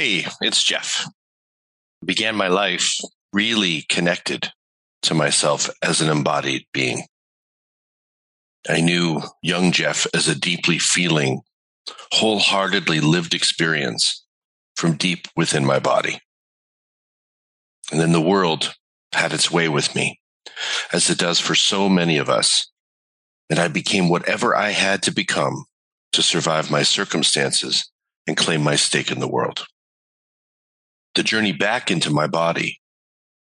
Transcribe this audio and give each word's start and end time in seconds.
Hey, 0.00 0.24
it's 0.40 0.64
Jeff. 0.64 1.04
I 2.02 2.06
began 2.06 2.34
my 2.34 2.48
life 2.48 2.96
really 3.34 3.84
connected 3.90 4.50
to 5.02 5.12
myself 5.12 5.68
as 5.82 6.00
an 6.00 6.08
embodied 6.08 6.64
being. 6.72 7.02
I 8.66 8.80
knew 8.80 9.20
young 9.42 9.72
Jeff 9.72 10.06
as 10.14 10.26
a 10.26 10.34
deeply 10.34 10.78
feeling, 10.78 11.42
wholeheartedly 12.12 13.00
lived 13.00 13.34
experience 13.34 14.24
from 14.74 14.96
deep 14.96 15.28
within 15.36 15.66
my 15.66 15.78
body. 15.78 16.18
And 17.92 18.00
then 18.00 18.12
the 18.12 18.22
world 18.22 18.76
had 19.12 19.34
its 19.34 19.50
way 19.50 19.68
with 19.68 19.94
me, 19.94 20.18
as 20.94 21.10
it 21.10 21.18
does 21.18 21.40
for 21.40 21.54
so 21.54 21.90
many 21.90 22.16
of 22.16 22.30
us. 22.30 22.70
And 23.50 23.58
I 23.58 23.68
became 23.68 24.08
whatever 24.08 24.56
I 24.56 24.70
had 24.70 25.02
to 25.02 25.12
become 25.12 25.66
to 26.12 26.22
survive 26.22 26.70
my 26.70 26.84
circumstances 26.84 27.84
and 28.26 28.34
claim 28.34 28.62
my 28.62 28.76
stake 28.76 29.10
in 29.10 29.20
the 29.20 29.28
world 29.28 29.66
the 31.14 31.22
journey 31.22 31.52
back 31.52 31.90
into 31.90 32.10
my 32.10 32.26
body, 32.26 32.80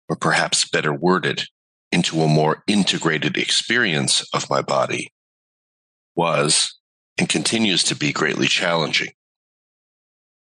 or 0.08 0.16
perhaps 0.16 0.68
better 0.68 0.92
worded, 0.92 1.44
into 1.92 2.20
a 2.22 2.28
more 2.28 2.62
integrated 2.66 3.36
experience 3.36 4.26
of 4.32 4.48
my 4.48 4.62
body, 4.62 5.12
was 6.14 6.78
and 7.18 7.28
continues 7.28 7.82
to 7.84 7.96
be 7.96 8.12
greatly 8.12 8.46
challenging. 8.46 9.10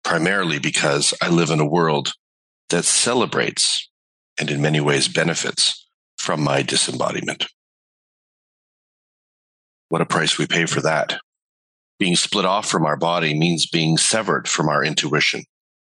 Primarily 0.04 0.60
because 0.60 1.14
I 1.22 1.30
live 1.30 1.50
in 1.50 1.60
a 1.60 1.68
world 1.68 2.14
that 2.70 2.86
celebrates 2.86 3.90
and 4.40 4.50
in 4.50 4.62
many 4.62 4.80
ways 4.80 5.08
benefits 5.08 5.88
from 6.18 6.44
my 6.44 6.62
disembodiment. 6.62 7.48
What 9.90 10.02
a 10.02 10.06
price 10.06 10.38
we 10.38 10.48
pay 10.48 10.66
for 10.66 10.82
that. 10.82 11.20
Being 12.00 12.16
split 12.16 12.46
off 12.46 12.68
from 12.70 12.86
our 12.86 12.98
body 12.98 13.38
means 13.38 13.68
being 13.68 13.98
severed 13.98 14.48
from 14.48 14.70
our 14.70 14.84
intuition, 14.84 15.44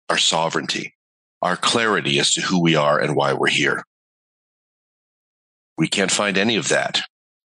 our 0.08 0.18
sovereignty, 0.18 0.94
our 1.42 1.56
clarity 1.56 2.18
as 2.18 2.32
to 2.32 2.40
who 2.40 2.60
we 2.60 2.74
are 2.74 2.98
and 2.98 3.14
why 3.14 3.32
we're 3.32 3.48
here. 3.48 3.84
We 5.76 5.88
can't 5.88 6.10
find 6.10 6.36
any 6.36 6.56
of 6.56 6.68
that 6.68 7.02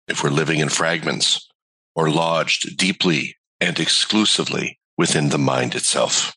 if 0.08 0.24
we're 0.24 0.30
living 0.30 0.60
in 0.60 0.70
fragments 0.70 1.50
or 1.96 2.10
lodged 2.10 2.78
deeply 2.78 3.36
and 3.60 3.80
exclusively 3.80 4.80
within 4.98 5.30
the 5.30 5.38
mind 5.38 5.76
itself. 5.76 6.34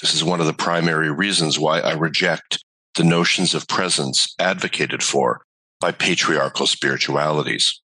This 0.00 0.14
is 0.14 0.24
one 0.24 0.40
of 0.40 0.46
the 0.46 0.52
primary 0.52 1.12
reasons 1.12 1.58
why 1.58 1.80
I 1.80 1.92
reject 1.92 2.64
the 2.96 3.04
notions 3.04 3.54
of 3.54 3.68
presence 3.68 4.34
advocated 4.38 5.02
for 5.02 5.42
by 5.80 5.92
patriarchal 5.92 6.66
spiritualities. 6.66 7.80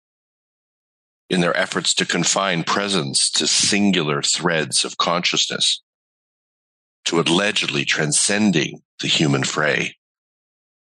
In 1.29 1.41
their 1.41 1.55
efforts 1.57 1.93
to 1.95 2.05
confine 2.05 2.63
presence 2.63 3.29
to 3.31 3.47
singular 3.47 4.21
threads 4.21 4.85
of 4.85 4.97
consciousness, 4.97 5.81
to 7.05 7.19
allegedly 7.19 7.85
transcending 7.85 8.81
the 9.01 9.07
human 9.07 9.43
fray, 9.43 9.95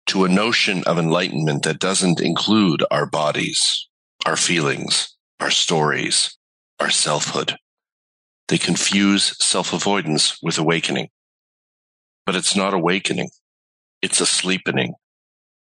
to 0.07 0.25
a 0.25 0.29
notion 0.29 0.83
of 0.85 0.99
enlightenment 0.99 1.63
that 1.65 1.79
doesn't 1.79 2.21
include 2.21 2.83
our 2.91 3.07
bodies, 3.07 3.89
our 4.25 4.37
feelings, 4.37 5.15
our 5.41 5.51
stories, 5.51 6.37
our 6.81 6.91
selfhood. 6.91 7.57
They 8.49 8.59
confuse 8.59 9.37
self 9.45 9.73
avoidance 9.73 10.39
with 10.43 10.59
awakening. 10.59 11.09
But 12.25 12.37
it's 12.37 12.57
not 12.57 12.75
awakening. 12.75 13.31
It's 14.03 14.21
a 14.21 14.27
sleepening. 14.27 14.95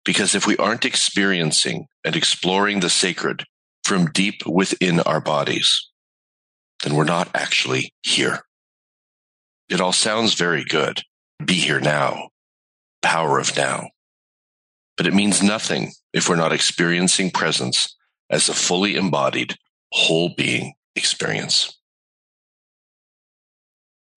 Because 0.04 0.34
if 0.34 0.46
we 0.46 0.56
aren't 0.56 0.84
experiencing 0.84 1.86
and 2.04 2.16
exploring 2.16 2.80
the 2.80 2.90
sacred 2.90 3.44
from 3.84 4.10
deep 4.10 4.44
within 4.46 4.98
our 5.00 5.20
bodies, 5.20 5.88
then 6.82 6.96
we're 6.96 7.04
not 7.04 7.28
actually 7.34 7.94
here. 8.02 8.40
It 9.72 9.80
all 9.80 9.94
sounds 9.94 10.34
very 10.34 10.64
good. 10.64 11.00
Be 11.42 11.54
here 11.54 11.80
now. 11.80 12.28
Power 13.00 13.38
of 13.38 13.56
now. 13.56 13.88
But 14.98 15.06
it 15.06 15.14
means 15.14 15.42
nothing 15.42 15.92
if 16.12 16.28
we're 16.28 16.36
not 16.36 16.52
experiencing 16.52 17.30
presence 17.30 17.96
as 18.28 18.50
a 18.50 18.52
fully 18.52 18.96
embodied, 18.96 19.56
whole 19.90 20.34
being 20.36 20.74
experience. 20.94 21.74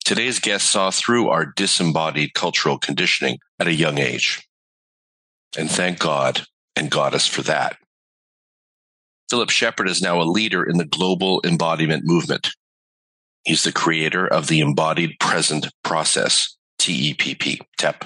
Today's 0.03 0.39
guest 0.39 0.69
saw 0.69 0.91
through 0.91 1.29
our 1.29 1.45
disembodied 1.45 2.33
cultural 2.33 2.77
conditioning 2.77 3.39
at 3.57 3.69
a 3.69 3.73
young 3.73 3.97
age. 3.97 4.45
And 5.57 5.71
thank 5.71 5.99
God 5.99 6.41
and 6.75 6.91
Goddess 6.91 7.27
for 7.27 7.43
that. 7.43 7.77
Philip 9.29 9.51
Shepherd 9.51 9.87
is 9.87 10.01
now 10.01 10.21
a 10.21 10.23
leader 10.23 10.65
in 10.65 10.79
the 10.79 10.85
global 10.85 11.39
embodiment 11.45 12.03
movement. 12.03 12.49
He's 13.45 13.63
the 13.63 13.71
creator 13.71 14.27
of 14.27 14.47
the 14.47 14.59
Embodied 14.59 15.19
Present 15.19 15.67
Process, 15.83 16.57
TEPP, 16.79 17.61
TEP, 17.77 18.05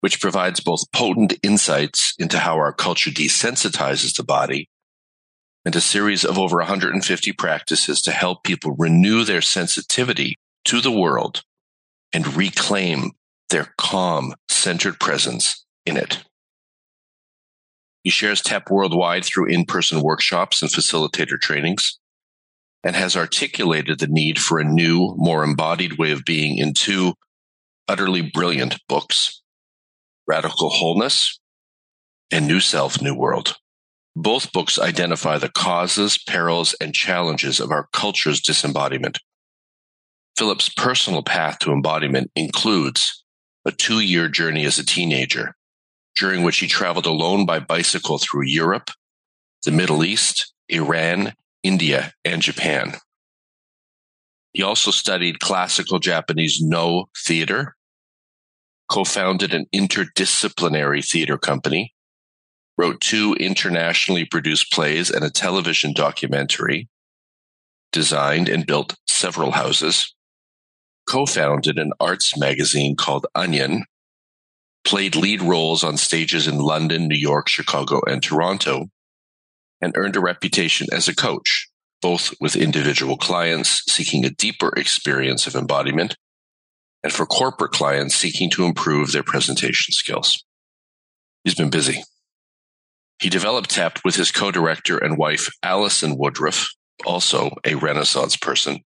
which 0.00 0.22
provides 0.22 0.60
both 0.60 0.90
potent 0.90 1.34
insights 1.42 2.14
into 2.18 2.38
how 2.38 2.54
our 2.54 2.72
culture 2.72 3.10
desensitizes 3.10 4.16
the 4.16 4.24
body 4.24 4.70
and 5.66 5.76
a 5.76 5.82
series 5.82 6.24
of 6.24 6.38
over 6.38 6.56
150 6.56 7.32
practices 7.32 8.00
to 8.02 8.10
help 8.10 8.42
people 8.42 8.74
renew 8.78 9.22
their 9.22 9.42
sensitivity 9.42 10.36
to 10.64 10.80
the 10.80 10.90
world 10.90 11.42
and 12.14 12.34
reclaim 12.34 13.10
their 13.50 13.74
calm, 13.76 14.34
centered 14.48 14.98
presence 14.98 15.62
in 15.84 15.98
it. 15.98 16.24
He 18.02 18.08
shares 18.08 18.40
TEP 18.40 18.70
worldwide 18.70 19.26
through 19.26 19.48
in-person 19.48 20.00
workshops 20.00 20.62
and 20.62 20.70
facilitator 20.70 21.38
trainings 21.38 21.98
and 22.84 22.96
has 22.96 23.16
articulated 23.16 23.98
the 23.98 24.08
need 24.08 24.38
for 24.38 24.58
a 24.58 24.64
new, 24.64 25.14
more 25.16 25.44
embodied 25.44 25.98
way 25.98 26.10
of 26.10 26.24
being 26.24 26.58
in 26.58 26.74
two 26.74 27.14
utterly 27.88 28.22
brilliant 28.22 28.80
books, 28.88 29.42
Radical 30.26 30.70
Wholeness 30.70 31.40
and 32.30 32.46
New 32.46 32.60
Self, 32.60 33.00
New 33.00 33.14
World. 33.14 33.56
Both 34.16 34.52
books 34.52 34.78
identify 34.78 35.38
the 35.38 35.48
causes, 35.48 36.18
perils, 36.18 36.74
and 36.80 36.94
challenges 36.94 37.60
of 37.60 37.70
our 37.70 37.88
culture's 37.92 38.40
disembodiment. 38.40 39.18
Philip's 40.36 40.68
personal 40.68 41.22
path 41.22 41.58
to 41.60 41.72
embodiment 41.72 42.30
includes 42.34 43.24
a 43.64 43.72
two 43.72 44.00
year 44.00 44.28
journey 44.28 44.64
as 44.64 44.78
a 44.78 44.84
teenager, 44.84 45.54
during 46.16 46.42
which 46.42 46.58
he 46.58 46.66
traveled 46.66 47.06
alone 47.06 47.46
by 47.46 47.60
bicycle 47.60 48.18
through 48.18 48.46
Europe, 48.46 48.90
the 49.64 49.70
Middle 49.70 50.04
East, 50.04 50.52
Iran, 50.68 51.34
India, 51.62 52.12
and 52.24 52.42
Japan. 52.42 52.94
He 54.52 54.62
also 54.62 54.90
studied 54.90 55.40
classical 55.40 55.98
Japanese 55.98 56.60
Noh 56.60 57.06
theater, 57.26 57.76
co-founded 58.90 59.54
an 59.54 59.66
interdisciplinary 59.74 61.06
theater 61.06 61.38
company, 61.38 61.94
wrote 62.76 63.00
two 63.00 63.34
internationally 63.34 64.24
produced 64.24 64.72
plays 64.72 65.10
and 65.10 65.24
a 65.24 65.30
television 65.30 65.92
documentary, 65.94 66.88
designed 67.92 68.48
and 68.48 68.66
built 68.66 68.96
several 69.06 69.52
houses, 69.52 70.14
co-founded 71.08 71.78
an 71.78 71.92
arts 72.00 72.36
magazine 72.36 72.96
called 72.96 73.26
Onion, 73.34 73.84
played 74.84 75.16
lead 75.16 75.40
roles 75.40 75.84
on 75.84 75.96
stages 75.96 76.46
in 76.46 76.58
London, 76.58 77.08
New 77.08 77.18
York, 77.18 77.48
Chicago, 77.48 78.00
and 78.06 78.22
Toronto, 78.22 78.90
and 79.82 79.92
earned 79.96 80.16
a 80.16 80.20
reputation 80.20 80.86
as 80.92 81.08
a 81.08 81.14
coach, 81.14 81.68
both 82.00 82.32
with 82.40 82.56
individual 82.56 83.16
clients 83.16 83.82
seeking 83.92 84.24
a 84.24 84.30
deeper 84.30 84.72
experience 84.76 85.46
of 85.46 85.56
embodiment 85.56 86.16
and 87.02 87.12
for 87.12 87.26
corporate 87.26 87.72
clients 87.72 88.14
seeking 88.14 88.48
to 88.50 88.64
improve 88.64 89.10
their 89.12 89.24
presentation 89.24 89.92
skills. 89.92 90.44
He's 91.44 91.56
been 91.56 91.70
busy. 91.70 92.04
He 93.20 93.28
developed 93.28 93.70
TEP 93.70 93.98
with 94.04 94.14
his 94.16 94.30
co-director 94.30 94.98
and 94.98 95.18
wife, 95.18 95.50
Alison 95.62 96.16
Woodruff, 96.16 96.68
also 97.04 97.50
a 97.64 97.74
Renaissance 97.74 98.36
person, 98.36 98.80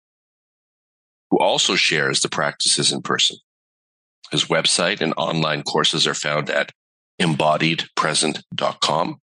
who 1.29 1.39
also 1.39 1.75
shares 1.75 2.21
the 2.21 2.29
practices 2.29 2.91
in 2.91 3.01
person. 3.01 3.37
His 4.31 4.45
website 4.45 5.01
and 5.01 5.13
online 5.17 5.63
courses 5.63 6.07
are 6.07 6.13
found 6.13 6.49
at 6.49 6.71
embodiedpresent.com 7.21 9.19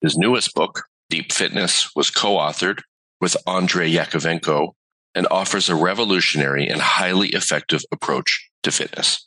his 0.00 0.16
newest 0.16 0.54
book, 0.54 0.84
Deep 1.10 1.32
Fitness, 1.32 1.90
was 1.94 2.10
co-authored 2.10 2.80
with 3.20 3.36
Andrei 3.46 3.90
Yakovenko 3.90 4.72
and 5.14 5.26
offers 5.30 5.68
a 5.68 5.74
revolutionary 5.74 6.66
and 6.68 6.80
highly 6.80 7.28
effective 7.28 7.82
approach 7.90 8.48
to 8.62 8.70
fitness. 8.70 9.26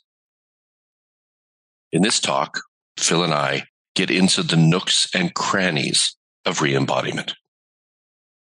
In 1.92 2.02
this 2.02 2.20
talk, 2.20 2.60
Phil 2.96 3.24
and 3.24 3.34
I 3.34 3.64
get 3.96 4.10
into 4.10 4.42
the 4.42 4.56
nooks 4.56 5.08
and 5.14 5.34
crannies 5.34 6.16
of 6.46 6.62
re-embodiment. 6.62 7.34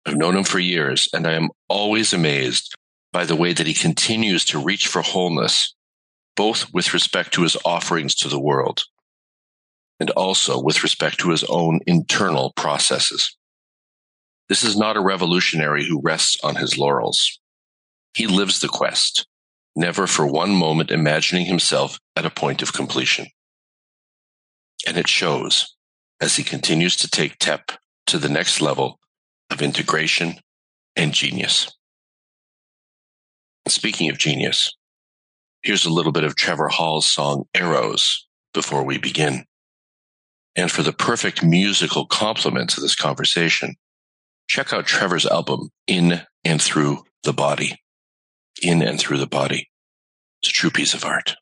I've 0.05 0.17
known 0.17 0.35
him 0.35 0.43
for 0.43 0.59
years 0.59 1.07
and 1.13 1.25
I 1.25 1.33
am 1.33 1.49
always 1.69 2.11
amazed 2.11 2.75
by 3.13 3.25
the 3.25 3.35
way 3.35 3.53
that 3.53 3.67
he 3.67 3.73
continues 3.73 4.43
to 4.45 4.59
reach 4.59 4.87
for 4.87 5.01
wholeness, 5.01 5.73
both 6.35 6.73
with 6.73 6.93
respect 6.93 7.33
to 7.35 7.43
his 7.43 7.55
offerings 7.63 8.15
to 8.15 8.27
the 8.27 8.39
world 8.39 8.83
and 10.01 10.09
also 10.09 10.59
with 10.59 10.81
respect 10.81 11.19
to 11.19 11.29
his 11.29 11.43
own 11.43 11.79
internal 11.85 12.53
processes. 12.55 13.37
This 14.49 14.63
is 14.63 14.75
not 14.75 14.97
a 14.97 15.01
revolutionary 15.01 15.85
who 15.85 16.01
rests 16.01 16.37
on 16.43 16.55
his 16.55 16.75
laurels. 16.75 17.39
He 18.15 18.25
lives 18.25 18.59
the 18.59 18.67
quest 18.67 19.27
never 19.75 20.07
for 20.07 20.25
one 20.25 20.49
moment 20.55 20.89
imagining 20.89 21.45
himself 21.45 21.99
at 22.15 22.25
a 22.25 22.31
point 22.31 22.63
of 22.63 22.73
completion. 22.73 23.27
And 24.87 24.97
it 24.97 25.07
shows 25.07 25.75
as 26.19 26.35
he 26.35 26.43
continues 26.43 26.95
to 26.97 27.07
take 27.07 27.37
TEP 27.37 27.71
to 28.07 28.17
the 28.17 28.27
next 28.27 28.59
level 28.59 28.99
of 29.51 29.61
integration 29.61 30.33
and 30.95 31.13
genius. 31.13 31.71
Speaking 33.67 34.09
of 34.09 34.17
genius, 34.17 34.75
here's 35.61 35.85
a 35.85 35.93
little 35.93 36.11
bit 36.11 36.23
of 36.23 36.35
Trevor 36.35 36.69
Hall's 36.69 37.05
song 37.05 37.43
Arrows 37.53 38.27
before 38.51 38.83
we 38.83 38.97
begin. 38.97 39.45
And 40.55 40.69
for 40.69 40.83
the 40.83 40.93
perfect 40.93 41.43
musical 41.43 42.05
complement 42.05 42.71
to 42.71 42.81
this 42.81 42.95
conversation, 42.95 43.75
check 44.47 44.73
out 44.73 44.85
Trevor's 44.85 45.25
album, 45.25 45.69
In 45.87 46.21
and 46.43 46.61
Through 46.61 47.03
the 47.23 47.33
Body. 47.33 47.79
In 48.61 48.81
and 48.81 48.99
Through 48.99 49.17
the 49.17 49.27
Body. 49.27 49.69
It's 50.41 50.49
a 50.49 50.53
true 50.53 50.71
piece 50.71 50.93
of 50.93 51.05
art. 51.05 51.35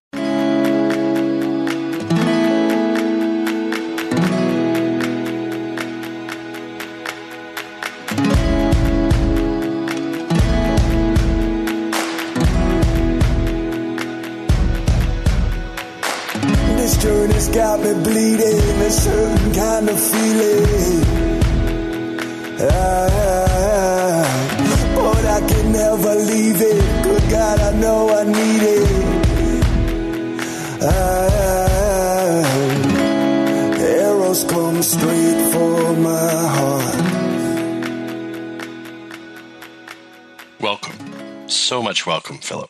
This 17.39 17.47
journey's 17.47 17.55
got 17.55 17.79
me 17.79 17.93
bleeding, 18.03 18.81
a 18.81 18.91
certain 18.91 19.53
kind 19.53 19.89
of 19.89 19.97
feeling. 19.97 21.03
Ah, 22.59 24.27
but 24.93 25.25
I 25.25 25.39
can 25.47 25.71
never 25.71 26.15
leave 26.15 26.61
it. 26.61 27.03
Good 27.03 27.29
God, 27.31 27.59
I 27.61 27.71
know 27.79 28.09
I 28.09 28.23
need 28.25 28.61
it. 28.61 28.89
Ah, 30.83 32.43
arrows 33.79 34.43
come 34.43 34.81
straight 34.81 35.51
for 35.53 35.93
my 35.95 36.47
heart. 36.57 37.05
Welcome. 40.59 40.97
So 41.47 41.81
much 41.81 42.05
welcome, 42.05 42.39
Philip. 42.39 42.69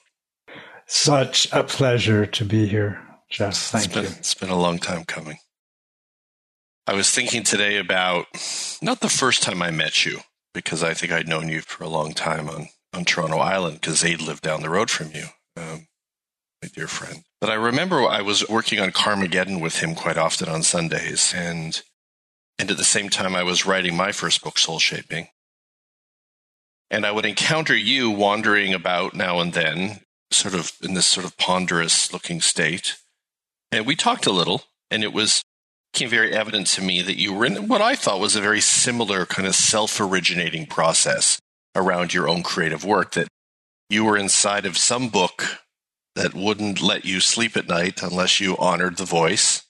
Such 0.85 1.51
a 1.51 1.63
pleasure 1.63 2.27
to 2.27 2.45
be 2.45 2.67
here, 2.67 3.01
Jeff. 3.29 3.55
Thank 3.55 3.85
it's 3.85 3.93
been, 3.93 4.03
you. 4.03 4.09
It's 4.09 4.33
been 4.33 4.49
a 4.49 4.59
long 4.59 4.79
time 4.79 5.05
coming. 5.05 5.37
I 6.87 6.93
was 6.93 7.11
thinking 7.11 7.43
today 7.43 7.77
about 7.77 8.25
not 8.81 9.01
the 9.01 9.09
first 9.09 9.43
time 9.43 9.61
I 9.61 9.69
met 9.69 10.05
you, 10.05 10.21
because 10.53 10.81
I 10.81 10.93
think 10.95 11.11
I'd 11.11 11.27
known 11.27 11.47
you 11.47 11.61
for 11.61 11.83
a 11.83 11.89
long 11.89 12.13
time 12.13 12.49
on, 12.49 12.69
on 12.93 13.05
Toronto 13.05 13.37
Island, 13.37 13.79
because 13.79 14.01
they'd 14.01 14.21
lived 14.21 14.41
down 14.41 14.61
the 14.61 14.69
road 14.69 14.89
from 14.89 15.11
you, 15.11 15.25
um, 15.55 15.87
my 16.63 16.69
dear 16.73 16.87
friend. 16.87 17.23
But 17.39 17.51
I 17.51 17.53
remember 17.53 18.01
I 18.01 18.21
was 18.21 18.47
working 18.49 18.79
on 18.79 18.91
Karmageddon 18.91 19.61
with 19.61 19.77
him 19.77 19.93
quite 19.93 20.17
often 20.17 20.49
on 20.49 20.63
Sundays, 20.63 21.33
and 21.35 21.81
and 22.57 22.71
at 22.71 22.77
the 22.77 22.83
same 22.83 23.09
time 23.09 23.35
I 23.35 23.43
was 23.43 23.65
writing 23.65 23.95
my 23.95 24.11
first 24.11 24.43
book, 24.43 24.57
Soul 24.57 24.79
Shaping. 24.79 25.27
And 26.91 27.05
I 27.05 27.11
would 27.11 27.25
encounter 27.25 27.75
you 27.75 28.09
wandering 28.09 28.73
about 28.73 29.13
now 29.13 29.39
and 29.39 29.53
then, 29.53 30.01
sort 30.31 30.55
of 30.55 30.73
in 30.81 30.95
this 30.95 31.05
sort 31.05 31.25
of 31.25 31.37
ponderous 31.37 32.11
looking 32.11 32.41
state. 32.41 32.95
And 33.71 33.85
we 33.85 33.95
talked 33.95 34.25
a 34.25 34.31
little, 34.31 34.63
and 34.89 35.03
it 35.03 35.13
was 35.13 35.43
became 35.93 36.09
very 36.09 36.33
evident 36.33 36.67
to 36.67 36.81
me 36.81 37.01
that 37.01 37.19
you 37.19 37.33
were 37.33 37.45
in 37.45 37.67
what 37.67 37.81
I 37.81 37.95
thought 37.95 38.19
was 38.19 38.35
a 38.35 38.41
very 38.41 38.61
similar 38.61 39.25
kind 39.25 39.47
of 39.47 39.55
self 39.55 39.99
originating 39.99 40.65
process 40.65 41.39
around 41.75 42.13
your 42.13 42.27
own 42.27 42.43
creative 42.43 42.83
work, 42.83 43.13
that 43.13 43.27
you 43.89 44.05
were 44.05 44.17
inside 44.17 44.65
of 44.65 44.77
some 44.77 45.09
book 45.09 45.59
that 46.15 46.33
wouldn't 46.33 46.81
let 46.81 47.05
you 47.05 47.19
sleep 47.19 47.55
at 47.55 47.67
night 47.67 48.03
unless 48.03 48.39
you 48.39 48.57
honored 48.57 48.97
the 48.97 49.05
voice. 49.05 49.63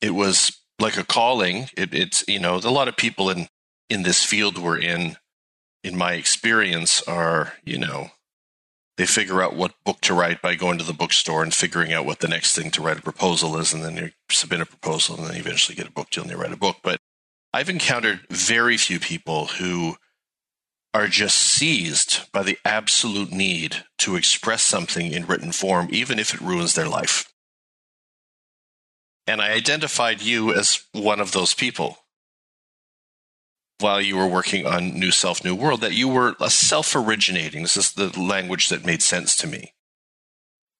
It 0.00 0.14
was 0.14 0.58
like 0.78 0.96
a 0.96 1.04
calling. 1.04 1.68
It, 1.76 1.94
it's, 1.94 2.24
you 2.26 2.40
know, 2.40 2.56
a 2.56 2.70
lot 2.70 2.88
of 2.88 2.96
people 2.96 3.30
in, 3.30 3.46
in 3.88 4.02
this 4.02 4.24
field 4.24 4.58
we're 4.58 4.78
in, 4.78 5.16
in 5.84 5.96
my 5.96 6.14
experience, 6.14 7.02
are, 7.02 7.54
you 7.64 7.78
know, 7.78 8.10
they 9.02 9.06
figure 9.06 9.42
out 9.42 9.56
what 9.56 9.74
book 9.84 10.00
to 10.00 10.14
write 10.14 10.40
by 10.40 10.54
going 10.54 10.78
to 10.78 10.84
the 10.84 10.92
bookstore 10.92 11.42
and 11.42 11.52
figuring 11.52 11.92
out 11.92 12.06
what 12.06 12.20
the 12.20 12.28
next 12.28 12.54
thing 12.54 12.70
to 12.70 12.80
write 12.80 13.00
a 13.00 13.02
proposal 13.02 13.58
is, 13.58 13.74
and 13.74 13.82
then 13.82 13.96
you 13.96 14.12
submit 14.30 14.60
a 14.60 14.64
proposal, 14.64 15.16
and 15.16 15.26
then 15.26 15.34
you 15.34 15.40
eventually 15.40 15.74
get 15.74 15.88
a 15.88 15.90
book 15.90 16.08
deal 16.08 16.22
and 16.22 16.30
you 16.30 16.38
write 16.38 16.52
a 16.52 16.56
book. 16.56 16.76
But 16.84 17.00
I've 17.52 17.68
encountered 17.68 18.20
very 18.30 18.76
few 18.76 19.00
people 19.00 19.46
who 19.46 19.96
are 20.94 21.08
just 21.08 21.36
seized 21.36 22.30
by 22.30 22.44
the 22.44 22.56
absolute 22.64 23.32
need 23.32 23.78
to 23.98 24.14
express 24.14 24.62
something 24.62 25.10
in 25.10 25.26
written 25.26 25.50
form, 25.50 25.88
even 25.90 26.20
if 26.20 26.32
it 26.32 26.40
ruins 26.40 26.76
their 26.76 26.88
life. 26.88 27.28
And 29.26 29.42
I 29.42 29.50
identified 29.50 30.22
you 30.22 30.54
as 30.54 30.84
one 30.92 31.18
of 31.18 31.32
those 31.32 31.54
people 31.54 31.98
while 33.82 34.00
you 34.00 34.16
were 34.16 34.26
working 34.26 34.66
on 34.66 34.98
New 34.98 35.10
Self, 35.10 35.44
New 35.44 35.54
World, 35.54 35.80
that 35.80 35.92
you 35.92 36.08
were 36.08 36.34
a 36.40 36.48
self 36.50 36.94
originating. 36.96 37.62
This 37.62 37.76
is 37.76 37.92
the 37.92 38.08
language 38.18 38.68
that 38.68 38.86
made 38.86 39.02
sense 39.02 39.36
to 39.38 39.46
me. 39.46 39.72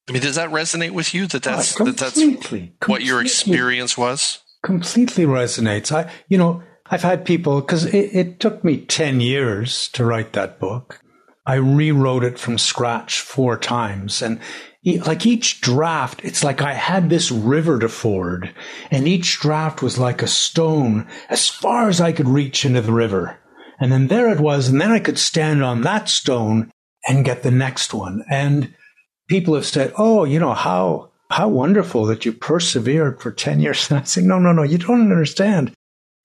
I 0.09 0.13
mean, 0.13 0.23
does 0.23 0.37
that 0.37 0.51
resonate 0.51 0.91
with 0.93 1.15
you? 1.15 1.27
That 1.27 1.43
that's, 1.43 1.81
Oh, 1.81 1.85
that 1.85 1.97
that's 1.97 2.19
completely, 2.21 2.75
what 2.87 3.03
your 3.03 3.21
experience 3.21 3.97
was? 3.99 4.41
completely 4.65 5.25
resonates. 5.25 5.91
I, 5.91 6.11
you 6.29 6.39
know, 6.39 6.63
I've 6.87 7.03
had 7.03 7.25
people 7.25 7.61
because 7.61 7.85
it, 7.87 8.15
it 8.15 8.41
took 8.41 8.63
me 8.63 8.79
ten 8.85 9.21
years 9.21 9.89
to 9.91 10.05
write 10.05 10.33
that 10.35 10.61
book. 10.61 11.01
I 11.45 11.55
rewrote 11.57 12.23
it 12.23 12.39
from 12.39 12.59
scratch 12.59 13.21
four 13.21 13.59
times, 13.59 14.23
and 14.23 14.39
like 14.85 15.27
each 15.27 15.61
draft, 15.61 16.25
it's 16.25 16.43
like 16.43 16.61
I 16.61 16.75
had 16.75 17.09
this 17.09 17.31
river 17.31 17.79
to 17.79 17.89
ford, 17.89 18.53
and 18.91 19.07
each 19.07 19.39
draft 19.39 19.83
was 19.83 19.99
like 19.99 20.23
a 20.23 20.27
stone 20.27 21.07
as 21.29 21.49
far 21.49 21.89
as 21.89 22.01
I 22.01 22.13
could 22.13 22.29
reach 22.29 22.65
into 22.65 22.81
the 22.81 22.93
river, 22.93 23.39
and 23.81 23.93
then 23.93 24.09
there 24.09 24.29
it 24.31 24.41
was, 24.41 24.69
and 24.69 24.81
then 24.81 24.91
I 24.91 24.99
could 24.99 25.19
stand 25.19 25.63
on 25.63 25.83
that 25.83 26.09
stone 26.09 26.71
and 27.07 27.25
get 27.25 27.43
the 27.43 27.51
next 27.51 27.95
one, 27.95 28.25
and 28.29 28.75
people 29.29 29.55
have 29.55 29.67
said, 29.67 29.93
"Oh, 29.97 30.25
you 30.25 30.39
know 30.39 30.55
how." 30.55 31.11
How 31.31 31.49
wonderful 31.49 32.05
that 32.07 32.27
you 32.27 32.33
persevered 32.35 33.23
for 33.23 33.33
10 33.33 33.59
years. 33.59 33.87
And 33.91 34.01
I 34.01 34.03
say, 34.03 34.21
no, 34.21 34.39
no, 34.39 34.53
no, 34.53 34.65
you 34.65 34.77
don't 34.77 35.11
understand. 35.11 35.73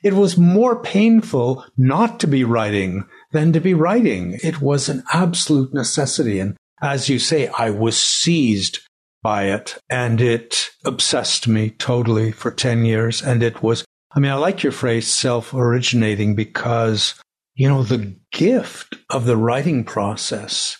It 0.03 0.13
was 0.13 0.37
more 0.37 0.81
painful 0.83 1.63
not 1.77 2.19
to 2.19 2.27
be 2.27 2.43
writing 2.43 3.05
than 3.31 3.53
to 3.53 3.61
be 3.61 3.73
writing. 3.73 4.37
It 4.43 4.61
was 4.61 4.89
an 4.89 5.03
absolute 5.13 5.73
necessity. 5.73 6.41
And 6.41 6.57
as 6.81 7.09
you 7.09 7.19
say, 7.19 7.47
I 7.47 7.69
was 7.69 8.01
seized 8.01 8.79
by 9.23 9.45
it 9.45 9.77
and 9.89 10.21
it 10.21 10.69
obsessed 10.85 11.47
me 11.47 11.71
totally 11.71 12.31
for 12.31 12.51
10 12.51 12.85
years. 12.85 13.21
And 13.21 13.41
it 13.41 13.63
was, 13.63 13.83
I 14.13 14.19
mean, 14.19 14.31
I 14.31 14.35
like 14.35 14.63
your 14.63 14.71
phrase 14.71 15.07
self 15.07 15.53
originating 15.53 16.35
because, 16.35 17.15
you 17.55 17.67
know, 17.67 17.83
the 17.83 18.15
gift 18.31 18.95
of 19.09 19.25
the 19.25 19.37
writing 19.37 19.83
process 19.83 20.77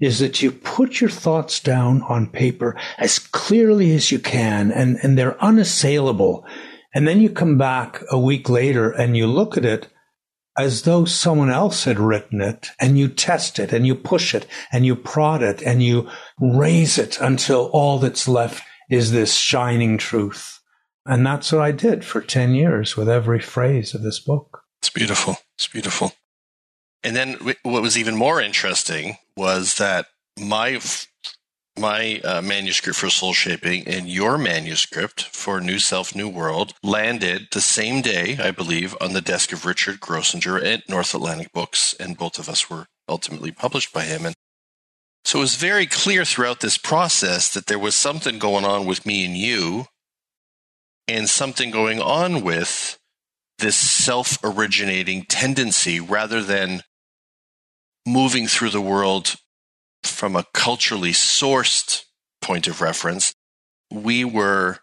is 0.00 0.18
that 0.18 0.40
you 0.40 0.50
put 0.50 1.00
your 1.00 1.10
thoughts 1.10 1.60
down 1.60 2.02
on 2.02 2.26
paper 2.26 2.76
as 2.98 3.18
clearly 3.18 3.94
as 3.94 4.10
you 4.10 4.18
can 4.18 4.72
and, 4.72 4.98
and 5.02 5.18
they're 5.18 5.42
unassailable. 5.42 6.46
And 6.94 7.06
then 7.06 7.20
you 7.20 7.30
come 7.30 7.58
back 7.58 8.02
a 8.10 8.18
week 8.18 8.48
later 8.48 8.90
and 8.90 9.16
you 9.16 9.26
look 9.26 9.56
at 9.56 9.64
it 9.64 9.88
as 10.62 10.82
though 10.82 11.04
someone 11.04 11.50
else 11.50 11.84
had 11.84 11.98
written 11.98 12.40
it 12.40 12.70
and 12.80 12.98
you 12.98 13.08
test 13.08 13.58
it 13.58 13.72
and 13.72 13.86
you 13.86 13.94
push 13.94 14.34
it 14.34 14.46
and 14.72 14.86
you 14.86 14.96
prod 14.96 15.42
it 15.42 15.62
and 15.62 15.82
you 15.82 16.08
raise 16.40 16.98
it 16.98 17.20
until 17.20 17.66
all 17.72 17.98
that's 17.98 18.28
left 18.28 18.62
is 18.90 19.12
this 19.12 19.34
shining 19.34 19.98
truth. 19.98 20.60
And 21.06 21.26
that's 21.26 21.52
what 21.52 21.62
I 21.62 21.72
did 21.72 22.04
for 22.04 22.20
10 22.20 22.54
years 22.54 22.96
with 22.96 23.08
every 23.08 23.40
phrase 23.40 23.94
of 23.94 24.02
this 24.02 24.18
book. 24.18 24.62
It's 24.80 24.90
beautiful. 24.90 25.36
It's 25.56 25.68
beautiful. 25.68 26.12
And 27.02 27.16
then 27.16 27.34
what 27.62 27.82
was 27.82 27.96
even 27.96 28.16
more 28.16 28.40
interesting 28.40 29.16
was 29.36 29.76
that 29.76 30.06
my 30.38 30.80
my 31.78 32.20
uh, 32.24 32.42
manuscript 32.42 32.98
for 32.98 33.10
soul 33.10 33.32
shaping 33.32 33.86
and 33.86 34.08
your 34.08 34.36
manuscript 34.36 35.22
for 35.22 35.60
New 35.60 35.78
Self, 35.78 36.14
New 36.14 36.28
World 36.28 36.74
landed 36.82 37.48
the 37.52 37.60
same 37.60 38.02
day, 38.02 38.38
I 38.38 38.50
believe, 38.50 38.96
on 39.00 39.12
the 39.12 39.20
desk 39.20 39.52
of 39.52 39.64
Richard 39.64 40.00
Grossinger 40.00 40.62
at 40.62 40.88
North 40.88 41.14
Atlantic 41.14 41.52
Books, 41.52 41.94
and 41.98 42.18
both 42.18 42.38
of 42.38 42.48
us 42.48 42.68
were 42.68 42.86
ultimately 43.08 43.52
published 43.52 43.92
by 43.92 44.04
him. 44.04 44.26
And 44.26 44.34
so 45.24 45.38
it 45.38 45.42
was 45.42 45.56
very 45.56 45.86
clear 45.86 46.24
throughout 46.24 46.60
this 46.60 46.78
process 46.78 47.52
that 47.54 47.66
there 47.66 47.78
was 47.78 47.94
something 47.94 48.38
going 48.38 48.64
on 48.64 48.86
with 48.86 49.06
me 49.06 49.24
and 49.24 49.36
you, 49.36 49.86
and 51.06 51.28
something 51.28 51.70
going 51.70 52.00
on 52.00 52.42
with 52.42 52.98
this 53.58 53.76
self 53.76 54.38
originating 54.42 55.24
tendency 55.24 56.00
rather 56.00 56.42
than 56.42 56.82
moving 58.06 58.46
through 58.46 58.70
the 58.70 58.80
world 58.80 59.36
from 60.02 60.36
a 60.36 60.46
culturally 60.52 61.12
sourced 61.12 62.04
point 62.40 62.66
of 62.66 62.80
reference. 62.80 63.34
We 63.90 64.24
were 64.24 64.78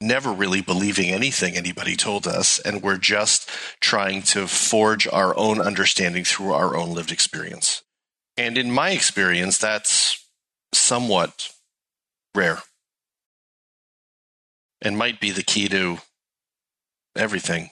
never 0.00 0.32
really 0.32 0.60
believing 0.60 1.10
anything 1.10 1.54
anybody 1.54 1.96
told 1.96 2.26
us, 2.26 2.58
and 2.60 2.82
we're 2.82 2.98
just 2.98 3.48
trying 3.80 4.22
to 4.22 4.46
forge 4.46 5.06
our 5.08 5.36
own 5.36 5.60
understanding 5.60 6.24
through 6.24 6.52
our 6.52 6.76
own 6.76 6.94
lived 6.94 7.10
experience. 7.10 7.82
And 8.36 8.56
in 8.56 8.70
my 8.70 8.90
experience, 8.90 9.58
that's 9.58 10.24
somewhat 10.72 11.50
rare 12.34 12.62
and 14.80 14.96
might 14.96 15.20
be 15.20 15.30
the 15.30 15.42
key 15.42 15.68
to 15.68 15.98
everything 17.16 17.70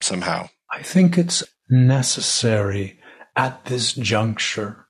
somehow. 0.00 0.48
I 0.72 0.82
think 0.82 1.16
it's 1.16 1.44
necessary 1.70 2.98
at 3.36 3.66
this 3.66 3.92
juncture. 3.92 4.86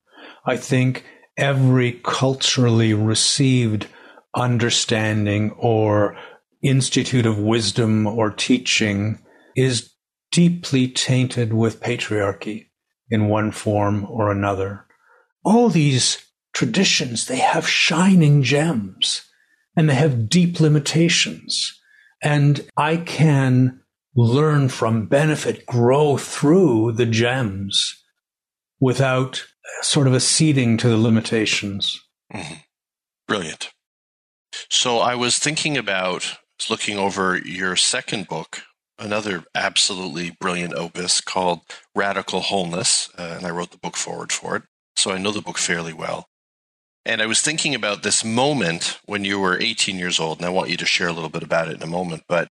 I 0.46 0.56
think 0.56 1.04
every 1.38 1.92
culturally 2.04 2.92
received 2.92 3.86
understanding 4.34 5.52
or 5.52 6.16
institute 6.62 7.24
of 7.24 7.38
wisdom 7.38 8.06
or 8.06 8.30
teaching 8.30 9.18
is 9.56 9.94
deeply 10.30 10.88
tainted 10.88 11.52
with 11.54 11.80
patriarchy 11.80 12.66
in 13.10 13.28
one 13.28 13.50
form 13.50 14.04
or 14.10 14.30
another. 14.30 14.84
All 15.44 15.68
these 15.68 16.18
traditions, 16.52 17.26
they 17.26 17.38
have 17.38 17.68
shining 17.68 18.42
gems 18.42 19.22
and 19.76 19.88
they 19.88 19.94
have 19.94 20.28
deep 20.28 20.60
limitations. 20.60 21.80
And 22.22 22.68
I 22.76 22.96
can 22.96 23.80
learn 24.16 24.68
from, 24.68 25.06
benefit, 25.06 25.64
grow 25.64 26.16
through 26.16 26.92
the 26.92 27.06
gems 27.06 28.02
without 28.80 29.46
sort 29.82 30.06
of 30.06 30.14
acceding 30.14 30.76
to 30.78 30.88
the 30.88 30.96
limitations. 30.96 32.02
Mm-hmm. 32.32 32.54
Brilliant. 33.26 33.70
So 34.70 34.98
I 34.98 35.14
was 35.14 35.38
thinking 35.38 35.76
about 35.76 36.38
looking 36.68 36.98
over 36.98 37.38
your 37.38 37.76
second 37.76 38.28
book, 38.28 38.62
another 38.98 39.44
absolutely 39.54 40.30
brilliant 40.40 40.74
opus 40.74 41.20
called 41.20 41.60
Radical 41.94 42.40
Wholeness, 42.40 43.10
uh, 43.16 43.34
and 43.36 43.46
I 43.46 43.50
wrote 43.50 43.70
the 43.70 43.78
book 43.78 43.96
forward 43.96 44.32
for 44.32 44.56
it. 44.56 44.62
So 44.96 45.12
I 45.12 45.18
know 45.18 45.30
the 45.30 45.42
book 45.42 45.58
fairly 45.58 45.92
well. 45.92 46.26
And 47.04 47.22
I 47.22 47.26
was 47.26 47.40
thinking 47.40 47.74
about 47.74 48.02
this 48.02 48.24
moment 48.24 48.98
when 49.06 49.24
you 49.24 49.38
were 49.38 49.58
18 49.58 49.96
years 49.96 50.18
old, 50.18 50.38
and 50.38 50.46
I 50.46 50.50
want 50.50 50.70
you 50.70 50.76
to 50.76 50.84
share 50.84 51.08
a 51.08 51.12
little 51.12 51.30
bit 51.30 51.42
about 51.42 51.68
it 51.68 51.76
in 51.76 51.82
a 51.82 51.86
moment, 51.86 52.24
but 52.28 52.48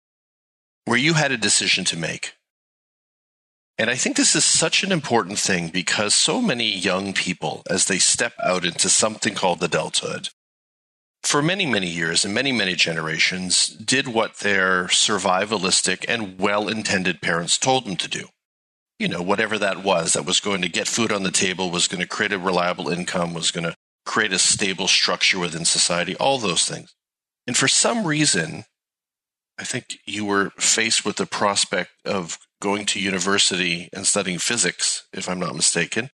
where 0.85 0.97
you 0.97 1.15
had 1.15 1.33
a 1.33 1.37
decision 1.37 1.85
to 1.87 1.97
make. 1.99 2.35
And 3.79 3.91
I 3.91 3.95
think 3.95 4.17
this 4.17 4.35
is 4.35 4.45
such 4.45 4.83
an 4.83 4.91
important 4.91 5.39
thing 5.39 5.69
because 5.69 6.15
so 6.15 6.41
many 6.41 6.65
young 6.65 7.13
people, 7.13 7.63
as 7.69 7.87
they 7.87 7.99
step 7.99 8.33
out 8.43 8.65
into 8.65 8.89
something 8.89 9.35
called 9.35 9.63
adulthood, 9.63 10.31
for 11.23 11.43
many, 11.43 11.67
many 11.67 11.89
years 11.89 12.25
and 12.25 12.33
many, 12.33 12.53
many 12.53 12.75
generations, 12.75 13.67
did 13.67 14.09
what 14.09 14.39
their 14.39 14.85
survivalistic 14.85 16.05
and 16.09 16.39
well 16.39 16.69
intended 16.69 17.21
parents 17.21 17.59
told 17.59 17.85
them 17.85 17.97
to 17.97 18.09
do. 18.09 18.29
You 18.99 19.09
know, 19.09 19.21
whatever 19.21 19.59
that 19.59 19.85
was, 19.85 20.15
that 20.15 20.25
was 20.25 20.41
going 20.41 20.63
to 20.63 20.69
get 20.69 20.89
food 20.89 21.13
on 21.13 21.23
the 21.23 21.31
table, 21.31 21.71
was 21.71 21.89
going 21.89 22.01
to 22.01 22.09
create 22.09 22.33
a 22.33 22.39
reliable 22.39 22.89
income, 22.89 23.35
was 23.35 23.51
going 23.51 23.65
to 23.65 23.75
create 24.07 24.33
a 24.33 24.39
stable 24.39 24.89
structure 24.89 25.39
within 25.39 25.67
society, 25.67 26.17
all 26.17 26.39
those 26.39 26.65
things. 26.65 26.95
And 27.47 27.57
for 27.57 27.69
some 27.69 28.07
reason, 28.07 28.65
I 29.59 29.65
think 29.65 29.99
you 30.07 30.25
were 30.25 30.51
faced 30.57 31.05
with 31.05 31.17
the 31.17 31.27
prospect 31.27 31.91
of 32.05 32.39
going 32.61 32.87
to 32.87 33.01
university 33.01 33.89
and 33.93 34.07
studying 34.07 34.39
physics, 34.39 35.07
if 35.13 35.29
I'm 35.29 35.39
not 35.39 35.55
mistaken. 35.55 36.11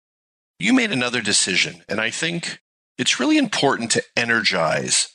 You 0.59 0.73
made 0.73 0.93
another 0.93 1.21
decision. 1.21 1.83
And 1.89 2.01
I 2.01 2.11
think 2.11 2.61
it's 2.99 3.21
really 3.21 3.39
important 3.39 3.91
to 3.93 4.03
energize 4.17 5.09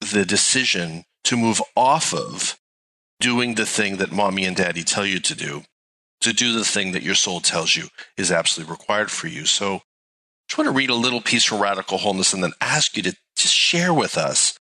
the 0.00 0.24
decision 0.24 1.04
to 1.24 1.36
move 1.36 1.60
off 1.76 2.14
of 2.14 2.58
doing 3.20 3.54
the 3.54 3.66
thing 3.66 3.96
that 3.96 4.12
mommy 4.12 4.44
and 4.44 4.56
daddy 4.56 4.84
tell 4.84 5.04
you 5.04 5.18
to 5.20 5.34
do, 5.34 5.62
to 6.20 6.32
do 6.32 6.52
the 6.52 6.64
thing 6.64 6.92
that 6.92 7.02
your 7.02 7.14
soul 7.14 7.40
tells 7.40 7.76
you 7.76 7.88
is 8.16 8.30
absolutely 8.30 8.70
required 8.70 9.10
for 9.10 9.26
you. 9.26 9.44
So 9.44 9.76
I 9.76 9.80
just 10.48 10.58
want 10.58 10.68
to 10.68 10.76
read 10.76 10.90
a 10.90 10.94
little 10.94 11.20
piece 11.20 11.44
from 11.44 11.60
Radical 11.60 11.98
Wholeness 11.98 12.32
and 12.32 12.42
then 12.42 12.52
ask 12.60 12.96
you 12.96 13.02
to 13.02 13.16
just 13.36 13.54
share 13.54 13.92
with 13.92 14.16
us 14.16 14.56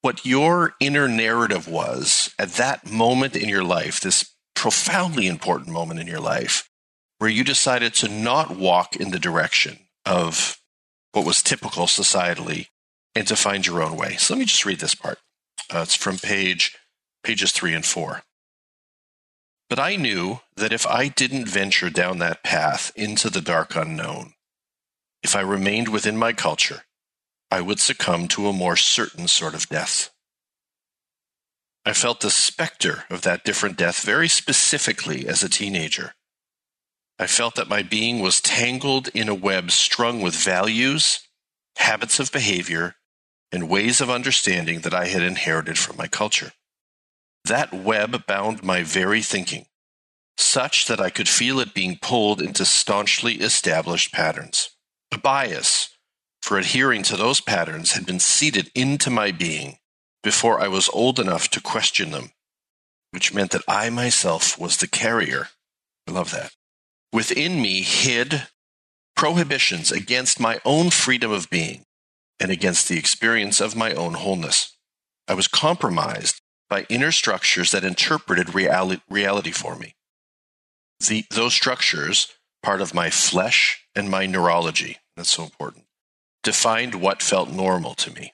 what 0.00 0.24
your 0.24 0.74
inner 0.80 1.08
narrative 1.08 1.68
was 1.68 2.32
at 2.38 2.52
that 2.52 2.90
moment 2.90 3.36
in 3.36 3.48
your 3.48 3.64
life, 3.64 4.00
this 4.00 4.34
profoundly 4.58 5.28
important 5.28 5.68
moment 5.68 6.00
in 6.00 6.08
your 6.08 6.18
life, 6.18 6.68
where 7.18 7.30
you 7.30 7.44
decided 7.44 7.94
to 7.94 8.08
not 8.08 8.56
walk 8.56 8.96
in 8.96 9.12
the 9.12 9.18
direction 9.20 9.78
of 10.04 10.60
what 11.12 11.24
was 11.24 11.44
typical 11.44 11.86
societally 11.86 12.66
and 13.14 13.24
to 13.28 13.36
find 13.36 13.64
your 13.64 13.80
own 13.80 13.96
way. 13.96 14.16
So 14.16 14.34
let 14.34 14.40
me 14.40 14.46
just 14.46 14.66
read 14.66 14.80
this 14.80 14.96
part. 14.96 15.18
Uh, 15.72 15.82
it's 15.82 15.94
from 15.94 16.18
page 16.18 16.76
pages 17.22 17.52
three 17.52 17.72
and 17.72 17.86
four. 17.86 18.22
But 19.70 19.78
I 19.78 19.94
knew 19.94 20.40
that 20.56 20.72
if 20.72 20.84
I 20.88 21.06
didn't 21.06 21.46
venture 21.46 21.90
down 21.90 22.18
that 22.18 22.42
path 22.42 22.90
into 22.96 23.30
the 23.30 23.40
dark 23.40 23.76
unknown, 23.76 24.32
if 25.22 25.36
I 25.36 25.40
remained 25.40 25.88
within 25.88 26.16
my 26.16 26.32
culture, 26.32 26.82
I 27.48 27.60
would 27.60 27.78
succumb 27.78 28.26
to 28.28 28.48
a 28.48 28.52
more 28.52 28.76
certain 28.76 29.28
sort 29.28 29.54
of 29.54 29.68
death. 29.68 30.10
I 31.88 31.94
felt 31.94 32.20
the 32.20 32.30
specter 32.30 33.04
of 33.08 33.22
that 33.22 33.44
different 33.44 33.78
death 33.78 34.02
very 34.02 34.28
specifically 34.28 35.26
as 35.26 35.42
a 35.42 35.48
teenager. 35.48 36.14
I 37.18 37.26
felt 37.26 37.54
that 37.54 37.68
my 37.68 37.82
being 37.82 38.20
was 38.20 38.42
tangled 38.42 39.08
in 39.08 39.28
a 39.28 39.34
web 39.34 39.70
strung 39.70 40.20
with 40.20 40.34
values, 40.34 41.20
habits 41.76 42.20
of 42.20 42.30
behavior, 42.30 42.96
and 43.50 43.70
ways 43.70 44.02
of 44.02 44.10
understanding 44.10 44.80
that 44.80 44.92
I 44.92 45.06
had 45.06 45.22
inherited 45.22 45.78
from 45.78 45.96
my 45.96 46.08
culture. 46.08 46.52
That 47.46 47.72
web 47.72 48.26
bound 48.26 48.62
my 48.62 48.82
very 48.82 49.22
thinking, 49.22 49.64
such 50.36 50.88
that 50.88 51.00
I 51.00 51.08
could 51.08 51.28
feel 51.28 51.58
it 51.58 51.72
being 51.72 51.98
pulled 52.02 52.42
into 52.42 52.66
staunchly 52.66 53.36
established 53.36 54.12
patterns. 54.12 54.70
A 55.10 55.16
bias 55.16 55.88
for 56.42 56.58
adhering 56.58 57.02
to 57.04 57.16
those 57.16 57.40
patterns 57.40 57.92
had 57.92 58.04
been 58.04 58.20
seeded 58.20 58.70
into 58.74 59.08
my 59.08 59.32
being 59.32 59.78
before 60.22 60.60
I 60.60 60.68
was 60.68 60.88
old 60.90 61.18
enough 61.18 61.48
to 61.50 61.60
question 61.60 62.10
them, 62.10 62.30
which 63.10 63.32
meant 63.32 63.52
that 63.52 63.62
I 63.68 63.90
myself 63.90 64.58
was 64.58 64.76
the 64.76 64.88
carrier. 64.88 65.48
I 66.06 66.12
love 66.12 66.30
that. 66.32 66.52
Within 67.12 67.62
me 67.62 67.82
hid 67.82 68.48
prohibitions 69.16 69.90
against 69.90 70.38
my 70.38 70.60
own 70.64 70.90
freedom 70.90 71.32
of 71.32 71.50
being 71.50 71.84
and 72.40 72.50
against 72.50 72.88
the 72.88 72.98
experience 72.98 73.60
of 73.60 73.74
my 73.74 73.92
own 73.92 74.14
wholeness. 74.14 74.76
I 75.26 75.34
was 75.34 75.48
compromised 75.48 76.40
by 76.70 76.86
inner 76.88 77.12
structures 77.12 77.72
that 77.72 77.84
interpreted 77.84 78.54
reality, 78.54 79.02
reality 79.08 79.50
for 79.50 79.76
me. 79.76 79.94
The, 81.00 81.24
those 81.30 81.54
structures 81.54 82.28
part 82.62 82.80
of 82.80 82.94
my 82.94 83.10
flesh 83.10 83.84
and 83.94 84.10
my 84.10 84.26
neurology. 84.26 84.98
That's 85.16 85.30
so 85.30 85.44
important. 85.44 85.84
Defined 86.42 86.96
what 86.96 87.22
felt 87.22 87.50
normal 87.50 87.94
to 87.94 88.12
me. 88.12 88.32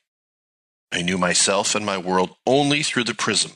I 0.95 1.03
knew 1.03 1.19
myself 1.19 1.75
and 1.75 1.85
my 1.85 1.99
world 1.99 2.37
only 2.47 2.85
through 2.85 3.05
the 3.05 3.15
prism 3.15 3.55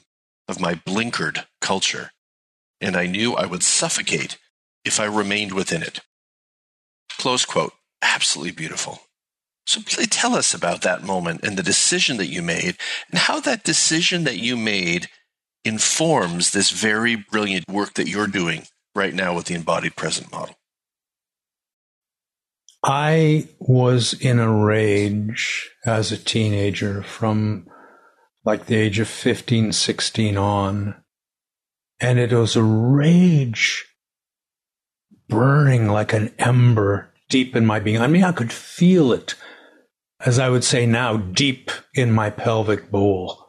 of 0.49 0.61
my 0.61 0.75
blinkered 0.75 1.47
culture, 1.61 2.11
and 2.81 2.97
I 2.97 3.07
knew 3.07 3.35
I 3.35 3.47
would 3.47 3.63
suffocate 3.63 4.39
if 4.85 4.99
I 4.99 5.05
remained 5.05 5.53
within 5.53 5.83
it. 5.83 6.01
Close 7.17 7.45
quote. 7.45 7.75
Absolutely 8.03 8.51
beautiful. 8.51 9.03
So 9.67 9.81
please 9.83 10.09
tell 10.09 10.35
us 10.35 10.53
about 10.53 10.83
that 10.83 11.05
moment 11.05 11.45
and 11.45 11.57
the 11.57 11.63
decision 11.63 12.17
that 12.17 12.27
you 12.27 12.43
made 12.43 12.77
and 13.09 13.21
how 13.21 13.39
that 13.41 13.63
decision 13.63 14.25
that 14.25 14.39
you 14.39 14.57
made 14.57 15.07
informs 15.65 16.51
this 16.51 16.71
very 16.71 17.15
brilliant 17.15 17.69
work 17.69 17.95
that 17.95 18.09
you're 18.09 18.27
doing 18.27 18.65
right 18.97 19.15
now 19.15 19.37
with 19.37 19.45
the 19.45 19.55
embodied 19.55 19.95
present 19.95 20.33
model. 20.33 20.58
I 22.83 23.49
was 23.59 24.15
in 24.15 24.39
a 24.39 24.53
rage 24.53 25.71
as 25.85 26.13
a 26.13 26.17
teenager 26.17 27.03
from 27.03 27.67
like 28.45 28.67
the 28.67 28.77
age 28.77 28.99
of 28.99 29.09
15, 29.09 29.73
16 29.73 30.37
on. 30.37 30.95
And 32.01 32.19
it 32.19 32.33
was 32.33 32.57
a 32.57 32.63
rage 32.63 33.85
burning 35.29 35.89
like 35.89 36.13
an 36.13 36.33
ember 36.39 37.13
deep 37.29 37.57
in 37.57 37.67
my 37.67 37.81
being. 37.81 38.01
I 38.01 38.07
mean, 38.07 38.25
I 38.25 38.33
could 38.33 38.53
feel 38.53 39.13
it, 39.13 39.35
as 40.25 40.39
I 40.39 40.49
would 40.49 40.65
say 40.65 40.87
now, 40.87 41.17
deep 41.17 41.71
in 41.95 42.13
my 42.13 42.31
pelvic 42.31 42.91
bowl. 42.91 43.49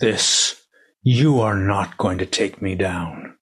This, 0.00 0.60
you 1.02 1.40
are 1.40 1.56
not 1.56 1.96
going 1.96 2.18
to 2.18 2.26
take 2.26 2.60
me 2.60 2.74
down. 2.74 3.36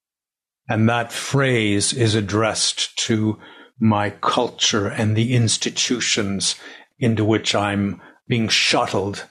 And 0.69 0.88
that 0.88 1.12
phrase 1.12 1.93
is 1.93 2.14
addressed 2.14 2.97
to 3.07 3.38
my 3.78 4.11
culture 4.11 4.87
and 4.87 5.16
the 5.16 5.35
institutions 5.35 6.57
into 6.99 7.25
which 7.25 7.54
I'm 7.54 8.00
being 8.28 8.49
shuttled 8.49 9.26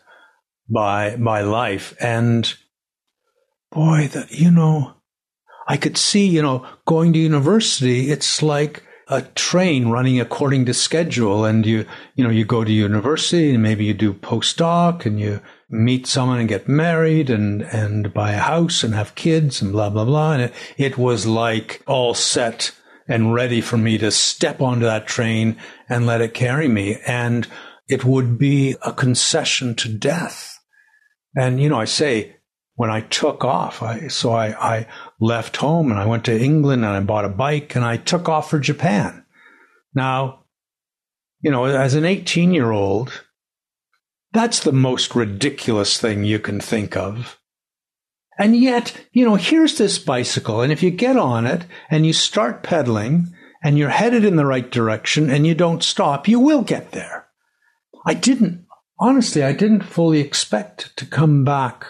by 0.70 1.16
my 1.16 1.42
life. 1.42 1.96
And 2.00 2.54
boy, 3.72 4.10
that, 4.14 4.32
you 4.32 4.52
know, 4.52 4.96
I 5.68 5.78
could 5.78 5.98
see, 5.98 6.28
you 6.28 6.42
know, 6.42 6.66
going 6.86 7.14
to 7.14 7.20
university, 7.20 8.12
it's 8.12 8.44
like 8.44 8.84
a 9.08 9.22
train 9.22 9.90
running 9.90 10.20
according 10.20 10.66
to 10.66 10.74
schedule. 10.74 11.46
And 11.46 11.66
you, 11.66 11.86
you 12.16 12.24
know, 12.24 12.30
you 12.30 12.46
go 12.46 12.64
to 12.64 12.72
university 12.72 13.54
and 13.54 13.64
maybe 13.64 13.86
you 13.86 13.94
do 13.94 14.14
postdoc 14.14 15.06
and 15.06 15.20
you 15.20 15.42
meet 15.70 16.06
someone 16.06 16.40
and 16.40 16.50
get 16.50 16.68
married 16.68 17.30
and, 17.30 17.64
and 17.64 18.14
buy 18.14 18.34
a 18.34 18.40
house 18.40 18.84
and 18.84 18.94
have 18.94 19.16
kids 19.16 19.62
and 19.62 19.72
blah, 19.72 19.90
blah, 19.90 20.06
blah. 20.06 20.34
And 20.34 20.42
it, 20.44 20.54
it 20.78 20.98
was 20.98 21.26
like 21.26 21.82
all 21.88 22.14
set 22.14 22.72
and 23.08 23.34
ready 23.34 23.62
for 23.62 23.78
me 23.78 23.98
to 23.98 24.12
step 24.12 24.62
onto 24.62 24.86
that 24.86 25.08
train 25.08 25.58
and 25.90 26.06
let 26.06 26.22
it 26.22 26.34
carry 26.34 26.68
me. 26.68 26.98
And 27.06 27.48
it 27.88 28.06
would 28.06 28.38
be 28.38 28.76
a 28.82 28.94
concession 28.94 29.76
to 29.76 29.90
death. 29.90 30.60
And, 31.36 31.62
you 31.62 31.70
know, 31.70 31.80
I 31.80 31.86
say, 31.86 32.38
when 32.76 32.90
I 32.90 33.02
took 33.02 33.44
off, 33.44 33.84
I, 33.84 34.08
so 34.08 34.32
I, 34.32 34.48
I 34.76 34.88
left 35.20 35.58
home 35.58 35.92
and 35.92 36.00
I 36.00 36.06
went 36.06 36.26
to 36.26 36.40
England 36.40 36.84
and 36.84 36.94
I 36.94 37.00
bought 37.02 37.26
a 37.26 37.30
bike 37.30 37.76
and 37.76 37.86
I 37.86 37.98
took 37.98 38.28
off 38.28 38.50
for 38.50 38.60
Japan. 38.60 39.26
Now, 39.94 40.46
you 41.42 41.52
know, 41.52 41.66
as 41.66 41.94
an 41.94 42.06
18 42.06 42.54
year 42.54 42.72
old, 42.72 43.24
that's 44.32 44.62
the 44.62 44.72
most 44.72 45.14
ridiculous 45.14 46.00
thing 46.00 46.24
you 46.24 46.40
can 46.40 46.60
think 46.60 46.98
of. 46.98 47.40
And 48.38 48.56
yet, 48.56 49.06
you 49.12 49.26
know, 49.26 49.36
here's 49.36 49.78
this 49.78 50.00
bicycle. 50.00 50.62
And 50.62 50.72
if 50.72 50.82
you 50.82 50.92
get 50.92 51.18
on 51.18 51.46
it 51.46 51.66
and 51.90 52.06
you 52.06 52.14
start 52.14 52.64
pedaling 52.64 53.34
and 53.64 53.78
you're 53.78 53.90
headed 53.90 54.26
in 54.26 54.36
the 54.36 54.46
right 54.46 54.70
direction 54.70 55.30
and 55.30 55.46
you 55.46 55.56
don't 55.56 55.84
stop, 55.84 56.28
you 56.28 56.40
will 56.40 56.64
get 56.64 56.92
there. 56.92 57.28
I 58.06 58.14
didn't, 58.14 58.66
honestly, 59.00 59.44
I 59.44 59.54
didn't 59.54 59.84
fully 59.84 60.20
expect 60.20 60.96
to 60.98 61.06
come 61.06 61.44
back 61.44 61.86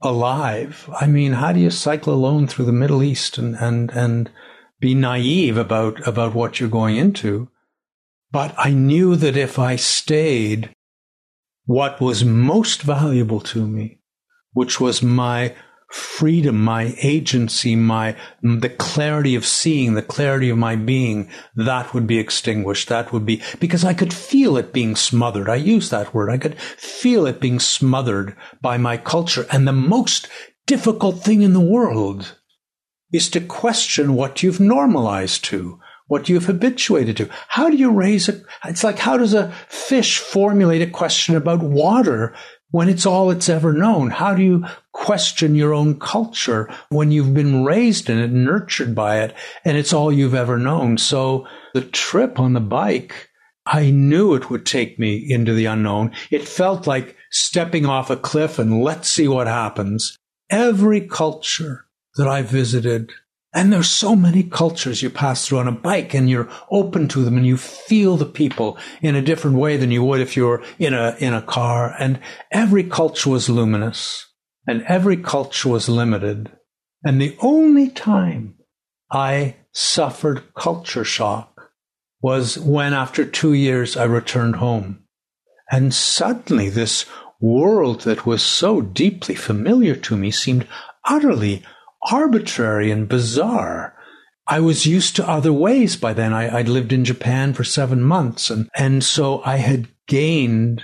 alive. 0.00 0.88
I 1.00 1.06
mean, 1.06 1.32
how 1.32 1.52
do 1.52 1.60
you 1.60 1.70
cycle 1.70 2.14
alone 2.14 2.46
through 2.46 2.66
the 2.66 2.72
Middle 2.72 3.02
East 3.02 3.38
and, 3.38 3.56
and, 3.56 3.90
and 3.90 4.30
be 4.80 4.94
naive 4.94 5.58
about, 5.58 6.06
about 6.06 6.34
what 6.34 6.60
you're 6.60 6.68
going 6.68 6.96
into? 6.96 7.50
But 8.30 8.54
I 8.56 8.70
knew 8.70 9.16
that 9.16 9.36
if 9.36 9.58
I 9.58 9.76
stayed, 9.76 10.70
what 11.64 12.00
was 12.00 12.24
most 12.24 12.82
valuable 12.82 13.40
to 13.40 13.66
me, 13.66 13.97
which 14.58 14.80
was 14.80 15.04
my 15.04 15.54
freedom, 15.88 16.64
my 16.64 16.92
agency, 17.00 17.76
my, 17.76 18.16
the 18.42 18.68
clarity 18.68 19.36
of 19.36 19.46
seeing, 19.46 19.94
the 19.94 20.02
clarity 20.02 20.50
of 20.50 20.58
my 20.58 20.74
being, 20.74 21.30
that 21.54 21.94
would 21.94 22.08
be 22.08 22.18
extinguished. 22.18 22.88
That 22.88 23.12
would 23.12 23.24
be, 23.24 23.40
because 23.60 23.84
I 23.84 23.94
could 23.94 24.12
feel 24.12 24.56
it 24.56 24.72
being 24.72 24.96
smothered. 24.96 25.48
I 25.48 25.54
use 25.54 25.90
that 25.90 26.12
word. 26.12 26.28
I 26.28 26.38
could 26.38 26.58
feel 26.58 27.24
it 27.24 27.40
being 27.40 27.60
smothered 27.60 28.34
by 28.60 28.78
my 28.78 28.96
culture. 28.96 29.46
And 29.52 29.66
the 29.66 29.72
most 29.72 30.26
difficult 30.66 31.22
thing 31.22 31.42
in 31.42 31.52
the 31.52 31.60
world 31.60 32.34
is 33.12 33.30
to 33.30 33.40
question 33.40 34.14
what 34.14 34.42
you've 34.42 34.58
normalized 34.58 35.44
to 35.44 35.78
what 36.08 36.28
you've 36.28 36.46
habituated 36.46 37.16
to. 37.18 37.28
How 37.48 37.70
do 37.70 37.76
you 37.76 37.92
raise 37.92 38.28
a, 38.28 38.42
it's 38.64 38.82
like, 38.82 38.98
how 38.98 39.18
does 39.18 39.34
a 39.34 39.52
fish 39.68 40.18
formulate 40.18 40.82
a 40.82 40.90
question 40.90 41.36
about 41.36 41.60
water 41.60 42.34
when 42.70 42.88
it's 42.88 43.06
all 43.06 43.30
it's 43.30 43.48
ever 43.48 43.72
known? 43.72 44.10
How 44.10 44.34
do 44.34 44.42
you 44.42 44.64
question 44.92 45.54
your 45.54 45.72
own 45.72 45.98
culture 45.98 46.70
when 46.90 47.10
you've 47.10 47.34
been 47.34 47.64
raised 47.64 48.10
in 48.10 48.18
it, 48.18 48.30
nurtured 48.30 48.94
by 48.94 49.20
it, 49.20 49.34
and 49.64 49.76
it's 49.76 49.92
all 49.92 50.12
you've 50.12 50.34
ever 50.34 50.58
known? 50.58 50.98
So 50.98 51.46
the 51.74 51.82
trip 51.82 52.38
on 52.38 52.52
the 52.52 52.60
bike, 52.60 53.30
I 53.66 53.90
knew 53.90 54.34
it 54.34 54.50
would 54.50 54.66
take 54.66 54.98
me 54.98 55.24
into 55.28 55.54
the 55.54 55.66
unknown. 55.66 56.12
It 56.30 56.48
felt 56.48 56.86
like 56.86 57.16
stepping 57.30 57.86
off 57.86 58.10
a 58.10 58.16
cliff 58.16 58.58
and 58.58 58.82
let's 58.82 59.10
see 59.10 59.28
what 59.28 59.46
happens. 59.46 60.16
Every 60.50 61.02
culture 61.02 61.86
that 62.16 62.26
I 62.28 62.42
visited 62.42 63.12
and 63.54 63.72
there's 63.72 63.88
so 63.88 64.14
many 64.14 64.42
cultures 64.42 65.02
you 65.02 65.08
pass 65.08 65.46
through 65.46 65.58
on 65.58 65.68
a 65.68 65.72
bike 65.72 66.12
and 66.12 66.28
you're 66.28 66.50
open 66.70 67.08
to 67.08 67.24
them 67.24 67.36
and 67.36 67.46
you 67.46 67.56
feel 67.56 68.16
the 68.16 68.26
people 68.26 68.76
in 69.00 69.14
a 69.14 69.22
different 69.22 69.56
way 69.56 69.78
than 69.78 69.90
you 69.90 70.04
would 70.04 70.20
if 70.20 70.36
you're 70.36 70.62
in 70.78 70.92
a, 70.92 71.16
in 71.18 71.32
a 71.32 71.42
car. 71.42 71.94
And 71.98 72.20
every 72.50 72.84
culture 72.84 73.30
was 73.30 73.48
luminous 73.48 74.26
and 74.66 74.82
every 74.82 75.16
culture 75.16 75.70
was 75.70 75.88
limited. 75.88 76.52
And 77.02 77.20
the 77.20 77.36
only 77.40 77.88
time 77.88 78.56
I 79.10 79.56
suffered 79.72 80.54
culture 80.54 81.04
shock 81.04 81.70
was 82.20 82.58
when 82.58 82.92
after 82.92 83.24
two 83.24 83.54
years 83.54 83.96
I 83.96 84.04
returned 84.04 84.56
home. 84.56 85.04
And 85.70 85.94
suddenly 85.94 86.68
this 86.68 87.06
world 87.40 88.02
that 88.02 88.26
was 88.26 88.42
so 88.42 88.82
deeply 88.82 89.34
familiar 89.34 89.94
to 89.94 90.16
me 90.16 90.30
seemed 90.30 90.66
utterly 91.04 91.62
arbitrary 92.10 92.90
and 92.90 93.08
bizarre. 93.08 93.94
I 94.46 94.60
was 94.60 94.86
used 94.86 95.14
to 95.16 95.28
other 95.28 95.52
ways 95.52 95.96
by 95.96 96.14
then. 96.14 96.32
I, 96.32 96.54
would 96.54 96.68
lived 96.68 96.92
in 96.92 97.04
Japan 97.04 97.52
for 97.52 97.64
seven 97.64 98.02
months. 98.02 98.50
And, 98.50 98.68
and 98.74 99.04
so 99.04 99.42
I 99.44 99.56
had 99.56 99.88
gained 100.06 100.82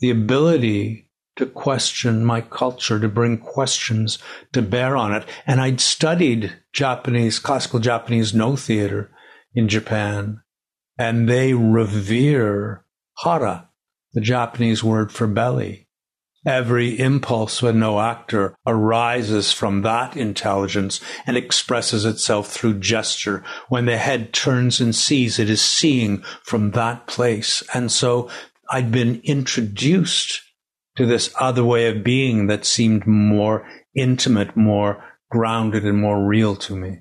the 0.00 0.10
ability 0.10 1.10
to 1.36 1.46
question 1.46 2.24
my 2.24 2.40
culture, 2.40 3.00
to 3.00 3.08
bring 3.08 3.38
questions 3.38 4.18
to 4.52 4.62
bear 4.62 4.96
on 4.96 5.12
it. 5.12 5.24
And 5.46 5.60
I'd 5.60 5.80
studied 5.80 6.54
Japanese, 6.72 7.40
classical 7.40 7.80
Japanese 7.80 8.32
Noh 8.32 8.54
theater 8.54 9.10
in 9.54 9.68
Japan. 9.68 10.40
And 10.96 11.28
they 11.28 11.54
revere 11.54 12.84
hara, 13.18 13.68
the 14.12 14.20
Japanese 14.20 14.84
word 14.84 15.10
for 15.10 15.26
belly. 15.26 15.83
Every 16.46 16.98
impulse 16.98 17.62
of 17.62 17.74
Noh 17.74 18.00
actor 18.00 18.54
arises 18.66 19.52
from 19.52 19.80
that 19.82 20.16
intelligence 20.16 21.00
and 21.26 21.36
expresses 21.36 22.04
itself 22.04 22.52
through 22.52 22.80
gesture. 22.80 23.42
When 23.68 23.86
the 23.86 23.96
head 23.96 24.34
turns 24.34 24.80
and 24.80 24.94
sees, 24.94 25.38
it 25.38 25.48
is 25.48 25.62
seeing 25.62 26.22
from 26.42 26.72
that 26.72 27.06
place. 27.06 27.62
And 27.72 27.90
so 27.90 28.28
I'd 28.70 28.92
been 28.92 29.22
introduced 29.24 30.42
to 30.96 31.06
this 31.06 31.34
other 31.40 31.64
way 31.64 31.88
of 31.88 32.04
being 32.04 32.46
that 32.48 32.66
seemed 32.66 33.06
more 33.06 33.66
intimate, 33.94 34.56
more 34.56 35.02
grounded, 35.30 35.84
and 35.84 35.98
more 35.98 36.24
real 36.24 36.56
to 36.56 36.76
me. 36.76 36.98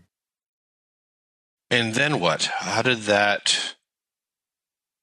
And 1.70 1.96
then 1.96 2.20
what? 2.20 2.46
How 2.60 2.82
did 2.82 3.00
that 3.04 3.76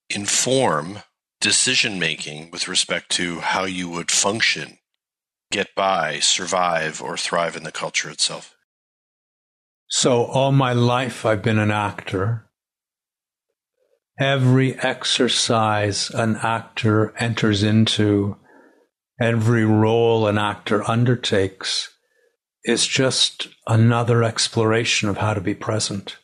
inform 0.09 1.00
decision 1.40 1.98
making 1.98 2.50
with 2.50 2.68
respect 2.68 3.11
to 3.11 3.40
how 3.40 3.64
you 3.64 3.88
would 3.88 4.11
function, 4.11 4.79
get 5.50 5.74
by, 5.74 6.20
survive, 6.20 7.03
or 7.03 7.16
thrive 7.16 7.57
in 7.57 7.64
the 7.64 7.72
culture 7.72 8.11
itself? 8.11 8.55
So, 9.88 10.24
all 10.24 10.53
my 10.53 10.72
life, 10.72 11.26
I've 11.26 11.42
been 11.42 11.59
an 11.59 11.72
actor. 11.72 12.46
Every 14.20 14.79
exercise 14.79 16.11
an 16.11 16.37
actor 16.37 17.12
enters 17.18 17.62
into, 17.62 18.37
every 19.20 19.64
role 19.64 20.29
an 20.29 20.38
actor 20.38 20.88
undertakes, 20.88 21.92
is 22.64 22.87
just 22.87 23.48
another 23.66 24.22
exploration 24.22 25.09
of 25.09 25.16
how 25.16 25.35
to 25.35 25.40
be 25.40 25.55
present. 25.55 26.18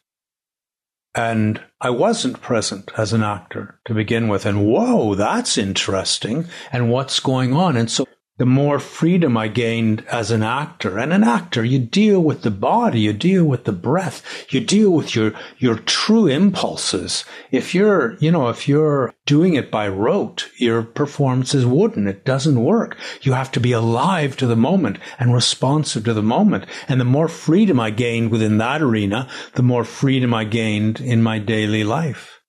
And 1.16 1.62
I 1.80 1.88
wasn't 1.88 2.42
present 2.42 2.90
as 2.98 3.14
an 3.14 3.22
actor 3.22 3.80
to 3.86 3.94
begin 3.94 4.28
with. 4.28 4.44
And 4.44 4.66
whoa, 4.66 5.14
that's 5.14 5.56
interesting. 5.56 6.46
And 6.70 6.90
what's 6.90 7.20
going 7.20 7.54
on? 7.54 7.76
And 7.78 7.90
so 7.90 8.06
the 8.38 8.46
more 8.46 8.78
freedom 8.78 9.36
I 9.36 9.48
gained 9.48 10.04
as 10.10 10.30
an 10.30 10.42
actor. 10.42 10.98
And 10.98 11.12
an 11.12 11.24
actor, 11.24 11.64
you 11.64 11.78
deal 11.78 12.20
with 12.20 12.42
the 12.42 12.50
body, 12.50 13.00
you 13.00 13.14
deal 13.14 13.44
with 13.44 13.64
the 13.64 13.72
breath, 13.72 14.22
you 14.50 14.60
deal 14.60 14.90
with 14.90 15.14
your, 15.14 15.32
your 15.58 15.76
true 15.76 16.26
impulses. 16.26 17.24
If 17.50 17.74
you're, 17.74 18.16
you 18.18 18.30
know, 18.30 18.48
if 18.48 18.68
you're 18.68 19.14
doing 19.24 19.54
it 19.54 19.70
by 19.70 19.88
rote, 19.88 20.50
your 20.58 20.82
performances 20.82 21.64
wouldn't. 21.64 22.08
It 22.08 22.26
doesn't 22.26 22.62
work. 22.62 22.98
You 23.22 23.32
have 23.32 23.50
to 23.52 23.60
be 23.60 23.72
alive 23.72 24.36
to 24.36 24.46
the 24.46 24.56
moment 24.56 24.98
and 25.18 25.32
responsive 25.32 26.04
to 26.04 26.12
the 26.12 26.22
moment. 26.22 26.66
And 26.88 27.00
the 27.00 27.04
more 27.04 27.28
freedom 27.28 27.80
I 27.80 27.90
gained 27.90 28.30
within 28.30 28.58
that 28.58 28.82
arena, 28.82 29.30
the 29.54 29.62
more 29.62 29.84
freedom 29.84 30.34
I 30.34 30.44
gained 30.44 31.00
in 31.00 31.22
my 31.22 31.38
daily 31.38 31.84
life 31.84 32.40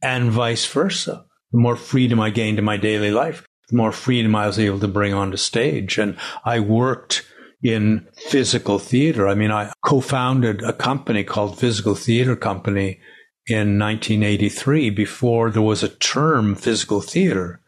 and 0.00 0.30
vice 0.30 0.66
versa. 0.66 1.24
The 1.50 1.60
more 1.60 1.76
freedom 1.76 2.20
I 2.20 2.30
gained 2.30 2.58
in 2.58 2.64
my 2.64 2.76
daily 2.76 3.10
life, 3.10 3.46
more 3.74 3.92
freedom 3.92 4.34
I 4.34 4.46
was 4.46 4.58
able 4.58 4.80
to 4.80 4.88
bring 4.88 5.12
onto 5.12 5.36
stage. 5.36 5.98
And 5.98 6.16
I 6.44 6.60
worked 6.60 7.26
in 7.62 8.06
physical 8.28 8.78
theater. 8.78 9.26
I 9.26 9.34
mean, 9.34 9.50
I 9.50 9.72
co-founded 9.84 10.62
a 10.62 10.72
company 10.72 11.24
called 11.24 11.58
Physical 11.58 11.94
Theater 11.94 12.36
Company 12.36 13.00
in 13.46 13.78
1983 13.78 14.90
before 14.90 15.50
there 15.50 15.62
was 15.62 15.82
a 15.82 15.88
term 15.88 16.54
physical 16.54 17.00
theater. 17.00 17.60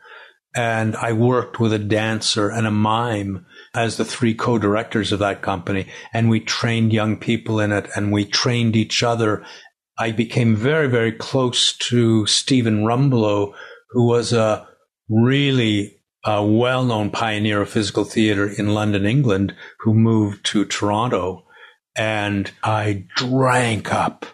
And 0.54 0.96
I 0.96 1.12
worked 1.12 1.60
with 1.60 1.72
a 1.72 1.78
dancer 1.78 2.50
and 2.50 2.66
a 2.66 2.70
mime 2.70 3.44
as 3.74 3.96
the 3.96 4.04
three 4.04 4.34
co-directors 4.34 5.12
of 5.12 5.18
that 5.18 5.42
company. 5.42 5.86
And 6.14 6.30
we 6.30 6.40
trained 6.40 6.92
young 6.92 7.16
people 7.16 7.60
in 7.60 7.72
it 7.72 7.88
and 7.94 8.12
we 8.12 8.24
trained 8.24 8.74
each 8.74 9.02
other. 9.02 9.44
I 9.98 10.12
became 10.12 10.56
very, 10.56 10.88
very 10.88 11.12
close 11.12 11.74
to 11.90 12.26
Stephen 12.26 12.84
Rumbelow, 12.84 13.52
who 13.90 14.06
was 14.06 14.32
a 14.32 14.66
really 15.08 15.95
a 16.26 16.44
well-known 16.44 17.10
pioneer 17.10 17.62
of 17.62 17.70
physical 17.70 18.04
theater 18.04 18.48
in 18.48 18.74
London, 18.74 19.06
England, 19.06 19.54
who 19.80 19.94
moved 19.94 20.44
to 20.44 20.64
Toronto, 20.64 21.46
and 21.96 22.50
I 22.64 23.06
drank 23.14 23.94
up 23.94 24.26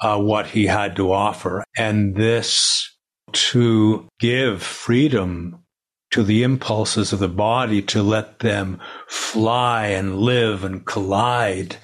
uh, 0.00 0.18
what 0.18 0.48
he 0.48 0.66
had 0.66 0.96
to 0.96 1.12
offer, 1.12 1.62
and 1.76 2.16
this 2.16 2.90
to 3.32 4.08
give 4.18 4.62
freedom 4.62 5.60
to 6.12 6.22
the 6.22 6.42
impulses 6.42 7.12
of 7.12 7.18
the 7.18 7.28
body 7.28 7.82
to 7.82 8.02
let 8.02 8.38
them 8.38 8.80
fly 9.08 9.86
and 9.86 10.18
live 10.18 10.64
and 10.64 10.86
collide 10.86 11.76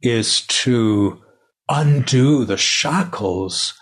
is 0.00 0.42
to 0.46 1.20
undo 1.68 2.44
the 2.44 2.56
shackles 2.56 3.74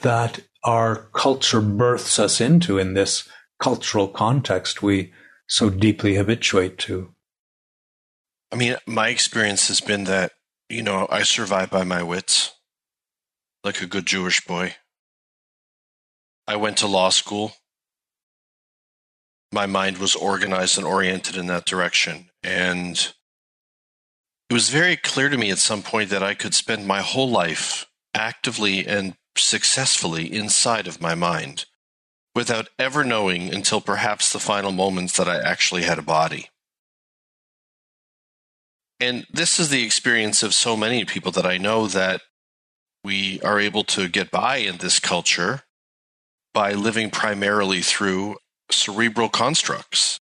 that 0.00 0.40
our 0.64 1.08
culture 1.14 1.60
births 1.60 2.18
us 2.18 2.40
into 2.40 2.78
in 2.78 2.94
this 2.94 3.28
cultural 3.64 4.08
context 4.08 4.82
we 4.82 5.10
so 5.48 5.70
deeply 5.70 6.16
habituate 6.16 6.76
to. 6.76 7.14
I 8.52 8.56
mean, 8.56 8.76
my 8.86 9.08
experience 9.08 9.68
has 9.68 9.80
been 9.80 10.04
that, 10.04 10.32
you 10.68 10.82
know, 10.82 11.08
I 11.10 11.22
survive 11.22 11.70
by 11.70 11.82
my 11.82 12.02
wits, 12.02 12.52
like 13.64 13.80
a 13.80 13.86
good 13.86 14.04
Jewish 14.04 14.44
boy. 14.44 14.74
I 16.46 16.56
went 16.56 16.76
to 16.78 16.86
law 16.86 17.08
school. 17.08 17.52
My 19.50 19.64
mind 19.64 19.96
was 19.96 20.14
organized 20.14 20.76
and 20.76 20.86
oriented 20.86 21.34
in 21.34 21.46
that 21.46 21.64
direction. 21.64 22.28
And 22.42 23.14
it 24.50 24.52
was 24.52 24.68
very 24.68 24.96
clear 24.96 25.30
to 25.30 25.38
me 25.38 25.50
at 25.50 25.56
some 25.56 25.82
point 25.82 26.10
that 26.10 26.22
I 26.22 26.34
could 26.34 26.52
spend 26.52 26.86
my 26.86 27.00
whole 27.00 27.30
life 27.30 27.86
actively 28.12 28.86
and 28.86 29.14
successfully 29.38 30.30
inside 30.30 30.86
of 30.86 31.00
my 31.00 31.14
mind 31.14 31.64
without 32.34 32.68
ever 32.78 33.04
knowing 33.04 33.54
until 33.54 33.80
perhaps 33.80 34.32
the 34.32 34.38
final 34.38 34.72
moments 34.72 35.16
that 35.16 35.28
I 35.28 35.40
actually 35.40 35.82
had 35.82 35.98
a 35.98 36.02
body. 36.02 36.50
And 39.00 39.26
this 39.32 39.60
is 39.60 39.68
the 39.68 39.84
experience 39.84 40.42
of 40.42 40.54
so 40.54 40.76
many 40.76 41.04
people 41.04 41.32
that 41.32 41.46
I 41.46 41.58
know 41.58 41.86
that 41.88 42.22
we 43.02 43.40
are 43.42 43.60
able 43.60 43.84
to 43.84 44.08
get 44.08 44.30
by 44.30 44.56
in 44.56 44.78
this 44.78 44.98
culture 44.98 45.62
by 46.52 46.72
living 46.72 47.10
primarily 47.10 47.82
through 47.82 48.36
cerebral 48.70 49.28
constructs. 49.28 50.20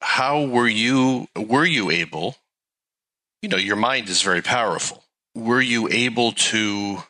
How 0.00 0.42
were 0.42 0.68
you 0.68 1.28
were 1.36 1.66
you 1.66 1.90
able 1.90 2.36
you 3.42 3.48
know 3.48 3.56
your 3.56 3.76
mind 3.76 4.08
is 4.08 4.22
very 4.22 4.42
powerful. 4.42 5.04
Were 5.34 5.60
you 5.60 5.88
able 5.90 6.32
to 6.32 7.04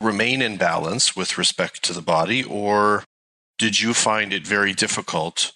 remain 0.00 0.40
in 0.40 0.56
balance 0.56 1.14
with 1.14 1.36
respect 1.36 1.82
to 1.84 1.92
the 1.92 2.00
body 2.00 2.42
or 2.42 3.04
did 3.60 3.78
you 3.78 3.92
find 3.92 4.32
it 4.32 4.46
very 4.46 4.72
difficult, 4.72 5.52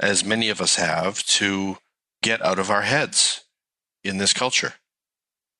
as 0.00 0.24
many 0.24 0.50
of 0.50 0.60
us 0.60 0.74
have, 0.74 1.24
to 1.24 1.78
get 2.20 2.44
out 2.44 2.58
of 2.58 2.68
our 2.68 2.82
heads 2.82 3.44
in 4.02 4.18
this 4.18 4.32
culture? 4.32 4.74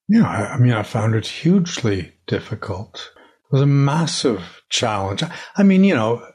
Yeah, 0.09 0.27
I 0.27 0.59
mean, 0.59 0.73
I 0.73 0.83
found 0.83 1.15
it 1.15 1.25
hugely 1.25 2.15
difficult. 2.27 3.13
It 3.17 3.53
was 3.53 3.63
a 3.63 3.67
massive 3.67 4.63
challenge. 4.71 5.23
I 5.57 5.63
mean, 5.63 5.85
you 5.85 5.95
know, 5.95 6.27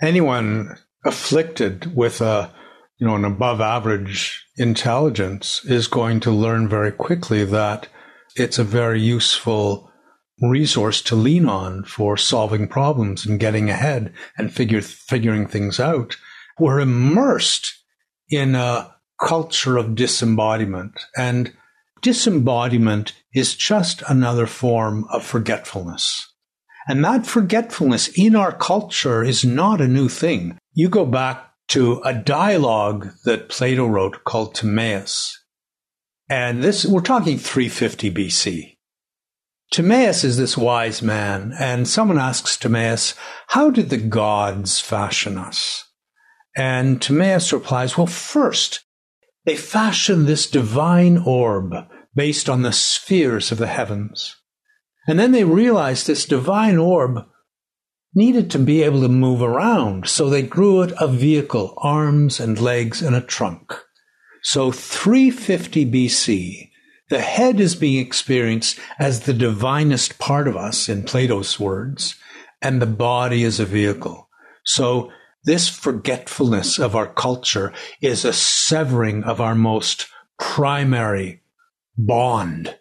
anyone 0.00 0.78
afflicted 1.04 1.96
with 1.96 2.20
a, 2.20 2.54
you 2.98 3.08
know, 3.08 3.16
an 3.16 3.24
above 3.24 3.60
average 3.60 4.46
intelligence 4.56 5.64
is 5.64 5.88
going 5.88 6.20
to 6.20 6.30
learn 6.30 6.68
very 6.68 6.92
quickly 6.92 7.44
that 7.44 7.88
it's 8.36 8.60
a 8.60 8.64
very 8.64 9.00
useful 9.00 9.87
resource 10.40 11.02
to 11.02 11.16
lean 11.16 11.48
on 11.48 11.84
for 11.84 12.16
solving 12.16 12.68
problems 12.68 13.26
and 13.26 13.40
getting 13.40 13.70
ahead 13.70 14.12
and 14.36 14.52
figure, 14.52 14.80
figuring 14.80 15.46
things 15.46 15.80
out. 15.80 16.16
We're 16.58 16.80
immersed 16.80 17.72
in 18.28 18.54
a 18.54 18.94
culture 19.20 19.76
of 19.76 19.94
disembodiment 19.94 21.00
and 21.16 21.52
disembodiment 22.02 23.12
is 23.34 23.54
just 23.54 24.02
another 24.08 24.46
form 24.46 25.04
of 25.10 25.24
forgetfulness. 25.24 26.32
And 26.86 27.04
that 27.04 27.26
forgetfulness 27.26 28.08
in 28.16 28.34
our 28.34 28.52
culture 28.52 29.22
is 29.22 29.44
not 29.44 29.80
a 29.80 29.88
new 29.88 30.08
thing. 30.08 30.58
You 30.72 30.88
go 30.88 31.04
back 31.04 31.44
to 31.68 32.00
a 32.04 32.14
dialogue 32.14 33.10
that 33.24 33.50
Plato 33.50 33.86
wrote 33.86 34.24
called 34.24 34.54
Timaeus. 34.54 35.38
And 36.30 36.62
this, 36.62 36.86
we're 36.86 37.00
talking 37.00 37.38
350 37.38 38.10
BC. 38.10 38.77
Timaeus 39.70 40.24
is 40.24 40.38
this 40.38 40.56
wise 40.56 41.02
man, 41.02 41.52
and 41.58 41.86
someone 41.86 42.18
asks 42.18 42.56
Timaeus, 42.56 43.14
How 43.48 43.70
did 43.70 43.90
the 43.90 43.98
gods 43.98 44.80
fashion 44.80 45.36
us? 45.36 45.84
And 46.56 47.00
Timaeus 47.02 47.52
replies, 47.52 47.96
Well, 47.96 48.06
first, 48.06 48.84
they 49.44 49.56
fashioned 49.56 50.26
this 50.26 50.50
divine 50.50 51.18
orb 51.18 51.74
based 52.14 52.48
on 52.48 52.62
the 52.62 52.72
spheres 52.72 53.52
of 53.52 53.58
the 53.58 53.66
heavens. 53.66 54.36
And 55.06 55.18
then 55.18 55.32
they 55.32 55.44
realized 55.44 56.06
this 56.06 56.26
divine 56.26 56.78
orb 56.78 57.24
needed 58.14 58.50
to 58.50 58.58
be 58.58 58.82
able 58.82 59.02
to 59.02 59.08
move 59.08 59.42
around, 59.42 60.08
so 60.08 60.28
they 60.28 60.42
grew 60.42 60.82
it 60.82 60.92
a 60.98 61.06
vehicle, 61.06 61.74
arms 61.78 62.40
and 62.40 62.58
legs 62.58 63.02
and 63.02 63.14
a 63.14 63.20
trunk. 63.20 63.74
So 64.42 64.72
350 64.72 65.86
BC, 65.86 66.67
the 67.08 67.20
head 67.20 67.60
is 67.60 67.74
being 67.74 68.04
experienced 68.04 68.78
as 68.98 69.20
the 69.20 69.32
divinest 69.32 70.18
part 70.18 70.46
of 70.46 70.56
us, 70.56 70.88
in 70.88 71.04
Plato's 71.04 71.58
words, 71.58 72.16
and 72.60 72.80
the 72.80 72.86
body 72.86 73.44
is 73.44 73.60
a 73.60 73.64
vehicle. 73.64 74.28
So 74.64 75.10
this 75.44 75.68
forgetfulness 75.68 76.78
of 76.78 76.94
our 76.94 77.06
culture 77.06 77.72
is 78.02 78.24
a 78.24 78.32
severing 78.32 79.24
of 79.24 79.40
our 79.40 79.54
most 79.54 80.08
primary 80.38 81.42
bond. 81.96 82.76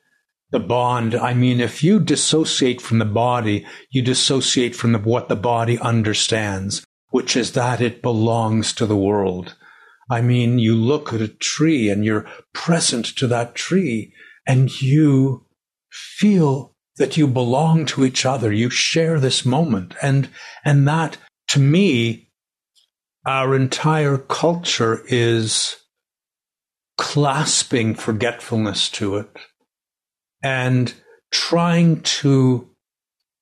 The 0.51 0.59
bond, 0.59 1.15
I 1.15 1.33
mean, 1.33 1.59
if 1.59 1.83
you 1.83 1.99
dissociate 1.99 2.81
from 2.81 2.99
the 2.99 3.05
body, 3.05 3.65
you 3.89 4.01
dissociate 4.01 4.75
from 4.75 4.93
the, 4.93 4.99
what 4.99 5.29
the 5.29 5.35
body 5.35 5.77
understands, 5.79 6.85
which 7.09 7.35
is 7.35 7.53
that 7.53 7.81
it 7.81 8.01
belongs 8.01 8.73
to 8.73 8.85
the 8.85 8.97
world. 8.97 9.55
I 10.09 10.21
mean, 10.21 10.59
you 10.59 10.75
look 10.75 11.13
at 11.13 11.21
a 11.21 11.27
tree 11.27 11.89
and 11.89 12.05
you're 12.05 12.25
present 12.53 13.05
to 13.17 13.27
that 13.27 13.55
tree 13.55 14.13
and 14.45 14.81
you 14.81 15.45
feel 15.91 16.75
that 16.97 17.17
you 17.17 17.27
belong 17.27 17.85
to 17.87 18.05
each 18.05 18.25
other. 18.25 18.51
You 18.51 18.69
share 18.69 19.19
this 19.19 19.45
moment. 19.45 19.95
And, 20.01 20.29
and 20.63 20.87
that 20.87 21.17
to 21.49 21.59
me, 21.59 22.29
our 23.25 23.55
entire 23.55 24.17
culture 24.17 25.03
is 25.07 25.75
clasping 26.97 27.93
forgetfulness 27.93 28.89
to 28.89 29.17
it 29.17 29.29
and 30.41 30.93
trying 31.31 32.01
to 32.01 32.69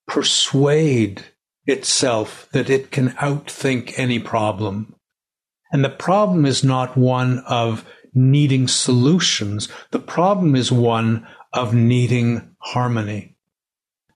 persuade 0.08 1.24
itself 1.66 2.48
that 2.52 2.70
it 2.70 2.92
can 2.92 3.10
outthink 3.12 3.98
any 3.98 4.20
problem. 4.20 4.95
And 5.72 5.84
the 5.84 5.90
problem 5.90 6.46
is 6.46 6.64
not 6.64 6.98
one 6.98 7.40
of 7.48 7.86
needing 8.14 8.68
solutions. 8.68 9.68
The 9.92 10.00
problem 10.00 10.56
is 10.56 10.72
one 10.72 11.28
of 11.54 11.74
needing 11.74 12.56
harmony. 12.60 13.36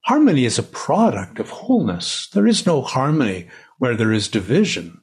Harmony 0.05 0.45
is 0.45 0.57
a 0.57 0.63
product 0.63 1.39
of 1.39 1.49
wholeness. 1.49 2.29
There 2.33 2.47
is 2.47 2.65
no 2.65 2.81
harmony 2.81 3.49
where 3.77 3.95
there 3.95 4.13
is 4.13 4.27
division. 4.27 5.01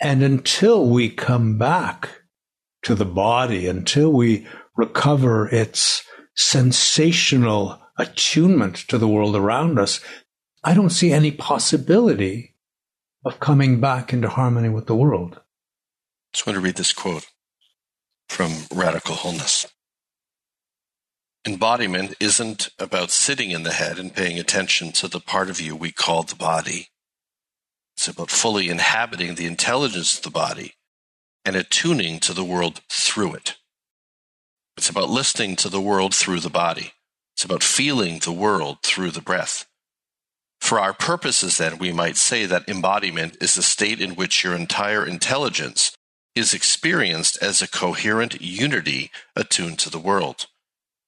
And 0.00 0.22
until 0.22 0.88
we 0.88 1.08
come 1.08 1.58
back 1.58 2.22
to 2.82 2.94
the 2.94 3.04
body, 3.04 3.68
until 3.68 4.12
we 4.12 4.46
recover 4.76 5.48
its 5.48 6.02
sensational 6.34 7.80
attunement 7.98 8.76
to 8.88 8.98
the 8.98 9.08
world 9.08 9.36
around 9.36 9.78
us, 9.78 10.00
I 10.64 10.74
don't 10.74 10.90
see 10.90 11.12
any 11.12 11.30
possibility 11.30 12.56
of 13.24 13.40
coming 13.40 13.80
back 13.80 14.12
into 14.12 14.28
harmony 14.28 14.68
with 14.68 14.86
the 14.86 14.96
world. 14.96 15.40
Just 16.32 16.46
want 16.46 16.56
to 16.56 16.60
read 16.60 16.76
this 16.76 16.92
quote 16.92 17.26
from 18.28 18.52
Radical 18.72 19.14
Wholeness. 19.14 19.66
Embodiment 21.46 22.14
isn't 22.20 22.70
about 22.78 23.10
sitting 23.10 23.50
in 23.50 23.64
the 23.64 23.72
head 23.72 23.98
and 23.98 24.14
paying 24.14 24.38
attention 24.38 24.92
to 24.92 25.08
the 25.08 25.20
part 25.20 25.50
of 25.50 25.60
you 25.60 25.76
we 25.76 25.92
call 25.92 26.22
the 26.22 26.36
body. 26.36 26.88
It's 27.96 28.08
about 28.08 28.30
fully 28.30 28.70
inhabiting 28.70 29.34
the 29.34 29.46
intelligence 29.46 30.16
of 30.16 30.22
the 30.22 30.30
body 30.30 30.74
and 31.44 31.54
attuning 31.54 32.20
to 32.20 32.32
the 32.32 32.44
world 32.44 32.80
through 32.88 33.34
it. 33.34 33.56
It's 34.76 34.88
about 34.88 35.10
listening 35.10 35.56
to 35.56 35.68
the 35.68 35.80
world 35.80 36.14
through 36.14 36.40
the 36.40 36.48
body. 36.48 36.92
It's 37.34 37.44
about 37.44 37.62
feeling 37.62 38.20
the 38.20 38.32
world 38.32 38.78
through 38.82 39.10
the 39.10 39.20
breath. 39.20 39.66
For 40.60 40.78
our 40.78 40.94
purposes, 40.94 41.58
then, 41.58 41.76
we 41.76 41.92
might 41.92 42.16
say 42.16 42.46
that 42.46 42.68
embodiment 42.68 43.36
is 43.40 43.56
the 43.56 43.62
state 43.62 44.00
in 44.00 44.14
which 44.14 44.44
your 44.44 44.54
entire 44.54 45.04
intelligence 45.04 45.92
is 46.34 46.54
experienced 46.54 47.38
as 47.42 47.60
a 47.60 47.68
coherent 47.68 48.40
unity 48.40 49.10
attuned 49.36 49.78
to 49.80 49.90
the 49.90 49.98
world. 49.98 50.46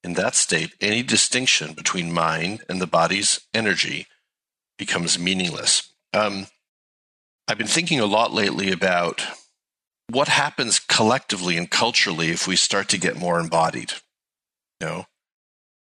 In 0.02 0.14
that 0.14 0.34
state, 0.34 0.74
any 0.80 1.02
distinction 1.02 1.72
between 1.72 2.12
mind 2.12 2.62
and 2.68 2.80
the 2.80 2.86
body's 2.86 3.40
energy 3.54 4.06
becomes 4.76 5.18
meaningless. 5.18 5.90
Um, 6.12 6.46
I've 7.48 7.58
been 7.58 7.66
thinking 7.66 8.00
a 8.00 8.06
lot 8.06 8.32
lately 8.32 8.70
about 8.70 9.22
what 10.10 10.28
happens 10.28 10.78
collectively 10.78 11.56
and 11.56 11.70
culturally 11.70 12.30
if 12.30 12.46
we 12.46 12.56
start 12.56 12.88
to 12.90 12.98
get 12.98 13.16
more 13.16 13.40
embodied. 13.40 13.92
You 14.80 14.86
know, 14.86 15.04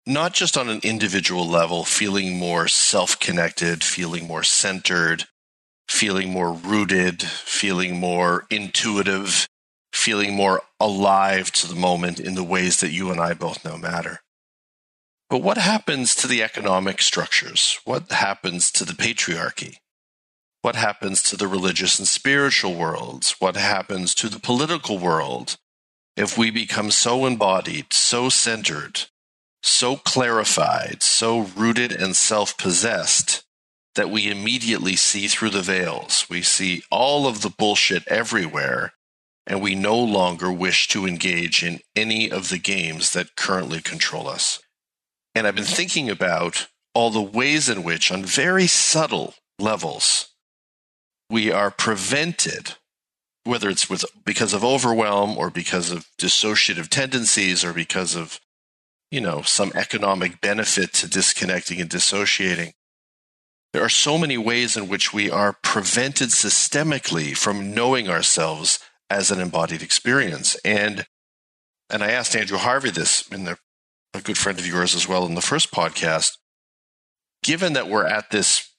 not 0.06 0.32
just 0.32 0.56
on 0.56 0.68
an 0.68 0.80
individual 0.82 1.46
level, 1.46 1.84
feeling 1.84 2.38
more 2.38 2.68
self 2.68 3.18
connected, 3.18 3.84
feeling 3.84 4.26
more 4.26 4.42
centered, 4.42 5.26
feeling 5.88 6.30
more 6.30 6.52
rooted, 6.52 7.22
feeling 7.22 7.98
more 7.98 8.44
intuitive, 8.50 9.48
feeling 9.92 10.34
more 10.34 10.62
alive 10.80 11.50
to 11.52 11.66
the 11.66 11.74
moment 11.74 12.20
in 12.20 12.34
the 12.34 12.44
ways 12.44 12.80
that 12.80 12.90
you 12.90 13.10
and 13.10 13.20
I 13.20 13.34
both 13.34 13.64
know 13.64 13.76
matter. 13.76 14.20
But 15.28 15.42
what 15.42 15.58
happens 15.58 16.14
to 16.16 16.28
the 16.28 16.42
economic 16.42 17.00
structures? 17.02 17.80
What 17.84 18.12
happens 18.12 18.70
to 18.72 18.84
the 18.84 18.92
patriarchy? 18.92 19.78
What 20.62 20.76
happens 20.76 21.22
to 21.24 21.36
the 21.36 21.48
religious 21.48 21.98
and 21.98 22.06
spiritual 22.06 22.74
worlds? 22.74 23.36
What 23.38 23.56
happens 23.56 24.14
to 24.16 24.28
the 24.28 24.40
political 24.40 24.98
world 24.98 25.56
if 26.16 26.38
we 26.38 26.50
become 26.50 26.90
so 26.90 27.26
embodied, 27.26 27.92
so 27.92 28.28
centered, 28.28 29.02
so 29.62 29.96
clarified, 29.96 31.02
so 31.02 31.40
rooted 31.40 31.92
and 31.92 32.16
self 32.16 32.56
possessed 32.56 33.45
that 33.96 34.10
we 34.10 34.30
immediately 34.30 34.94
see 34.96 35.26
through 35.26 35.50
the 35.50 35.62
veils? 35.62 36.26
We 36.30 36.42
see 36.42 36.82
all 36.90 37.26
of 37.26 37.42
the 37.42 37.50
bullshit 37.50 38.06
everywhere, 38.06 38.92
and 39.46 39.60
we 39.60 39.74
no 39.74 39.98
longer 39.98 40.52
wish 40.52 40.88
to 40.88 41.06
engage 41.06 41.62
in 41.62 41.80
any 41.94 42.30
of 42.30 42.48
the 42.48 42.58
games 42.58 43.12
that 43.12 43.36
currently 43.36 43.80
control 43.80 44.28
us. 44.28 44.60
And 45.34 45.46
I've 45.46 45.54
been 45.54 45.64
thinking 45.64 46.08
about 46.08 46.68
all 46.94 47.10
the 47.10 47.20
ways 47.20 47.68
in 47.68 47.82
which, 47.82 48.10
on 48.10 48.24
very 48.24 48.66
subtle 48.66 49.34
levels, 49.58 50.28
we 51.28 51.50
are 51.50 51.70
prevented, 51.70 52.74
whether 53.44 53.68
it's 53.68 53.90
with 53.90 54.04
because 54.24 54.54
of 54.54 54.64
overwhelm 54.64 55.36
or 55.36 55.50
because 55.50 55.90
of 55.90 56.06
dissociative 56.18 56.88
tendencies 56.88 57.64
or 57.64 57.72
because 57.72 58.14
of, 58.14 58.40
you 59.10 59.20
know, 59.20 59.42
some 59.42 59.72
economic 59.74 60.40
benefit 60.40 60.92
to 60.94 61.08
disconnecting 61.08 61.80
and 61.80 61.90
dissociating. 61.90 62.72
There 63.72 63.84
are 63.84 63.90
so 63.90 64.16
many 64.16 64.38
ways 64.38 64.76
in 64.76 64.88
which 64.88 65.12
we 65.12 65.30
are 65.30 65.56
prevented 65.62 66.30
systemically 66.30 67.36
from 67.36 67.74
knowing 67.74 68.08
ourselves 68.08 68.78
as 69.10 69.30
an 69.30 69.40
embodied 69.40 69.82
experience. 69.82 70.56
And 70.64 71.06
and 71.88 72.02
I 72.02 72.10
asked 72.10 72.34
Andrew 72.34 72.58
Harvey 72.58 72.90
this 72.90 73.26
in 73.28 73.44
the 73.44 73.58
a 74.14 74.20
good 74.20 74.38
friend 74.38 74.58
of 74.58 74.66
yours 74.66 74.94
as 74.94 75.06
well 75.06 75.26
in 75.26 75.34
the 75.34 75.42
first 75.42 75.70
podcast, 75.70 76.38
given 77.42 77.74
that 77.74 77.88
we're 77.88 78.06
at 78.06 78.30
this 78.30 78.70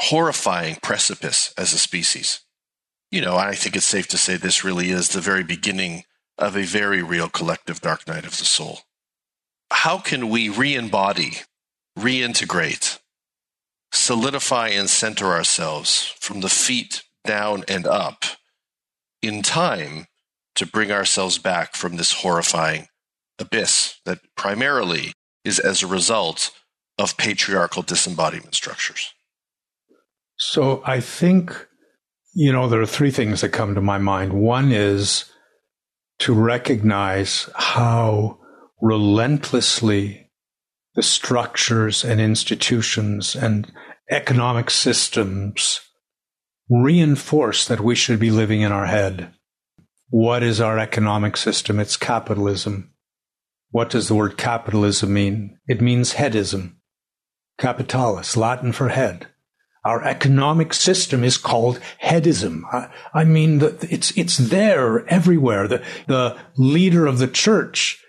horrifying 0.00 0.76
precipice 0.82 1.52
as 1.56 1.72
a 1.72 1.78
species, 1.78 2.40
you 3.10 3.20
know, 3.20 3.36
I 3.36 3.54
think 3.54 3.76
it's 3.76 3.86
safe 3.86 4.08
to 4.08 4.18
say 4.18 4.36
this 4.36 4.64
really 4.64 4.90
is 4.90 5.10
the 5.10 5.20
very 5.20 5.44
beginning 5.44 6.04
of 6.38 6.56
a 6.56 6.64
very 6.64 7.02
real 7.02 7.28
collective 7.28 7.80
dark 7.80 8.06
night 8.08 8.24
of 8.24 8.36
the 8.38 8.44
soul. 8.44 8.80
How 9.70 9.98
can 9.98 10.28
we 10.28 10.48
re 10.48 10.74
embody, 10.74 11.38
reintegrate, 11.98 12.98
solidify, 13.96 14.68
and 14.68 14.88
center 14.88 15.26
ourselves 15.26 16.14
from 16.20 16.40
the 16.40 16.48
feet 16.48 17.02
down 17.24 17.64
and 17.68 17.86
up 17.86 18.24
in 19.22 19.42
time 19.42 20.06
to 20.54 20.66
bring 20.66 20.92
ourselves 20.92 21.38
back 21.38 21.74
from 21.74 21.96
this 21.96 22.12
horrifying 22.12 22.86
abyss 23.38 24.00
that 24.04 24.18
primarily 24.36 25.12
is 25.44 25.58
as 25.58 25.82
a 25.82 25.86
result 25.86 26.50
of 26.98 27.16
patriarchal 27.16 27.82
disembodiment 27.82 28.54
structures. 28.54 29.12
So 30.38 30.82
I 30.84 31.00
think, 31.00 31.66
you 32.34 32.52
know, 32.52 32.68
there 32.68 32.80
are 32.80 32.86
three 32.86 33.10
things 33.10 33.40
that 33.40 33.50
come 33.50 33.74
to 33.74 33.80
my 33.80 33.98
mind. 33.98 34.32
One 34.32 34.72
is 34.72 35.26
to 36.20 36.32
recognize 36.32 37.48
how 37.54 38.38
relentlessly 38.80 40.30
the 40.94 41.02
structures 41.02 42.04
and 42.04 42.20
institutions 42.20 43.36
and 43.36 43.70
economic 44.10 44.70
systems 44.70 45.80
reinforce 46.68 47.66
that 47.66 47.80
we 47.80 47.94
should 47.94 48.18
be 48.18 48.30
living 48.30 48.60
in 48.60 48.72
our 48.72 48.86
head. 48.86 49.32
What 50.08 50.42
is 50.42 50.60
our 50.60 50.78
economic 50.78 51.36
system? 51.36 51.80
It's 51.80 51.96
capitalism. 51.96 52.92
What 53.70 53.90
does 53.90 54.08
the 54.08 54.14
word 54.14 54.36
capitalism 54.36 55.12
mean? 55.12 55.58
It 55.66 55.80
means 55.80 56.14
headism. 56.14 56.76
Capitalis, 57.58 58.36
Latin 58.36 58.72
for 58.72 58.88
head. 58.88 59.26
Our 59.84 60.02
economic 60.02 60.74
system 60.74 61.22
is 61.22 61.38
called 61.38 61.80
headism. 62.02 62.62
I, 62.72 62.88
I 63.14 63.24
mean, 63.24 63.58
the, 63.58 63.86
it's, 63.88 64.16
it's 64.16 64.36
there 64.36 65.06
everywhere. 65.08 65.68
The, 65.68 65.84
the 66.06 66.36
leader 66.56 67.06
of 67.06 67.18
the 67.18 67.28
church 67.28 68.02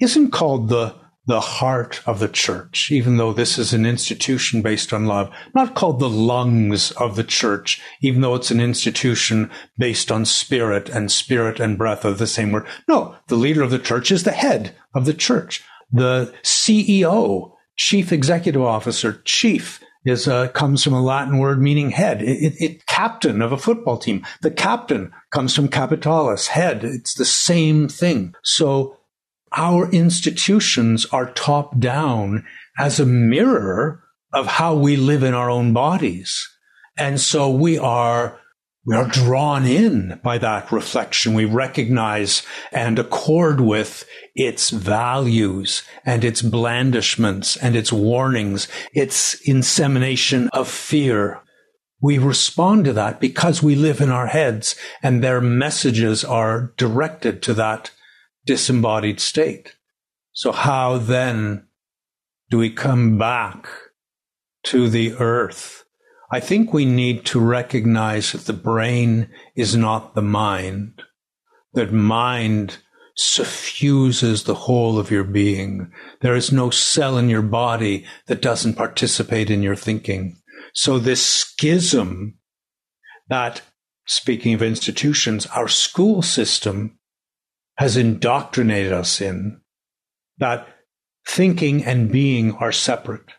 isn't 0.00 0.30
called 0.30 0.68
the 0.68 0.94
the 1.26 1.40
heart 1.40 2.02
of 2.06 2.18
the 2.18 2.28
church, 2.28 2.90
even 2.90 3.16
though 3.16 3.32
this 3.32 3.58
is 3.58 3.72
an 3.72 3.86
institution 3.86 4.60
based 4.60 4.92
on 4.92 5.06
love, 5.06 5.34
not 5.54 5.74
called 5.74 5.98
the 5.98 6.08
lungs 6.08 6.90
of 6.92 7.16
the 7.16 7.24
church, 7.24 7.80
even 8.02 8.20
though 8.20 8.34
it's 8.34 8.50
an 8.50 8.60
institution 8.60 9.50
based 9.78 10.12
on 10.12 10.24
spirit 10.24 10.88
and 10.88 11.10
spirit 11.10 11.60
and 11.60 11.78
breath 11.78 12.04
of 12.04 12.18
the 12.18 12.26
same 12.26 12.52
word. 12.52 12.66
No, 12.88 13.16
the 13.28 13.36
leader 13.36 13.62
of 13.62 13.70
the 13.70 13.78
church 13.78 14.10
is 14.10 14.24
the 14.24 14.32
head 14.32 14.74
of 14.94 15.06
the 15.06 15.14
church. 15.14 15.62
The 15.90 16.34
CEO, 16.42 17.52
chief 17.76 18.12
executive 18.12 18.62
officer, 18.62 19.22
chief 19.24 19.80
is 20.04 20.28
uh, 20.28 20.48
comes 20.48 20.84
from 20.84 20.92
a 20.92 21.02
Latin 21.02 21.38
word 21.38 21.60
meaning 21.60 21.90
head. 21.90 22.22
It, 22.22 22.42
it, 22.42 22.54
it, 22.62 22.86
captain 22.86 23.40
of 23.40 23.52
a 23.52 23.58
football 23.58 23.96
team. 23.96 24.26
The 24.42 24.50
captain 24.50 25.12
comes 25.30 25.54
from 25.54 25.68
capitalis, 25.68 26.48
head. 26.48 26.84
It's 26.84 27.14
the 27.14 27.24
same 27.24 27.88
thing. 27.88 28.34
So 28.42 28.98
our 29.56 29.90
institutions 29.90 31.06
are 31.06 31.30
top 31.32 31.78
down 31.78 32.44
as 32.78 32.98
a 32.98 33.06
mirror 33.06 34.02
of 34.32 34.46
how 34.46 34.74
we 34.74 34.96
live 34.96 35.22
in 35.22 35.34
our 35.34 35.48
own 35.48 35.72
bodies. 35.72 36.48
And 36.96 37.20
so 37.20 37.50
we 37.50 37.78
are, 37.78 38.40
we 38.84 38.96
are 38.96 39.06
drawn 39.06 39.64
in 39.64 40.20
by 40.24 40.38
that 40.38 40.72
reflection. 40.72 41.34
We 41.34 41.44
recognize 41.44 42.42
and 42.72 42.98
accord 42.98 43.60
with 43.60 44.04
its 44.34 44.70
values 44.70 45.82
and 46.04 46.24
its 46.24 46.42
blandishments 46.42 47.56
and 47.56 47.76
its 47.76 47.92
warnings, 47.92 48.66
its 48.92 49.40
insemination 49.42 50.48
of 50.52 50.68
fear. 50.68 51.40
We 52.00 52.18
respond 52.18 52.84
to 52.86 52.92
that 52.94 53.20
because 53.20 53.62
we 53.62 53.76
live 53.76 54.00
in 54.00 54.10
our 54.10 54.26
heads 54.26 54.74
and 55.02 55.22
their 55.22 55.40
messages 55.40 56.24
are 56.24 56.74
directed 56.76 57.40
to 57.44 57.54
that 57.54 57.92
disembodied 58.46 59.20
state. 59.20 59.76
So 60.32 60.52
how 60.52 60.98
then 60.98 61.66
do 62.50 62.58
we 62.58 62.70
come 62.70 63.18
back 63.18 63.68
to 64.64 64.88
the 64.88 65.14
earth? 65.14 65.84
I 66.30 66.40
think 66.40 66.72
we 66.72 66.84
need 66.84 67.24
to 67.26 67.40
recognize 67.40 68.32
that 68.32 68.46
the 68.46 68.52
brain 68.52 69.30
is 69.54 69.76
not 69.76 70.14
the 70.14 70.22
mind, 70.22 71.02
that 71.74 71.92
mind 71.92 72.78
suffuses 73.16 74.44
the 74.44 74.54
whole 74.54 74.98
of 74.98 75.10
your 75.10 75.24
being. 75.24 75.92
There 76.20 76.34
is 76.34 76.50
no 76.50 76.70
cell 76.70 77.16
in 77.16 77.28
your 77.28 77.42
body 77.42 78.04
that 78.26 78.42
doesn't 78.42 78.74
participate 78.74 79.50
in 79.50 79.62
your 79.62 79.76
thinking. 79.76 80.36
So 80.72 80.98
this 80.98 81.24
schism 81.24 82.38
that, 83.28 83.62
speaking 84.06 84.54
of 84.54 84.62
institutions, 84.62 85.46
our 85.46 85.68
school 85.68 86.22
system 86.22 86.98
has 87.76 87.96
indoctrinated 87.96 88.92
us 88.92 89.20
in 89.20 89.60
that 90.38 90.66
thinking 91.26 91.84
and 91.84 92.10
being 92.10 92.52
are 92.54 92.72
separate. 92.72 93.32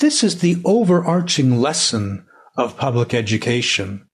This 0.00 0.22
is 0.22 0.40
the 0.40 0.60
overarching 0.64 1.58
lesson 1.60 2.26
of 2.56 2.76
public 2.76 3.14
education 3.14 4.08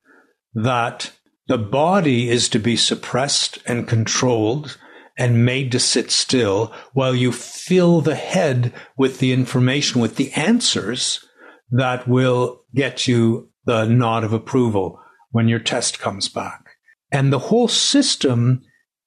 that 0.54 1.12
the 1.48 1.58
body 1.58 2.28
is 2.28 2.48
to 2.50 2.58
be 2.58 2.76
suppressed 2.76 3.58
and 3.66 3.88
controlled 3.88 4.78
and 5.18 5.44
made 5.44 5.72
to 5.72 5.78
sit 5.78 6.10
still 6.10 6.72
while 6.92 7.14
you 7.14 7.32
fill 7.32 8.00
the 8.00 8.14
head 8.14 8.72
with 8.96 9.18
the 9.18 9.32
information, 9.32 10.00
with 10.00 10.16
the 10.16 10.32
answers 10.32 11.24
that 11.70 12.08
will 12.08 12.60
get 12.74 13.06
you 13.06 13.50
the 13.64 13.84
nod 13.84 14.24
of 14.24 14.32
approval 14.32 15.00
when 15.30 15.48
your 15.48 15.58
test 15.58 15.98
comes 15.98 16.28
back. 16.28 16.64
And 17.10 17.32
the 17.32 17.38
whole 17.38 17.68
system 17.68 18.62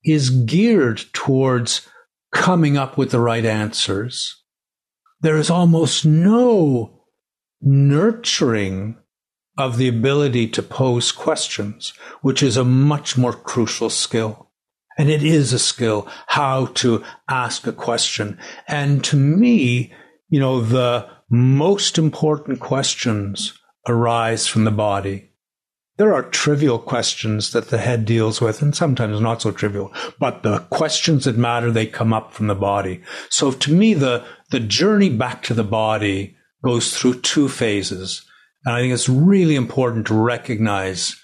is 0.06 0.30
geared 0.30 1.04
towards 1.14 1.88
coming 2.32 2.78
up 2.78 2.98
with 2.98 3.12
the 3.12 3.20
right 3.20 3.46
answers. 3.46 4.44
There 5.22 5.38
is 5.38 5.50
almost 5.50 6.06
no 6.06 7.04
nurturing 7.62 8.98
of 9.58 9.78
the 9.78 9.88
ability 9.88 10.48
to 10.50 10.62
pose 10.62 11.12
questions, 11.12 11.94
which 12.22 12.44
is 12.44 12.58
a 12.58 12.64
much 12.64 13.18
more 13.18 13.34
crucial 13.34 13.90
skill. 13.90 14.52
And 14.98 15.10
it 15.10 15.24
is 15.24 15.52
a 15.54 15.60
skill 15.60 16.08
how 16.28 16.68
to 16.68 17.04
ask 17.30 17.68
a 17.68 17.74
question. 17.74 18.38
And 18.68 19.04
to 19.06 19.18
me, 19.18 19.94
you 20.30 20.40
know, 20.40 20.62
the 20.62 21.10
most 21.30 21.98
important 21.98 22.60
questions 22.60 23.60
arise 23.88 24.48
from 24.48 24.64
the 24.64 24.72
body. 24.72 25.32
There 25.98 26.14
are 26.14 26.24
trivial 26.24 26.78
questions 26.78 27.52
that 27.52 27.70
the 27.70 27.78
head 27.78 28.04
deals 28.04 28.42
with, 28.42 28.62
and 28.62 28.76
sometimes 28.76 29.22
not 29.22 29.42
so 29.42 29.52
trivial, 29.52 29.94
but 30.20 30.44
the 30.44 30.60
questions 30.70 31.24
that 31.24 31.38
matter, 31.38 31.72
they 31.72 31.86
come 31.86 32.12
up 32.12 32.34
from 32.34 32.48
the 32.48 32.56
body. 32.56 33.02
So 33.30 33.52
to 33.52 33.72
me, 33.72 33.94
the, 33.94 34.26
the 34.52 34.60
journey 34.60 35.10
back 35.10 35.42
to 35.44 35.54
the 35.54 35.64
body 35.64 36.36
goes 36.64 36.98
through 36.98 37.22
two 37.22 37.48
phases. 37.48 38.26
And 38.66 38.76
I 38.76 38.82
think 38.82 38.94
it's 38.94 39.08
really 39.08 39.56
important 39.56 40.08
to 40.08 40.16
recognize 40.16 41.16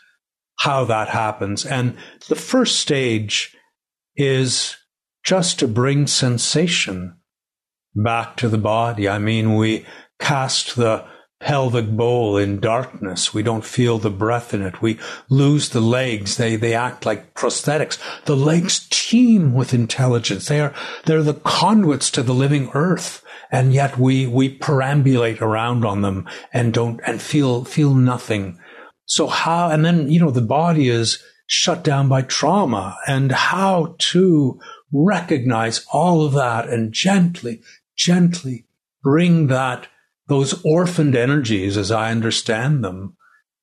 how 0.60 0.86
that 0.86 1.10
happens. 1.10 1.66
And 1.66 1.98
the 2.30 2.36
first 2.36 2.80
stage 2.80 3.56
is 4.16 4.78
just 5.24 5.60
to 5.60 5.68
bring 5.68 6.08
sensation 6.08 7.18
back 7.96 8.38
to 8.38 8.48
the 8.48 8.58
body. 8.58 9.10
I 9.10 9.20
mean, 9.20 9.56
we 9.56 9.86
cast 10.20 10.76
the 10.76 11.06
pelvic 11.42 11.90
bowl 11.90 12.38
in 12.38 12.60
darkness. 12.60 13.34
We 13.34 13.44
don't 13.44 13.66
feel 13.66 13.98
the 13.98 14.12
breath 14.12 14.54
in 14.54 14.62
it. 14.62 14.82
We 14.82 15.00
lose 15.28 15.70
the 15.70 15.82
legs. 15.82 16.38
They, 16.38 16.56
they 16.56 16.76
act 16.76 17.06
like 17.06 17.34
prosthetics. 17.34 17.98
The 18.26 18.38
legs 18.38 18.88
teem 18.90 19.54
with 19.54 19.74
intelligence. 19.74 20.48
They 20.48 20.62
are, 20.62 20.74
they're 21.06 21.24
the 21.24 21.34
conduits 21.34 22.12
to 22.12 22.24
the 22.24 22.34
living 22.34 22.70
earth. 22.74 23.24
And 23.52 23.74
yet 23.74 23.98
we, 23.98 24.28
we 24.28 24.58
perambulate 24.58 25.42
around 25.42 25.84
on 25.84 26.02
them 26.02 26.30
and 26.54 26.74
don't, 26.74 27.02
and 27.06 27.22
feel, 27.22 27.66
feel 27.66 27.94
nothing. 27.94 28.60
So 29.06 29.28
how, 29.28 29.70
and 29.70 29.84
then, 29.84 30.10
you 30.10 30.20
know, 30.20 30.32
the 30.32 30.42
body 30.42 30.88
is 30.88 31.22
shut 31.48 31.84
down 31.84 32.08
by 32.08 32.22
trauma 32.22 32.96
and 33.08 33.32
how 33.32 33.96
to 33.98 34.58
recognize 34.94 35.86
all 35.92 36.26
of 36.26 36.34
that 36.34 36.70
and 36.70 36.94
gently, 36.94 37.62
gently 37.98 38.68
bring 39.04 39.48
that 39.48 39.88
those 40.32 40.62
orphaned 40.64 41.14
energies, 41.14 41.76
as 41.76 41.92
I 41.92 42.10
understand 42.10 42.86
them, 42.86 43.18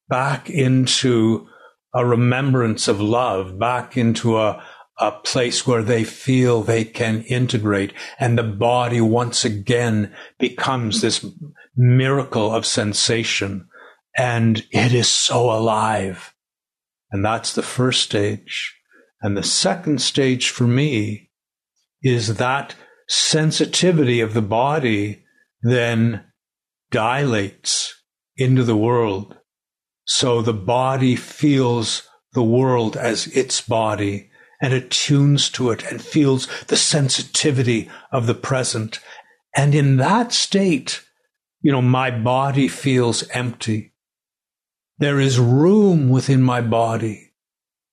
back 0.07 0.51
into 0.51 1.49
a 1.95 2.05
remembrance 2.05 2.89
of 2.89 3.01
love, 3.01 3.59
back 3.59 3.97
into 3.97 4.37
a, 4.37 4.63
a 4.99 5.13
place 5.13 5.67
where 5.67 5.83
they 5.83 6.05
feel 6.05 6.61
they 6.61 6.85
can 6.85 7.23
integrate 7.23 7.95
and 8.21 8.37
the 8.37 8.43
body 8.43 9.01
once 9.01 9.47
again 9.47 10.15
becomes 10.39 11.01
this 11.01 11.25
miracle 11.75 12.55
of 12.55 12.67
sensation 12.67 13.67
and 14.15 14.67
it 14.71 14.93
is 14.93 15.09
so 15.09 15.51
alive. 15.51 16.35
And 17.11 17.25
that's 17.25 17.55
the 17.55 17.63
first 17.63 18.03
stage. 18.03 18.77
And 19.23 19.39
the 19.39 19.43
second 19.43 20.03
stage 20.03 20.51
for 20.51 20.65
me 20.65 21.31
is 22.03 22.37
that 22.37 22.75
sensitivity 23.09 24.21
of 24.21 24.35
the 24.35 24.43
body 24.43 25.25
then 25.63 26.27
dilates 26.91 27.95
into 28.37 28.65
the 28.65 28.77
world. 28.77 29.37
So 30.05 30.41
the 30.41 30.55
body 30.55 31.17
feels 31.17 32.03
the 32.33 32.43
world 32.43 32.97
as 32.97 33.27
its 33.29 33.61
body 33.61 34.31
and 34.61 34.73
attunes 34.73 35.51
to 35.51 35.71
it 35.71 35.85
and 35.85 36.01
feels 36.01 36.49
the 36.65 36.77
sensitivity 36.77 37.91
of 38.11 38.27
the 38.27 38.35
present. 38.35 39.01
And 39.57 39.75
in 39.75 39.97
that 39.99 40.33
state, 40.33 41.05
you 41.61 41.73
know, 41.73 41.83
my 41.83 42.11
body 42.11 42.69
feels 42.69 43.29
empty. 43.31 43.93
There 44.99 45.21
is 45.21 45.39
room 45.39 46.09
within 46.09 46.43
my 46.43 46.61
body 46.61 47.33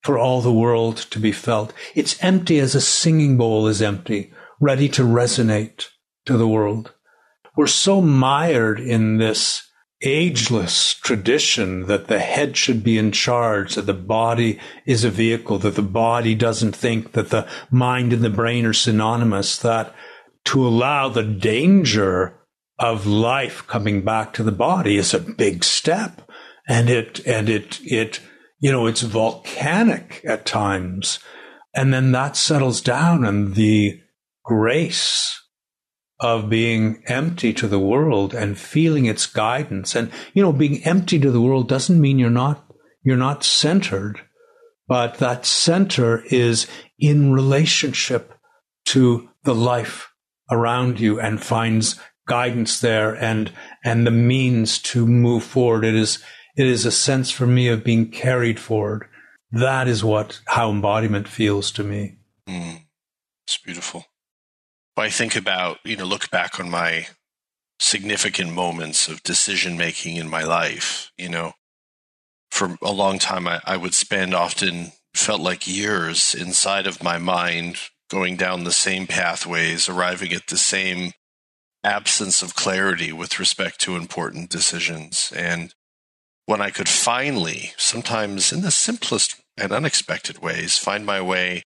for 0.04 0.18
all 0.18 0.42
the 0.42 0.54
world 0.54 0.98
to 0.98 1.20
be 1.20 1.32
felt. 1.32 1.74
It's 1.96 2.22
empty 2.24 2.60
as 2.60 2.76
a 2.76 2.82
singing 2.82 3.38
bowl 3.38 3.68
is 3.68 3.82
empty, 3.82 4.32
ready 4.60 4.88
to 4.90 5.04
resonate 5.04 5.88
to 6.26 6.38
the 6.38 6.48
world 6.48 6.94
we're 7.56 7.68
so 7.68 8.02
mired 8.02 8.80
in 8.80 9.18
this 9.18 9.70
ageless 10.02 10.94
tradition 10.94 11.88
that 11.88 12.08
the 12.08 12.20
head 12.20 12.56
should 12.58 12.84
be 12.84 12.98
in 12.98 13.12
charge, 13.12 13.76
that 13.76 13.86
the 13.86 13.94
body 13.94 14.60
is 14.86 15.04
a 15.04 15.10
vehicle, 15.10 15.58
that 15.60 15.76
the 15.76 15.82
body 15.82 16.36
doesn't 16.36 16.76
think, 16.76 17.14
that 17.14 17.30
the 17.30 17.48
mind 17.72 18.14
and 18.14 18.22
the 18.22 18.30
brain 18.30 18.66
are 18.66 18.74
synonymous, 18.74 19.58
that 19.58 19.94
to 20.46 20.66
allow 20.66 21.10
the 21.10 21.24
danger 21.24 22.40
of 22.78 23.08
life 23.08 23.66
coming 23.68 24.04
back 24.04 24.34
to 24.34 24.44
the 24.44 24.52
body 24.52 24.98
is 24.98 25.14
a 25.14 25.20
big 25.20 25.64
step. 25.64 26.30
And 26.68 26.90
it, 26.90 27.26
and 27.26 27.48
it, 27.48 27.80
it, 27.84 28.20
you 28.60 28.72
know, 28.72 28.86
it's 28.86 29.02
volcanic 29.02 30.22
at 30.28 30.46
times. 30.46 31.20
And 31.74 31.94
then 31.94 32.12
that 32.12 32.36
settles 32.36 32.82
down 32.82 33.24
and 33.24 33.56
the 33.56 34.00
grace 34.44 35.42
of 36.20 36.50
being 36.50 37.04
empty 37.08 37.54
to 37.54 37.68
the 37.68 37.80
world 37.80 38.34
and 38.34 38.58
feeling 38.58 39.06
its 39.06 39.26
guidance. 39.26 39.96
And, 39.96 40.12
you 40.34 40.42
know, 40.42 40.54
being 40.54 40.84
empty 40.84 41.20
to 41.20 41.32
the 41.32 41.42
world 41.42 41.68
doesn't 41.68 42.00
mean 42.00 42.20
you're 42.20 42.30
not, 42.30 42.66
you're 43.04 43.18
not 43.18 43.44
centered, 43.44 44.22
but 44.88 45.18
that 45.18 45.46
center 45.46 46.24
is 46.30 46.68
in 46.98 47.34
relationship 47.34 48.34
to 48.86 49.30
the 49.44 49.56
life 49.56 50.12
around 50.50 51.00
you 51.00 51.20
and 51.20 51.42
finds 51.42 52.00
guidance 52.28 52.80
there 52.80 53.14
and, 53.14 53.52
and 53.84 54.08
the 54.08 54.12
means 54.12 54.80
to 54.80 55.06
move 55.06 55.44
forward. 55.44 55.84
It 55.84 55.96
is, 55.96 56.24
it 56.56 56.66
is 56.66 56.86
a 56.86 56.92
sense 56.92 57.30
for 57.30 57.46
me 57.46 57.68
of 57.68 57.84
being 57.84 58.10
carried 58.10 58.60
forward. 58.60 59.08
That 59.52 59.88
is 59.88 60.04
what, 60.04 60.40
how 60.46 60.72
embodiment 60.72 61.28
feels 61.28 61.72
to 61.72 61.84
me. 61.84 62.18
Mm, 62.48 62.86
it's 63.46 63.58
beautiful. 63.58 64.06
I 64.98 65.10
think 65.10 65.36
about, 65.36 65.80
you 65.84 65.98
know, 65.98 66.06
look 66.06 66.30
back 66.32 66.60
on 66.60 66.70
my 66.70 67.08
significant 67.80 68.54
moments 68.54 69.08
of 69.08 69.24
decision 69.24 69.78
making 69.78 70.16
in 70.16 70.30
my 70.30 70.44
life, 70.44 71.12
you 71.18 71.30
know, 71.30 71.54
for 72.50 72.78
a 72.82 72.92
long 72.92 73.20
time, 73.20 73.48
I, 73.48 73.60
I 73.66 73.76
would 73.76 73.94
spend 73.94 74.34
often 74.34 74.94
felt 75.14 75.42
like 75.42 75.68
years 75.68 76.34
inside 76.34 76.88
of 76.88 77.04
my 77.04 77.18
mind 77.18 77.78
going 78.10 78.38
down 78.38 78.64
the 78.64 78.72
same 78.72 79.08
pathways, 79.08 79.90
arriving 79.90 80.32
at 80.32 80.48
the 80.48 80.58
same 80.58 81.12
absence 81.84 82.42
of 82.42 82.56
clarity 82.56 83.12
with 83.12 83.40
respect 83.40 83.80
to 83.82 83.98
important 83.98 84.50
decisions. 84.50 85.34
And 85.36 85.74
when 86.46 86.62
I 86.62 86.70
could 86.70 86.88
finally, 86.88 87.74
sometimes 87.78 88.54
in 88.54 88.62
the 88.62 88.72
simplest 88.72 89.36
and 89.58 89.72
unexpected 89.72 90.40
ways, 90.40 90.78
find 90.78 91.06
my 91.06 91.22
way 91.22 91.64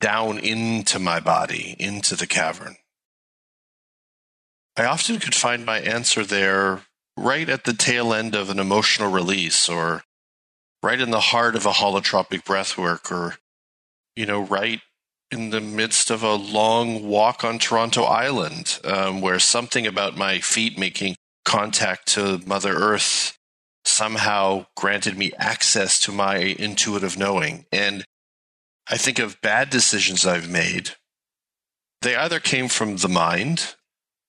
down 0.00 0.38
into 0.38 0.98
my 0.98 1.20
body, 1.20 1.76
into 1.78 2.16
the 2.16 2.26
cavern. 2.26 2.76
I 4.76 4.84
often 4.84 5.18
could 5.18 5.34
find 5.34 5.66
my 5.66 5.80
answer 5.80 6.24
there 6.24 6.82
right 7.16 7.48
at 7.48 7.64
the 7.64 7.74
tail 7.74 8.14
end 8.14 8.34
of 8.34 8.48
an 8.50 8.58
emotional 8.58 9.10
release 9.10 9.68
or 9.68 10.02
right 10.82 11.00
in 11.00 11.10
the 11.10 11.20
heart 11.20 11.54
of 11.54 11.66
a 11.66 11.72
holotropic 11.72 12.44
breathwork 12.44 13.10
or, 13.10 13.36
you 14.16 14.24
know, 14.24 14.40
right 14.40 14.80
in 15.30 15.50
the 15.50 15.60
midst 15.60 16.10
of 16.10 16.22
a 16.22 16.34
long 16.34 17.06
walk 17.06 17.44
on 17.44 17.58
Toronto 17.58 18.02
Island 18.04 18.80
um, 18.84 19.20
where 19.20 19.38
something 19.38 19.86
about 19.86 20.16
my 20.16 20.38
feet 20.38 20.78
making 20.78 21.14
contact 21.44 22.08
to 22.14 22.40
Mother 22.46 22.74
Earth 22.74 23.36
somehow 23.84 24.66
granted 24.76 25.16
me 25.16 25.32
access 25.38 26.00
to 26.00 26.12
my 26.12 26.36
intuitive 26.36 27.18
knowing. 27.18 27.66
And 27.72 28.04
I 28.90 28.96
think 28.96 29.20
of 29.20 29.40
bad 29.40 29.70
decisions 29.70 30.26
I've 30.26 30.50
made. 30.50 30.90
They 32.02 32.16
either 32.16 32.40
came 32.40 32.68
from 32.68 32.96
the 32.96 33.08
mind 33.08 33.76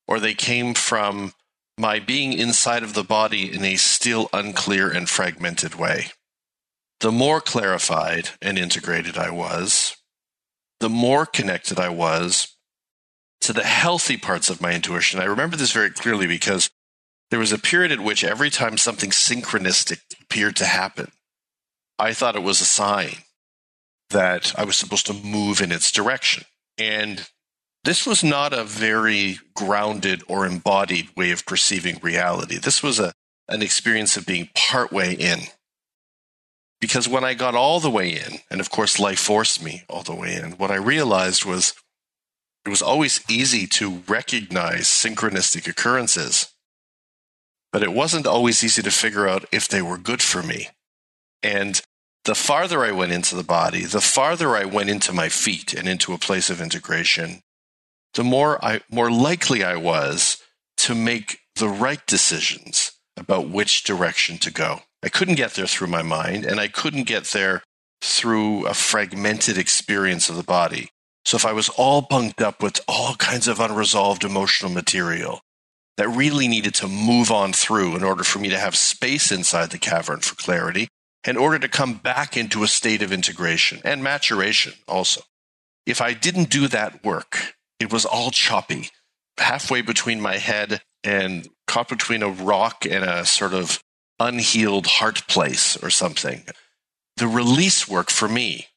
or 0.08 0.20
they 0.20 0.36
came 0.36 0.76
from 0.76 1.34
my 1.80 2.00
being 2.00 2.34
inside 2.34 2.84
of 2.84 2.94
the 2.94 3.04
body 3.04 3.52
in 3.52 3.66
a 3.66 3.76
still 3.76 4.30
unclear 4.32 4.88
and 4.88 5.10
fragmented 5.10 5.74
way. 5.76 6.12
The 7.00 7.12
more 7.12 7.42
clarified 7.42 8.30
and 8.40 8.60
integrated 8.60 9.18
I 9.18 9.32
was, 9.32 9.98
the 10.80 10.90
more 10.90 11.26
connected 11.26 11.80
I 11.80 11.90
was 11.90 12.56
to 13.40 13.54
the 13.54 13.64
healthy 13.64 14.18
parts 14.18 14.52
of 14.52 14.62
my 14.62 14.74
intuition. 14.74 15.20
I 15.20 15.26
remember 15.26 15.58
this 15.58 15.72
very 15.72 15.90
clearly 15.90 16.28
because 16.28 16.70
there 17.32 17.40
was 17.40 17.52
a 17.52 17.58
period 17.58 17.92
at 17.92 18.02
which 18.02 18.24
every 18.24 18.52
time 18.52 18.78
something 18.78 19.10
synchronistic 19.10 20.02
appeared 20.22 20.56
to 20.58 20.66
happen, 20.66 21.12
I 21.98 22.14
thought 22.14 22.36
it 22.36 22.44
was 22.44 22.62
a 22.62 22.66
sign 22.66 23.24
that 24.12 24.54
I 24.58 24.64
was 24.64 24.76
supposed 24.76 25.08
to 25.08 25.14
move 25.14 25.62
in 25.62 25.72
its 25.72 25.92
direction. 25.92 26.46
And 26.78 27.28
this 27.84 28.06
was 28.06 28.24
not 28.24 28.54
a 28.54 28.64
very 28.64 29.40
grounded 29.56 30.24
or 30.28 30.46
embodied 30.46 31.10
way 31.16 31.32
of 31.32 31.46
perceiving 31.46 32.00
reality. 32.02 32.58
This 32.58 32.84
was 32.84 33.00
a, 33.00 33.14
an 33.50 33.62
experience 33.62 34.18
of 34.18 34.26
being 34.26 34.50
partway 34.56 35.16
in. 35.16 35.40
Because 36.80 37.08
when 37.08 37.24
I 37.24 37.34
got 37.34 37.56
all 37.56 37.80
the 37.80 37.92
way 37.92 38.12
in, 38.12 38.40
and 38.50 38.60
of 38.60 38.70
course 38.70 39.00
life 39.00 39.20
forced 39.20 39.64
me 39.64 39.84
all 39.88 40.04
the 40.04 40.16
way 40.16 40.36
in, 40.36 40.52
what 40.54 40.72
I 40.72 40.76
realized 40.76 41.46
was 41.46 41.74
it 42.66 42.70
was 42.70 42.82
always 42.82 43.24
easy 43.30 43.66
to 43.68 44.04
recognize 44.08 44.86
synchronistic 44.86 45.68
occurrences, 45.68 46.52
but 47.72 47.84
it 47.84 47.94
wasn't 47.94 48.28
always 48.28 48.64
easy 48.64 48.82
to 48.84 48.92
figure 48.92 49.28
out 49.28 49.46
if 49.52 49.68
they 49.68 49.82
were 49.82 49.98
good 49.98 50.22
for 50.22 50.44
me. 50.44 50.70
And 51.42 51.82
the 52.26 52.36
farther 52.36 52.84
I 52.84 52.92
went 52.92 53.12
into 53.12 53.36
the 53.36 53.44
body, 53.44 53.86
the 53.86 54.02
farther 54.02 54.56
I 54.56 54.66
went 54.66 54.90
into 54.90 55.14
my 55.14 55.30
feet 55.30 55.74
and 55.74 55.88
into 55.88 56.14
a 56.14 56.20
place 56.20 56.50
of 56.50 56.62
integration, 56.62 57.42
the 58.14 58.24
more 58.24 58.64
I 58.64 58.82
more 58.90 59.12
likely 59.12 59.64
I 59.64 59.76
was 59.76 60.38
to 60.78 60.96
make 60.96 61.40
the 61.56 61.70
right 61.70 62.06
decisions 62.08 62.92
about 63.18 63.50
which 63.50 63.84
direction 63.84 64.38
to 64.40 64.52
go. 64.52 64.82
I 65.04 65.10
couldn't 65.10 65.36
get 65.36 65.54
there 65.54 65.68
through 65.68 65.88
my 65.88 66.02
mind 66.02 66.46
and 66.46 66.60
I 66.60 66.68
couldn't 66.68 67.04
get 67.04 67.26
there 67.26 67.64
through 68.02 68.66
a 68.66 68.74
fragmented 68.74 69.58
experience 69.58 70.30
of 70.30 70.36
the 70.36 70.44
body. 70.44 70.90
So 71.26 71.38
if 71.38 71.46
I 71.46 71.54
was 71.54 71.70
all 71.70 72.02
bunked 72.02 72.42
up 72.42 72.64
with 72.64 72.80
all 72.88 73.16
kinds 73.16 73.48
of 73.48 73.60
unresolved 73.60 74.24
emotional 74.24 74.72
material 74.72 75.42
that 75.98 76.10
really 76.10 76.48
needed 76.48 76.74
to 76.76 76.88
move 76.88 77.32
on 77.32 77.54
through 77.54 77.96
in 77.96 78.04
order 78.04 78.24
for 78.24 78.40
me 78.40 78.50
to 78.50 78.60
have 78.60 78.76
space 78.76 79.32
inside 79.32 79.70
the 79.70 79.78
cavern 79.78 80.20
for 80.20 80.36
clarity, 80.36 80.88
in 81.26 81.38
order 81.38 81.60
to 81.60 81.68
come 81.68 81.94
back 81.96 82.36
into 82.36 82.64
a 82.64 82.68
state 82.68 83.02
of 83.02 83.12
integration 83.12 83.80
and 83.84 84.04
maturation 84.04 84.74
also. 84.88 85.22
If 85.86 86.02
I 86.02 86.14
didn't 86.14 86.50
do 86.50 86.68
that 86.68 87.04
work, 87.04 87.56
it 87.80 87.92
was 87.92 88.06
all 88.06 88.32
choppy. 88.32 88.90
halfway 89.38 89.82
between 89.82 90.22
my 90.22 90.38
head 90.38 90.82
and 91.04 91.48
caught 91.68 91.88
between 91.90 92.22
a 92.22 92.30
rock 92.30 92.86
and 92.86 93.04
a 93.04 93.26
sort 93.26 93.54
of 93.54 93.84
unhealed 94.20 94.86
heart 94.88 95.28
place 95.28 95.76
or 95.78 95.90
something. 95.90 96.44
The 97.18 97.28
release 97.28 97.88
work 97.88 98.10
for 98.10 98.28
me, 98.28 98.68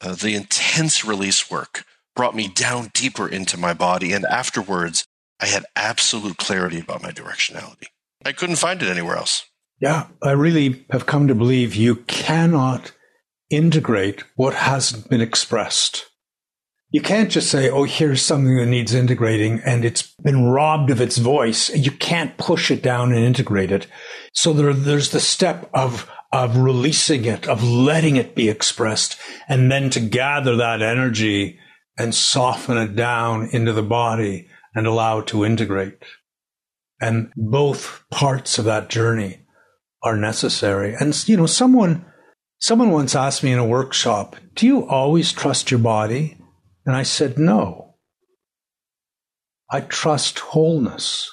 uh, 0.00 0.14
the 0.14 0.34
intense 0.34 1.04
release 1.04 1.50
work, 1.50 1.84
brought 2.14 2.36
me 2.36 2.48
down 2.48 2.90
deeper 2.94 3.28
into 3.28 3.56
my 3.56 3.74
body. 3.74 4.12
And 4.12 4.24
afterwards, 4.24 5.06
I 5.40 5.46
had 5.46 5.64
absolute 5.74 6.36
clarity 6.36 6.78
about 6.78 7.02
my 7.02 7.10
directionality. 7.10 7.86
I 8.24 8.32
couldn't 8.32 8.56
find 8.56 8.80
it 8.82 8.88
anywhere 8.88 9.16
else. 9.16 9.44
Yeah, 9.80 10.06
I 10.22 10.32
really 10.32 10.86
have 10.90 11.06
come 11.06 11.28
to 11.28 11.34
believe 11.34 11.74
you 11.74 11.96
cannot 11.96 12.92
integrate 13.50 14.24
what 14.36 14.54
hasn't 14.54 15.08
been 15.08 15.20
expressed. 15.20 16.06
You 16.90 17.00
can't 17.00 17.30
just 17.30 17.50
say, 17.50 17.68
oh, 17.68 17.82
here's 17.82 18.22
something 18.22 18.56
that 18.56 18.66
needs 18.66 18.94
integrating 18.94 19.60
and 19.64 19.84
it's 19.84 20.14
been 20.22 20.44
robbed 20.44 20.90
of 20.90 21.00
its 21.00 21.18
voice. 21.18 21.68
You 21.74 21.90
can't 21.90 22.38
push 22.38 22.70
it 22.70 22.82
down 22.82 23.12
and 23.12 23.24
integrate 23.24 23.72
it. 23.72 23.88
So 24.32 24.52
there, 24.52 24.72
there's 24.72 25.10
the 25.10 25.20
step 25.20 25.68
of, 25.74 26.08
of 26.32 26.56
releasing 26.56 27.24
it, 27.24 27.48
of 27.48 27.64
letting 27.64 28.14
it 28.14 28.36
be 28.36 28.48
expressed, 28.48 29.18
and 29.48 29.72
then 29.72 29.90
to 29.90 30.00
gather 30.00 30.54
that 30.56 30.82
energy 30.82 31.58
and 31.98 32.14
soften 32.14 32.76
it 32.76 32.94
down 32.94 33.48
into 33.52 33.72
the 33.72 33.82
body 33.82 34.48
and 34.74 34.86
allow 34.86 35.18
it 35.18 35.26
to 35.28 35.44
integrate. 35.44 35.98
And 37.00 37.32
both 37.36 38.04
parts 38.10 38.58
of 38.58 38.66
that 38.66 38.88
journey 38.88 39.43
are 40.04 40.16
necessary. 40.16 40.94
And, 40.94 41.28
you 41.28 41.36
know, 41.36 41.46
someone, 41.46 42.04
someone 42.58 42.90
once 42.90 43.16
asked 43.16 43.42
me 43.42 43.52
in 43.52 43.58
a 43.58 43.66
workshop, 43.66 44.36
do 44.54 44.66
you 44.66 44.86
always 44.86 45.32
trust 45.32 45.70
your 45.70 45.80
body? 45.80 46.36
And 46.86 46.94
I 46.94 47.02
said, 47.02 47.38
no. 47.38 47.96
I 49.70 49.80
trust 49.80 50.38
wholeness. 50.38 51.30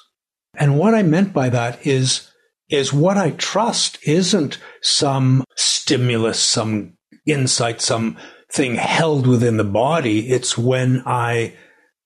And 0.54 0.78
what 0.78 0.94
I 0.94 1.02
meant 1.02 1.32
by 1.32 1.50
that 1.50 1.86
is, 1.86 2.30
is 2.70 2.92
what 2.92 3.18
I 3.18 3.32
trust 3.32 3.98
isn't 4.02 4.58
some 4.80 5.44
stimulus, 5.54 6.40
some 6.40 6.94
insight, 7.26 7.82
some 7.82 8.16
thing 8.50 8.76
held 8.76 9.26
within 9.26 9.58
the 9.58 9.64
body. 9.64 10.30
It's 10.30 10.56
when 10.56 11.02
I 11.04 11.54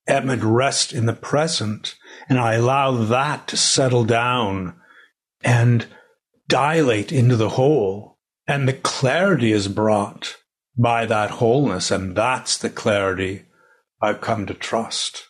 am 0.09 0.31
at 0.31 0.43
rest 0.43 0.93
in 0.93 1.07
the 1.07 1.13
present 1.13 1.95
and 2.29 2.39
I 2.39 2.55
allow 2.55 2.93
that 2.93 3.47
to 3.49 3.57
settle 3.57 4.05
down 4.05 4.75
and 5.43 5.87
dilate 6.49 7.13
into 7.13 7.37
the 7.37 7.51
whole. 7.51 8.19
And 8.47 8.69
the 8.69 8.73
clarity 8.73 9.53
is 9.53 9.69
brought 9.69 10.37
by 10.79 11.07
that 11.07 11.31
wholeness. 11.33 11.91
And 11.91 12.17
that's 12.17 12.57
the 12.57 12.71
clarity 12.71 13.43
I've 14.01 14.21
come 14.21 14.47
to 14.47 14.55
trust. 14.55 15.27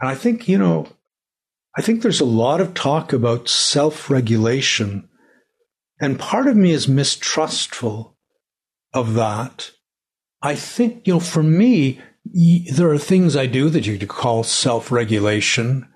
And 0.00 0.10
I 0.10 0.14
think, 0.14 0.48
you 0.48 0.58
know, 0.58 0.88
I 1.76 1.82
think 1.82 2.02
there's 2.02 2.20
a 2.20 2.24
lot 2.24 2.60
of 2.60 2.74
talk 2.74 3.12
about 3.12 3.48
self 3.48 4.10
regulation. 4.10 5.08
And 6.00 6.18
part 6.18 6.46
of 6.46 6.56
me 6.56 6.70
is 6.70 6.88
mistrustful 6.88 8.16
of 8.92 9.14
that. 9.14 9.70
I 10.42 10.54
think, 10.54 11.06
you 11.06 11.14
know, 11.14 11.20
for 11.20 11.42
me, 11.42 12.00
there 12.24 12.90
are 12.90 12.98
things 12.98 13.36
I 13.36 13.46
do 13.46 13.68
that 13.70 13.86
you 13.86 13.98
could 13.98 14.08
call 14.08 14.42
self 14.42 14.90
regulation. 14.90 15.86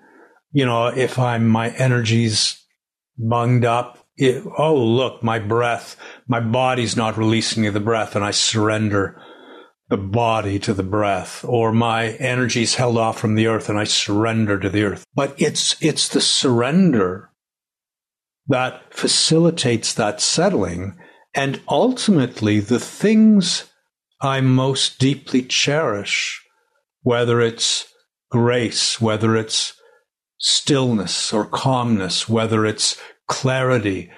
You 0.51 0.65
know, 0.65 0.87
if 0.87 1.19
I'm, 1.19 1.47
my 1.47 1.71
energy's 1.71 2.63
bunged 3.17 3.65
up, 3.65 4.04
it, 4.17 4.43
oh, 4.57 4.75
look, 4.75 5.23
my 5.23 5.39
breath, 5.39 5.97
my 6.27 6.39
body's 6.39 6.95
not 6.95 7.17
releasing 7.17 7.71
the 7.71 7.79
breath 7.79 8.15
and 8.15 8.23
I 8.23 8.31
surrender 8.31 9.21
the 9.89 9.97
body 9.97 10.57
to 10.59 10.73
the 10.73 10.83
breath 10.83 11.43
or 11.45 11.71
my 11.71 12.11
energy's 12.13 12.75
held 12.75 12.97
off 12.97 13.19
from 13.19 13.35
the 13.35 13.47
earth 13.47 13.69
and 13.69 13.77
I 13.77 13.83
surrender 13.83 14.57
to 14.59 14.69
the 14.69 14.83
earth. 14.83 15.05
But 15.13 15.35
it's, 15.37 15.75
it's 15.81 16.07
the 16.07 16.21
surrender 16.21 17.29
that 18.47 18.93
facilitates 18.93 19.93
that 19.93 20.21
settling. 20.21 20.97
And 21.33 21.61
ultimately 21.67 22.59
the 22.59 22.79
things 22.79 23.65
I 24.21 24.41
most 24.41 24.97
deeply 24.97 25.43
cherish, 25.43 26.41
whether 27.01 27.41
it's 27.41 27.85
grace, 28.31 29.01
whether 29.01 29.35
it's 29.35 29.73
stillness 30.39 31.33
or 31.33 31.45
calmness, 31.45 32.29
whether 32.29 32.65
it's 32.65 32.99
clarity, 33.27 34.11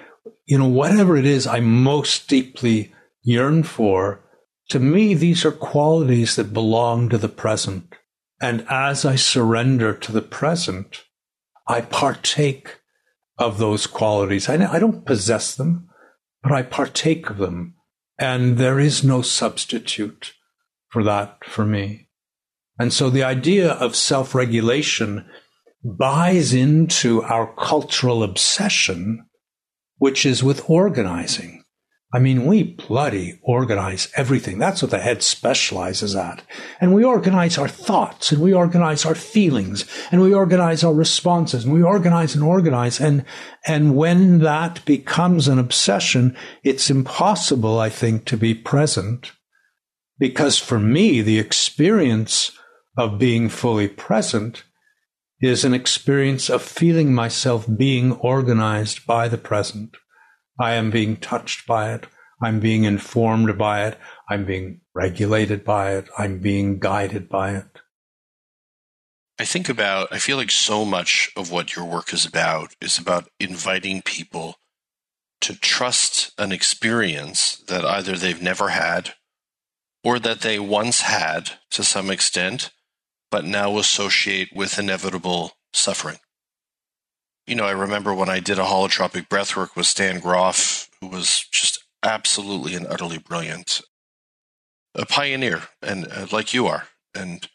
you 0.46 0.58
know, 0.58 0.68
whatever 0.68 1.16
it 1.16 1.26
is 1.26 1.46
I 1.46 1.60
most 1.60 2.28
deeply 2.28 2.92
yearn 3.22 3.62
for, 3.62 4.20
to 4.70 4.78
me, 4.78 5.14
these 5.14 5.44
are 5.44 5.52
qualities 5.52 6.36
that 6.36 6.52
belong 6.52 7.08
to 7.08 7.18
the 7.18 7.28
present. 7.28 7.94
And 8.40 8.64
as 8.68 9.04
I 9.04 9.16
surrender 9.16 9.94
to 9.94 10.12
the 10.12 10.22
present, 10.22 11.04
I 11.66 11.80
partake 11.80 12.78
of 13.38 13.58
those 13.58 13.86
qualities. 13.86 14.48
I, 14.48 14.72
I 14.72 14.78
don't 14.78 15.04
possess 15.04 15.54
them, 15.54 15.88
but 16.42 16.52
I 16.52 16.62
partake 16.62 17.30
of 17.30 17.38
them. 17.38 17.74
And 18.18 18.58
there 18.58 18.78
is 18.80 19.04
no 19.04 19.22
substitute 19.22 20.34
for 20.88 21.02
that 21.04 21.44
for 21.44 21.64
me. 21.64 22.08
And 22.78 22.92
so 22.92 23.10
the 23.10 23.24
idea 23.24 23.72
of 23.72 23.96
self 23.96 24.34
regulation 24.34 25.26
buys 25.84 26.52
into 26.52 27.22
our 27.22 27.52
cultural 27.54 28.22
obsession, 28.22 29.26
which 29.96 30.26
is 30.26 30.42
with 30.42 30.68
organizing. 30.68 31.64
I 32.10 32.20
mean, 32.20 32.46
we 32.46 32.62
bloody 32.62 33.38
organize 33.42 34.10
everything. 34.16 34.58
That's 34.58 34.80
what 34.80 34.90
the 34.90 34.98
head 34.98 35.22
specializes 35.22 36.16
at. 36.16 36.42
And 36.80 36.94
we 36.94 37.04
organize 37.04 37.58
our 37.58 37.68
thoughts 37.68 38.32
and 38.32 38.40
we 38.40 38.54
organize 38.54 39.04
our 39.04 39.14
feelings 39.14 39.84
and 40.10 40.22
we 40.22 40.32
organize 40.32 40.82
our 40.82 40.94
responses 40.94 41.64
and 41.64 41.74
we 41.74 41.82
organize 41.82 42.34
and 42.34 42.42
organize. 42.42 42.98
And, 42.98 43.26
and 43.66 43.94
when 43.94 44.38
that 44.38 44.82
becomes 44.86 45.48
an 45.48 45.58
obsession, 45.58 46.34
it's 46.62 46.88
impossible, 46.88 47.78
I 47.78 47.90
think, 47.90 48.24
to 48.26 48.38
be 48.38 48.54
present 48.54 49.32
because 50.18 50.58
for 50.58 50.78
me, 50.78 51.20
the 51.20 51.38
experience 51.38 52.52
of 52.96 53.18
being 53.18 53.50
fully 53.50 53.86
present 53.86 54.64
is 55.40 55.64
an 55.64 55.74
experience 55.74 56.50
of 56.50 56.62
feeling 56.62 57.14
myself 57.14 57.66
being 57.76 58.12
organized 58.12 59.06
by 59.06 59.28
the 59.28 59.38
present. 59.38 59.96
I 60.58 60.72
am 60.72 60.90
being 60.90 61.16
touched 61.16 61.66
by 61.66 61.92
it. 61.94 62.06
I'm 62.42 62.60
being 62.60 62.84
informed 62.84 63.56
by 63.56 63.86
it. 63.86 63.98
I'm 64.28 64.44
being 64.44 64.80
regulated 64.94 65.64
by 65.64 65.94
it. 65.94 66.08
I'm 66.16 66.38
being 66.38 66.78
guided 66.78 67.28
by 67.28 67.54
it. 67.56 67.66
I 69.38 69.44
think 69.44 69.68
about, 69.68 70.08
I 70.10 70.18
feel 70.18 70.36
like 70.36 70.50
so 70.50 70.84
much 70.84 71.30
of 71.36 71.52
what 71.52 71.76
your 71.76 71.84
work 71.84 72.12
is 72.12 72.26
about 72.26 72.74
is 72.80 72.98
about 72.98 73.28
inviting 73.38 74.02
people 74.02 74.56
to 75.40 75.54
trust 75.54 76.32
an 76.38 76.50
experience 76.50 77.62
that 77.68 77.84
either 77.84 78.16
they've 78.16 78.42
never 78.42 78.70
had 78.70 79.14
or 80.02 80.18
that 80.18 80.40
they 80.40 80.58
once 80.58 81.02
had 81.02 81.52
to 81.70 81.84
some 81.84 82.10
extent, 82.10 82.72
but 83.30 83.44
now 83.44 83.78
associate 83.78 84.50
with 84.54 84.78
inevitable 84.78 85.52
suffering 85.72 86.18
you 87.48 87.54
know, 87.54 87.64
I 87.64 87.70
remember 87.70 88.14
when 88.14 88.28
I 88.28 88.40
did 88.40 88.58
a 88.58 88.64
holotropic 88.64 89.28
breathwork 89.28 89.74
with 89.74 89.86
Stan 89.86 90.20
Grof, 90.20 90.90
who 91.00 91.06
was 91.06 91.46
just 91.50 91.82
absolutely 92.02 92.74
and 92.74 92.86
utterly 92.86 93.16
brilliant, 93.16 93.80
a 94.94 95.06
pioneer, 95.06 95.62
and 95.80 96.06
uh, 96.12 96.26
like 96.30 96.52
you 96.52 96.66
are. 96.66 96.88
And 97.14 97.48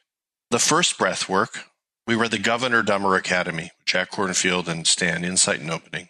the 0.50 0.58
first 0.58 0.98
breathwork, 0.98 1.66
we 2.08 2.16
were 2.16 2.26
at 2.26 2.32
the 2.32 2.40
Governor 2.40 2.82
Dummer 2.82 3.16
Academy, 3.16 3.70
Jack 3.86 4.10
Kornfield 4.12 4.68
and 4.68 4.88
Stan, 4.88 5.24
Insight 5.24 5.60
and 5.60 5.70
Opening. 5.70 6.10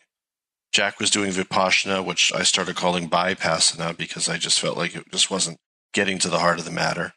Jack 0.72 1.00
was 1.00 1.10
doing 1.10 1.32
Vipassana, 1.32 2.04
which 2.04 2.32
I 2.34 2.44
started 2.44 2.78
calling 2.78 3.10
Bypassana 3.10 3.98
because 3.98 4.30
I 4.30 4.38
just 4.38 4.62
felt 4.62 4.78
like 4.78 4.96
it 4.96 5.12
just 5.12 5.30
wasn't 5.30 5.58
getting 5.94 6.20
to 6.20 6.30
the 6.30 6.40
heart 6.40 6.58
of 6.58 6.66
the 6.66 6.72
matter. 6.72 7.14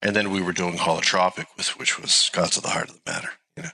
And 0.00 0.14
then 0.14 0.30
we 0.30 0.42
were 0.42 0.52
doing 0.52 0.76
holotropic, 0.76 1.46
with 1.56 1.78
which 1.78 2.00
was 2.00 2.30
got 2.32 2.52
to 2.52 2.60
the 2.60 2.68
heart 2.68 2.88
of 2.88 2.94
the 2.96 3.10
matter. 3.10 3.30
You 3.56 3.62
know? 3.64 3.70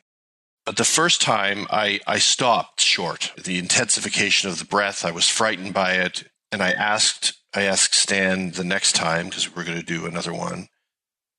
But 0.65 0.77
the 0.77 0.85
first 0.85 1.21
time 1.21 1.67
I, 1.71 2.01
I 2.07 2.19
stopped 2.19 2.81
short. 2.81 3.33
The 3.43 3.59
intensification 3.59 4.49
of 4.49 4.59
the 4.59 4.65
breath, 4.65 5.05
I 5.05 5.11
was 5.11 5.29
frightened 5.29 5.75
by 5.75 5.95
it. 5.95 6.25
And 6.51 6.63
I 6.63 6.71
asked, 6.71 7.35
I 7.55 7.63
asked 7.63 7.95
Stan 7.95 8.53
the 8.53 8.65
next 8.65 8.93
time, 8.93 9.29
because 9.29 9.49
we 9.49 9.57
we're 9.57 9.67
going 9.67 9.81
to 9.81 9.85
do 9.85 10.07
another 10.07 10.33
one, 10.33 10.69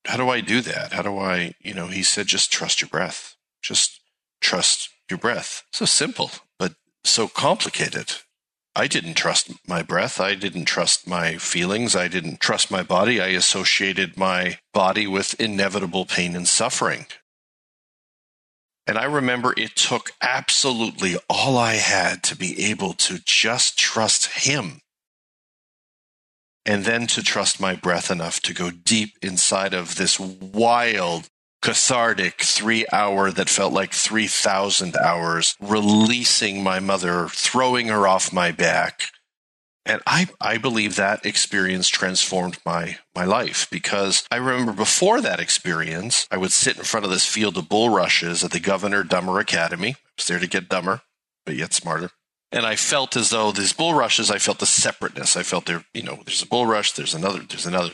how 0.05 0.17
do 0.17 0.29
I 0.29 0.41
do 0.41 0.61
that? 0.61 0.93
How 0.93 1.01
do 1.01 1.17
I, 1.17 1.55
you 1.59 1.73
know, 1.73 1.88
he 1.88 2.03
said, 2.03 2.27
just 2.27 2.51
trust 2.51 2.81
your 2.81 2.89
breath. 2.89 3.36
Just 3.61 4.01
trust 4.41 4.89
your 5.09 5.17
breath. 5.17 5.63
So 5.71 5.86
simple, 5.86 6.31
but 6.59 6.73
so 7.03 7.27
complicated. 7.27 8.13
I 8.76 8.88
didn't 8.88 9.13
trust 9.13 9.51
my 9.67 9.82
breath. 9.82 10.19
I 10.19 10.36
didn't 10.36 10.65
trust 10.65 11.07
my 11.07 11.38
feelings. 11.38 11.95
I 11.95 12.09
didn't 12.09 12.41
trust 12.41 12.69
my 12.69 12.84
body. 12.84 13.21
I 13.21 13.28
associated 13.28 14.17
my 14.17 14.59
body 14.73 15.07
with 15.07 15.39
inevitable 15.39 16.05
pain 16.05 16.36
and 16.36 16.47
suffering. 16.47 17.05
And 18.86 18.97
I 18.97 19.05
remember 19.05 19.53
it 19.55 19.76
took 19.76 20.11
absolutely 20.21 21.15
all 21.30 21.57
I 21.57 21.76
had 21.76 22.21
to 22.23 22.36
be 22.36 22.65
able 22.65 22.93
to 22.93 23.19
just 23.26 23.80
trust 23.80 24.45
him. 24.45 24.82
And 26.65 26.84
then 26.84 27.07
to 27.07 27.23
trust 27.23 27.59
my 27.59 27.76
breath 27.76 28.11
enough 28.11 28.41
to 28.41 28.53
go 28.53 28.71
deep 28.71 29.17
inside 29.21 29.73
of 29.73 29.95
this 29.95 30.19
wild, 30.19 31.30
cathartic 31.61 32.41
three 32.41 32.85
hour 32.91 33.31
that 33.31 33.49
felt 33.49 33.73
like 33.73 33.93
3,000 33.93 34.95
hours, 34.97 35.55
releasing 35.59 36.63
my 36.63 36.79
mother, 36.79 37.27
throwing 37.29 37.87
her 37.87 38.07
off 38.07 38.33
my 38.33 38.51
back. 38.51 39.03
And 39.85 40.01
I, 40.07 40.27
I 40.41 40.57
believe 40.57 40.95
that 40.95 41.25
experience 41.25 41.87
transformed 41.87 42.57
my, 42.65 42.97
my 43.13 43.23
life 43.23 43.67
because 43.69 44.25
I 44.31 44.37
remember 44.37 44.73
before 44.73 45.21
that 45.21 45.39
experience, 45.39 46.27
I 46.31 46.37
would 46.37 46.51
sit 46.51 46.77
in 46.77 46.83
front 46.83 47.05
of 47.05 47.11
this 47.11 47.25
field 47.25 47.55
of 47.57 47.69
bulrushes 47.69 48.43
at 48.43 48.51
the 48.51 48.59
Governor 48.59 49.03
Dummer 49.03 49.39
Academy. 49.39 49.89
I 49.89 50.11
was 50.17 50.25
there 50.25 50.39
to 50.39 50.47
get 50.47 50.69
dumber, 50.69 51.01
but 51.45 51.55
yet 51.55 51.73
smarter. 51.73 52.09
And 52.51 52.65
I 52.65 52.75
felt 52.75 53.15
as 53.15 53.29
though 53.29 53.51
these 53.51 53.73
bulrushes, 53.73 54.31
I 54.31 54.39
felt 54.39 54.59
the 54.59 54.65
separateness. 54.65 55.37
I 55.37 55.43
felt 55.43 55.65
there, 55.65 55.85
you 55.93 56.03
know, 56.03 56.19
there's 56.25 56.41
a 56.41 56.47
bulrush, 56.47 56.95
there's 56.95 57.13
another, 57.13 57.39
there's 57.39 57.65
another. 57.65 57.93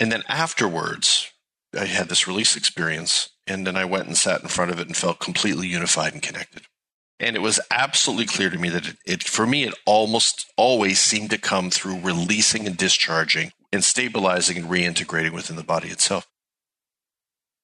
And 0.00 0.10
then 0.10 0.24
afterwards, 0.28 1.29
I 1.78 1.84
had 1.84 2.08
this 2.08 2.26
release 2.26 2.56
experience, 2.56 3.30
and 3.46 3.66
then 3.66 3.76
I 3.76 3.84
went 3.84 4.06
and 4.06 4.16
sat 4.16 4.42
in 4.42 4.48
front 4.48 4.70
of 4.70 4.80
it 4.80 4.86
and 4.86 4.96
felt 4.96 5.20
completely 5.20 5.68
unified 5.68 6.12
and 6.12 6.22
connected. 6.22 6.62
And 7.20 7.36
it 7.36 7.40
was 7.40 7.60
absolutely 7.70 8.26
clear 8.26 8.50
to 8.50 8.58
me 8.58 8.70
that 8.70 8.88
it, 8.88 8.96
it, 9.06 9.22
for 9.22 9.46
me, 9.46 9.64
it 9.64 9.74
almost 9.86 10.46
always 10.56 10.98
seemed 10.98 11.30
to 11.30 11.38
come 11.38 11.70
through 11.70 12.00
releasing 12.00 12.66
and 12.66 12.76
discharging 12.76 13.52
and 13.72 13.84
stabilizing 13.84 14.56
and 14.56 14.66
reintegrating 14.66 15.32
within 15.32 15.56
the 15.56 15.62
body 15.62 15.88
itself. 15.88 16.26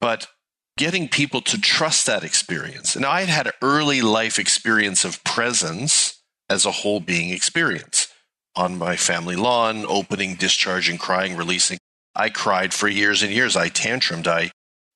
But 0.01 0.29
getting 0.77 1.09
people 1.09 1.41
to 1.41 1.61
trust 1.61 2.07
that 2.07 2.23
experience. 2.23 2.97
Now, 2.97 3.11
I 3.11 3.21
had 3.21 3.31
had 3.31 3.47
an 3.47 3.53
early 3.63 4.03
life 4.03 4.39
experience 4.39 5.05
of 5.05 5.25
presence 5.25 6.23
as 6.51 6.67
a 6.67 6.71
whole 6.71 7.01
being 7.01 7.31
experience 7.31 8.09
on 8.55 8.79
my 8.79 8.97
family 8.97 9.37
lawn, 9.37 9.85
opening, 9.89 10.35
discharging, 10.35 10.99
crying, 10.99 11.37
releasing. 11.37 11.79
I 12.17 12.31
cried 12.31 12.73
for 12.73 12.89
years 12.89 13.23
and 13.23 13.33
years. 13.33 13.57
I 13.57 13.69
tantrumed. 13.69 14.27
I 14.27 14.51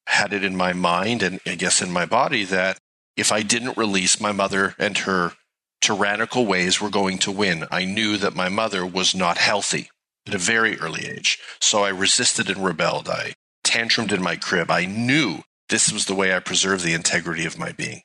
had 0.07 0.33
it 0.33 0.45
in 0.45 0.57
my 0.57 0.73
mind 0.73 1.23
and 1.23 1.41
I 1.47 1.55
guess 1.55 1.81
in 1.81 1.93
my 1.93 2.07
body 2.07 2.45
that 2.45 2.79
if 3.16 3.31
I 3.31 3.43
didn't 3.43 3.77
release, 3.77 4.21
my 4.21 4.33
mother 4.33 4.75
and 4.79 4.97
her 4.99 5.33
tyrannical 5.81 6.47
ways 6.47 6.81
were 6.81 6.91
going 6.91 7.18
to 7.18 7.33
win. 7.33 7.66
I 7.71 7.85
knew 7.85 8.16
that 8.16 8.35
my 8.35 8.49
mother 8.49 8.85
was 8.85 9.14
not 9.14 9.39
healthy 9.39 9.91
at 10.27 10.35
a 10.35 10.39
very 10.39 10.79
early 10.79 11.07
age. 11.07 11.39
So 11.61 11.85
I 11.85 11.91
resisted 11.91 12.51
and 12.51 12.64
rebelled. 12.64 13.09
I 13.09 13.35
tantrumed 13.64 14.12
in 14.12 14.23
my 14.23 14.37
crib. 14.37 14.71
I 14.71 14.85
knew 14.85 15.43
this 15.68 15.93
was 15.93 16.07
the 16.07 16.14
way 16.14 16.35
I 16.35 16.41
preserved 16.41 16.85
the 16.85 16.95
integrity 16.95 17.47
of 17.47 17.59
my 17.59 17.73
being, 17.73 18.03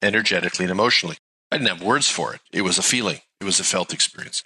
energetically 0.00 0.64
and 0.64 0.72
emotionally. 0.72 1.16
I 1.50 1.58
didn't 1.58 1.76
have 1.76 1.86
words 1.86 2.08
for 2.08 2.34
it. 2.34 2.40
It 2.52 2.62
was 2.62 2.78
a 2.78 2.82
feeling, 2.82 3.18
it 3.40 3.44
was 3.44 3.60
a 3.60 3.64
felt 3.64 3.92
experience. 3.92 4.42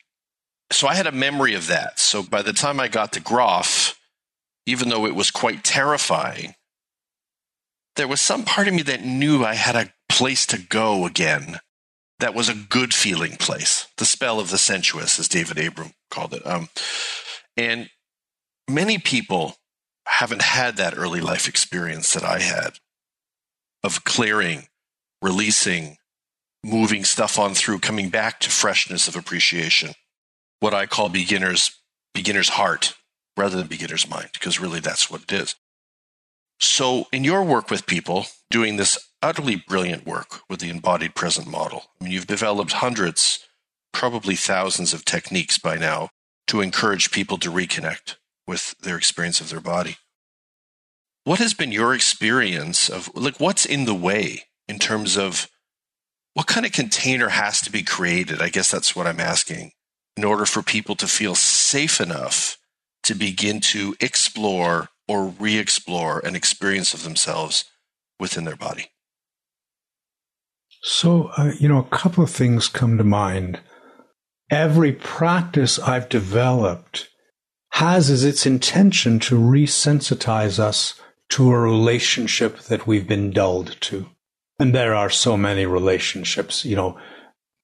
So 0.72 0.88
I 0.88 0.94
had 0.94 1.06
a 1.06 1.12
memory 1.12 1.54
of 1.54 1.68
that. 1.68 2.00
So 2.00 2.22
by 2.22 2.42
the 2.42 2.52
time 2.52 2.80
I 2.80 2.88
got 2.88 3.12
to 3.12 3.20
Grof, 3.20 3.96
even 4.66 4.88
though 4.88 5.06
it 5.06 5.14
was 5.14 5.30
quite 5.30 5.64
terrifying, 5.64 6.54
there 7.94 8.08
was 8.08 8.20
some 8.20 8.44
part 8.44 8.68
of 8.68 8.74
me 8.74 8.82
that 8.82 9.04
knew 9.04 9.44
I 9.44 9.54
had 9.54 9.76
a 9.76 9.92
place 10.08 10.44
to 10.46 10.58
go 10.58 11.06
again 11.06 11.60
that 12.18 12.34
was 12.34 12.48
a 12.48 12.54
good 12.54 12.94
feeling 12.94 13.36
place. 13.36 13.86
The 13.98 14.04
spell 14.04 14.40
of 14.40 14.50
the 14.50 14.58
sensuous, 14.58 15.18
as 15.18 15.28
David 15.28 15.58
Abram 15.58 15.92
called 16.10 16.34
it. 16.34 16.46
Um, 16.46 16.68
and 17.56 17.90
many 18.68 18.98
people 18.98 19.56
haven't 20.06 20.42
had 20.42 20.76
that 20.76 20.96
early 20.96 21.20
life 21.20 21.48
experience 21.48 22.12
that 22.14 22.24
I 22.24 22.40
had 22.40 22.78
of 23.82 24.04
clearing, 24.04 24.68
releasing, 25.20 25.98
moving 26.64 27.04
stuff 27.04 27.38
on 27.38 27.54
through, 27.54 27.80
coming 27.80 28.08
back 28.08 28.40
to 28.40 28.50
freshness 28.50 29.08
of 29.08 29.16
appreciation. 29.16 29.94
What 30.60 30.74
I 30.74 30.86
call 30.86 31.08
beginner's 31.08 31.70
beginner's 32.14 32.48
heart 32.48 32.94
rather 33.36 33.56
than 33.56 33.66
beginner's 33.66 34.08
mind, 34.08 34.30
because 34.32 34.60
really 34.60 34.80
that's 34.80 35.10
what 35.10 35.22
it 35.22 35.32
is. 35.32 35.54
So, 36.58 37.06
in 37.12 37.22
your 37.22 37.44
work 37.44 37.70
with 37.70 37.86
people, 37.86 38.26
doing 38.50 38.76
this 38.76 38.98
utterly 39.22 39.56
brilliant 39.56 40.06
work 40.06 40.40
with 40.48 40.60
the 40.60 40.70
embodied 40.70 41.14
present 41.14 41.46
model, 41.46 41.84
I 42.00 42.04
mean, 42.04 42.12
you've 42.12 42.26
developed 42.26 42.72
hundreds, 42.72 43.40
probably 43.92 44.36
thousands 44.36 44.94
of 44.94 45.04
techniques 45.04 45.58
by 45.58 45.76
now 45.76 46.08
to 46.46 46.60
encourage 46.60 47.10
people 47.10 47.36
to 47.38 47.50
reconnect 47.50 48.16
with 48.46 48.74
their 48.80 48.96
experience 48.96 49.40
of 49.40 49.50
their 49.50 49.60
body. 49.60 49.96
What 51.24 51.40
has 51.40 51.54
been 51.54 51.72
your 51.72 51.92
experience 51.92 52.88
of, 52.88 53.10
like, 53.14 53.38
what's 53.38 53.66
in 53.66 53.84
the 53.84 53.94
way 53.94 54.44
in 54.68 54.78
terms 54.78 55.18
of 55.18 55.48
what 56.34 56.46
kind 56.46 56.64
of 56.64 56.72
container 56.72 57.30
has 57.30 57.60
to 57.62 57.72
be 57.72 57.82
created? 57.82 58.40
I 58.40 58.48
guess 58.48 58.70
that's 58.70 58.94
what 58.96 59.06
I'm 59.06 59.20
asking 59.20 59.72
in 60.16 60.24
order 60.24 60.46
for 60.46 60.62
people 60.62 60.94
to 60.96 61.06
feel 61.06 61.34
safe 61.34 62.00
enough 62.00 62.56
to 63.06 63.14
begin 63.14 63.60
to 63.60 63.94
explore 64.00 64.88
or 65.08 65.28
re 65.28 65.58
explore 65.58 66.20
an 66.20 66.36
experience 66.36 66.94
of 66.94 67.02
themselves 67.02 67.64
within 68.18 68.44
their 68.44 68.56
body? 68.56 68.90
So, 70.82 71.30
uh, 71.36 71.52
you 71.58 71.68
know, 71.68 71.78
a 71.78 71.96
couple 71.96 72.22
of 72.22 72.30
things 72.30 72.68
come 72.68 72.98
to 72.98 73.04
mind. 73.04 73.60
Every 74.50 74.92
practice 74.92 75.78
I've 75.78 76.08
developed 76.08 77.08
has 77.72 78.08
as 78.08 78.24
its 78.24 78.46
intention 78.46 79.18
to 79.20 79.36
resensitize 79.36 80.58
us 80.58 81.00
to 81.30 81.50
a 81.50 81.58
relationship 81.58 82.60
that 82.60 82.86
we've 82.86 83.08
been 83.08 83.32
dulled 83.32 83.76
to. 83.80 84.06
And 84.58 84.74
there 84.74 84.94
are 84.94 85.10
so 85.10 85.36
many 85.36 85.66
relationships, 85.66 86.64
you 86.64 86.76
know, 86.76 86.98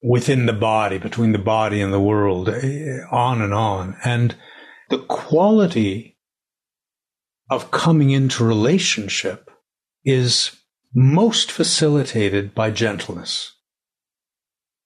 within 0.03 0.47
the 0.47 0.53
body, 0.53 0.99
between 0.99 1.32
the 1.32 1.38
body 1.38 1.80
and 1.80 1.93
the 1.93 2.01
world, 2.01 2.49
eh, 2.49 2.99
on 3.11 3.40
and 3.40 3.55
on. 3.55 3.97
And 4.05 4.34
the 4.93 4.99
quality 4.99 6.18
of 7.49 7.70
coming 7.70 8.11
into 8.11 8.45
relationship 8.45 9.51
is 10.05 10.55
most 10.95 11.51
facilitated 11.51 12.55
by 12.55 12.70
gentleness. 12.70 13.53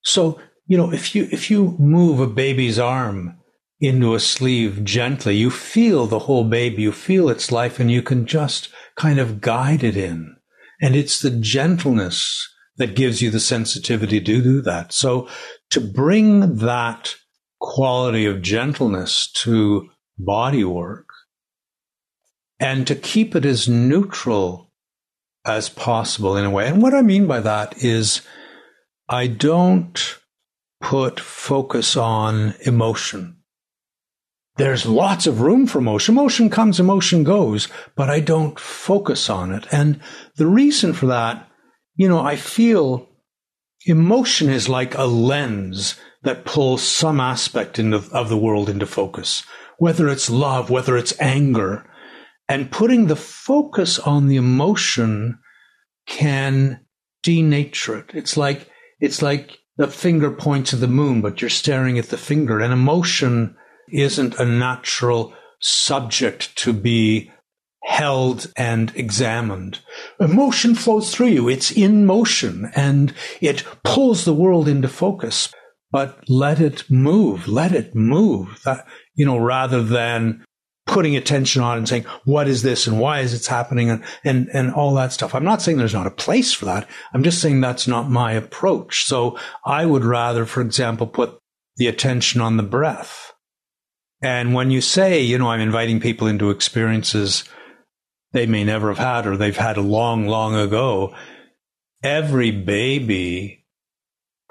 So, 0.05 0.41
you 0.69 0.77
know, 0.77 0.93
if 0.93 1.17
you, 1.17 1.27
if 1.33 1.51
you 1.51 1.75
move 1.81 2.21
a 2.21 2.29
baby's 2.29 2.79
arm 2.79 3.37
into 3.81 4.15
a 4.15 4.21
sleeve 4.21 4.85
gently, 4.85 5.35
you 5.35 5.51
feel 5.51 6.07
the 6.07 6.21
whole 6.21 6.45
baby, 6.45 6.83
you 6.83 6.93
feel 6.93 7.29
its 7.29 7.51
life, 7.51 7.81
and 7.81 7.91
you 7.91 8.01
can 8.01 8.27
just 8.27 8.69
kind 8.95 9.19
of 9.19 9.41
guide 9.41 9.83
it 9.83 9.97
in. 9.97 10.37
And 10.81 10.95
it's 10.95 11.21
the 11.21 11.31
gentleness 11.31 12.49
that 12.77 12.95
gives 12.95 13.21
you 13.21 13.33
the 13.33 13.41
sensitivity 13.41 14.21
to 14.21 14.41
do 14.41 14.63
that. 14.63 14.93
So 14.93 15.29
to 15.71 15.81
bring 15.81 16.59
that 16.59 17.17
quality 17.61 18.25
of 18.25 18.41
gentleness 18.41 19.29
to 19.43 19.91
body 20.19 20.65
work 20.65 21.09
and 22.59 22.87
to 22.87 22.95
keep 22.95 23.35
it 23.35 23.45
as 23.45 23.69
neutral 23.69 24.73
as 25.45 25.69
possible 25.69 26.37
in 26.37 26.45
a 26.45 26.51
way. 26.51 26.67
And 26.69 26.83
what 26.83 26.95
I 26.95 27.03
mean 27.03 27.27
by 27.27 27.41
that 27.41 27.83
is 27.83 28.23
I 29.09 29.27
don't 29.27 30.19
put 30.81 31.21
focus 31.21 31.97
on 31.97 32.55
emotion. 32.65 33.37
There's 34.57 34.87
lots 34.87 35.27
of 35.27 35.43
room 35.43 35.67
for 35.67 35.79
emotion. 35.79 36.15
Emotion 36.15 36.49
comes, 36.49 36.81
emotion 36.81 37.25
goes, 37.25 37.69
but 37.95 38.09
I 38.09 38.21
don't 38.21 38.59
focus 38.59 39.29
on 39.29 39.53
it. 39.53 39.67
And 39.71 40.01
the 40.37 40.47
reason 40.47 40.95
for 40.95 41.07
that, 41.07 41.49
you 41.95 42.09
know, 42.09 42.21
I 42.21 42.37
feel 42.37 43.07
emotion 43.85 44.49
is 44.49 44.69
like 44.69 44.97
a 44.97 45.05
lens 45.05 45.97
that 46.23 46.47
pulls 46.47 46.83
some 46.83 47.21
aspect 47.21 47.79
of 47.79 48.29
the 48.29 48.37
world 48.37 48.69
into 48.69 48.87
focus 48.87 49.45
whether 49.79 50.09
it's 50.09 50.31
love, 50.31 50.71
whether 50.71 50.97
it's 50.97 51.19
anger, 51.21 51.89
and 52.49 52.71
putting 52.71 53.07
the 53.07 53.17
focus 53.17 53.99
on 53.99 54.27
the 54.27 54.37
emotion 54.37 55.39
can 56.07 56.81
denature 57.25 58.01
it. 58.01 58.11
It's 58.15 58.37
like, 58.37 58.71
it's 59.01 59.21
like 59.21 59.59
the 59.77 59.89
finger 59.89 60.31
points 60.31 60.73
at 60.73 60.81
the 60.81 60.87
moon, 60.87 61.21
but 61.21 61.41
you're 61.41 61.51
staring 61.51 61.99
at 61.99 62.09
the 62.09 62.17
finger. 62.17 62.61
And 62.61 62.73
emotion 62.73 63.57
isn't 63.93 64.39
a 64.39 64.45
natural 64.45 65.35
subject 65.61 66.57
to 66.59 66.73
be 66.73 67.33
held 67.85 68.53
and 68.57 68.93
examined. 68.97 69.81
Emotion 70.21 70.75
flows 70.75 71.15
through 71.15 71.29
you. 71.29 71.49
It's 71.49 71.71
in 71.71 72.05
motion 72.07 72.71
and 72.75 73.15
it 73.41 73.65
pulls 73.85 74.25
the 74.25 74.35
world 74.35 74.69
into 74.69 74.89
focus. 74.89 75.53
But 75.93 76.29
let 76.29 76.61
it 76.61 76.91
move. 76.91 77.47
Let 77.47 77.73
it 77.73 77.95
move. 77.95 78.61
That 78.65 78.87
you 79.17 79.27
know, 79.27 79.39
rather 79.39 79.83
than 79.83 80.45
putting 80.87 81.17
attention 81.17 81.63
on 81.63 81.79
and 81.79 81.89
saying, 81.89 82.05
what 82.25 82.47
is 82.47 82.63
this 82.63 82.87
and 82.87 83.01
why 83.01 83.21
is 83.21 83.35
it 83.35 83.45
happening 83.47 83.91
and, 83.91 84.05
and, 84.25 84.49
and 84.53 84.73
all 84.73 84.95
that 84.95 85.13
stuff. 85.13 85.35
I'm 85.35 85.45
not 85.45 85.61
saying 85.61 85.79
there's 85.79 85.93
not 85.93 86.07
a 86.07 86.13
place 86.13 86.53
for 86.53 86.65
that. 86.67 86.89
I'm 87.13 87.25
just 87.25 87.43
saying 87.43 87.61
that's 87.61 87.89
not 87.89 88.09
my 88.09 88.33
approach. 88.33 89.05
So 89.05 89.37
I 89.65 89.85
would 89.85 90.05
rather, 90.05 90.47
for 90.47 90.61
example, 90.61 91.09
put 91.09 91.39
the 91.77 91.89
attention 91.89 92.41
on 92.41 92.57
the 92.57 92.63
breath. 92.63 93.33
And 94.23 94.55
when 94.55 94.71
you 94.71 94.81
say, 94.81 95.21
you 95.21 95.39
know, 95.39 95.51
I'm 95.51 95.61
inviting 95.61 96.01
people 96.01 96.29
into 96.29 96.51
experiences 96.51 97.45
they 98.33 98.47
may 98.47 98.65
never 98.65 98.89
have 98.89 98.99
had 98.99 99.27
or 99.27 99.37
they've 99.37 99.57
had 99.57 99.79
long, 99.79 100.27
long 100.27 100.55
ago, 100.55 101.15
every 102.03 102.51
baby 102.51 103.65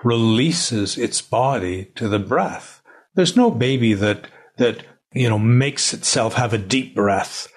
releases 0.03 0.97
its 0.97 1.21
body 1.21 1.91
to 1.95 2.07
the 2.07 2.19
breath. 2.19 2.81
There's 3.15 3.37
no 3.37 3.49
baby 3.51 3.93
that 3.93 4.27
that, 4.57 4.85
you 5.13 5.29
know, 5.29 5.39
makes 5.39 5.93
itself 5.93 6.35
have 6.35 6.53
a 6.53 6.57
deep 6.57 6.95
breath. 6.95 7.47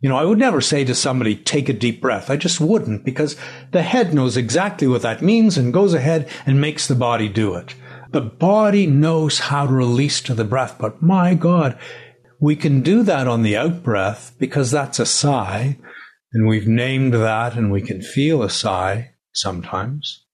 You 0.00 0.08
know, 0.08 0.16
I 0.16 0.24
would 0.24 0.38
never 0.38 0.60
say 0.60 0.84
to 0.84 0.94
somebody, 0.94 1.36
take 1.36 1.68
a 1.68 1.72
deep 1.72 2.00
breath. 2.00 2.30
I 2.30 2.36
just 2.36 2.60
wouldn't 2.60 3.04
because 3.04 3.36
the 3.72 3.82
head 3.82 4.14
knows 4.14 4.36
exactly 4.36 4.86
what 4.86 5.02
that 5.02 5.22
means 5.22 5.56
and 5.56 5.72
goes 5.72 5.94
ahead 5.94 6.28
and 6.44 6.60
makes 6.60 6.86
the 6.86 6.94
body 6.94 7.28
do 7.28 7.54
it. 7.54 7.74
The 8.12 8.20
body 8.20 8.86
knows 8.86 9.38
how 9.38 9.66
to 9.66 9.72
release 9.72 10.20
to 10.22 10.34
the 10.34 10.44
breath, 10.44 10.76
but 10.78 11.02
my 11.02 11.34
God, 11.34 11.78
we 12.40 12.54
can 12.54 12.82
do 12.82 13.02
that 13.02 13.26
on 13.26 13.42
the 13.42 13.56
out 13.56 13.82
breath 13.82 14.34
because 14.38 14.70
that's 14.70 14.98
a 14.98 15.06
sigh 15.06 15.78
and 16.32 16.46
we've 16.46 16.68
named 16.68 17.14
that 17.14 17.56
and 17.56 17.72
we 17.72 17.80
can 17.80 18.02
feel 18.02 18.42
a 18.42 18.50
sigh 18.50 19.14
sometimes. 19.32 20.26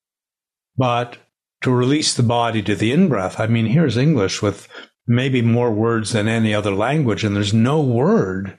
But 0.76 1.18
to 1.62 1.70
release 1.70 2.14
the 2.14 2.22
body 2.24 2.60
to 2.62 2.74
the 2.74 2.92
in 2.92 3.08
breath, 3.08 3.38
I 3.38 3.46
mean, 3.46 3.66
here's 3.66 3.96
English 3.96 4.42
with 4.42 4.68
maybe 5.06 5.42
more 5.42 5.70
words 5.70 6.12
than 6.12 6.28
any 6.28 6.54
other 6.54 6.72
language 6.72 7.24
and 7.24 7.34
there's 7.34 7.54
no 7.54 7.80
word 7.80 8.58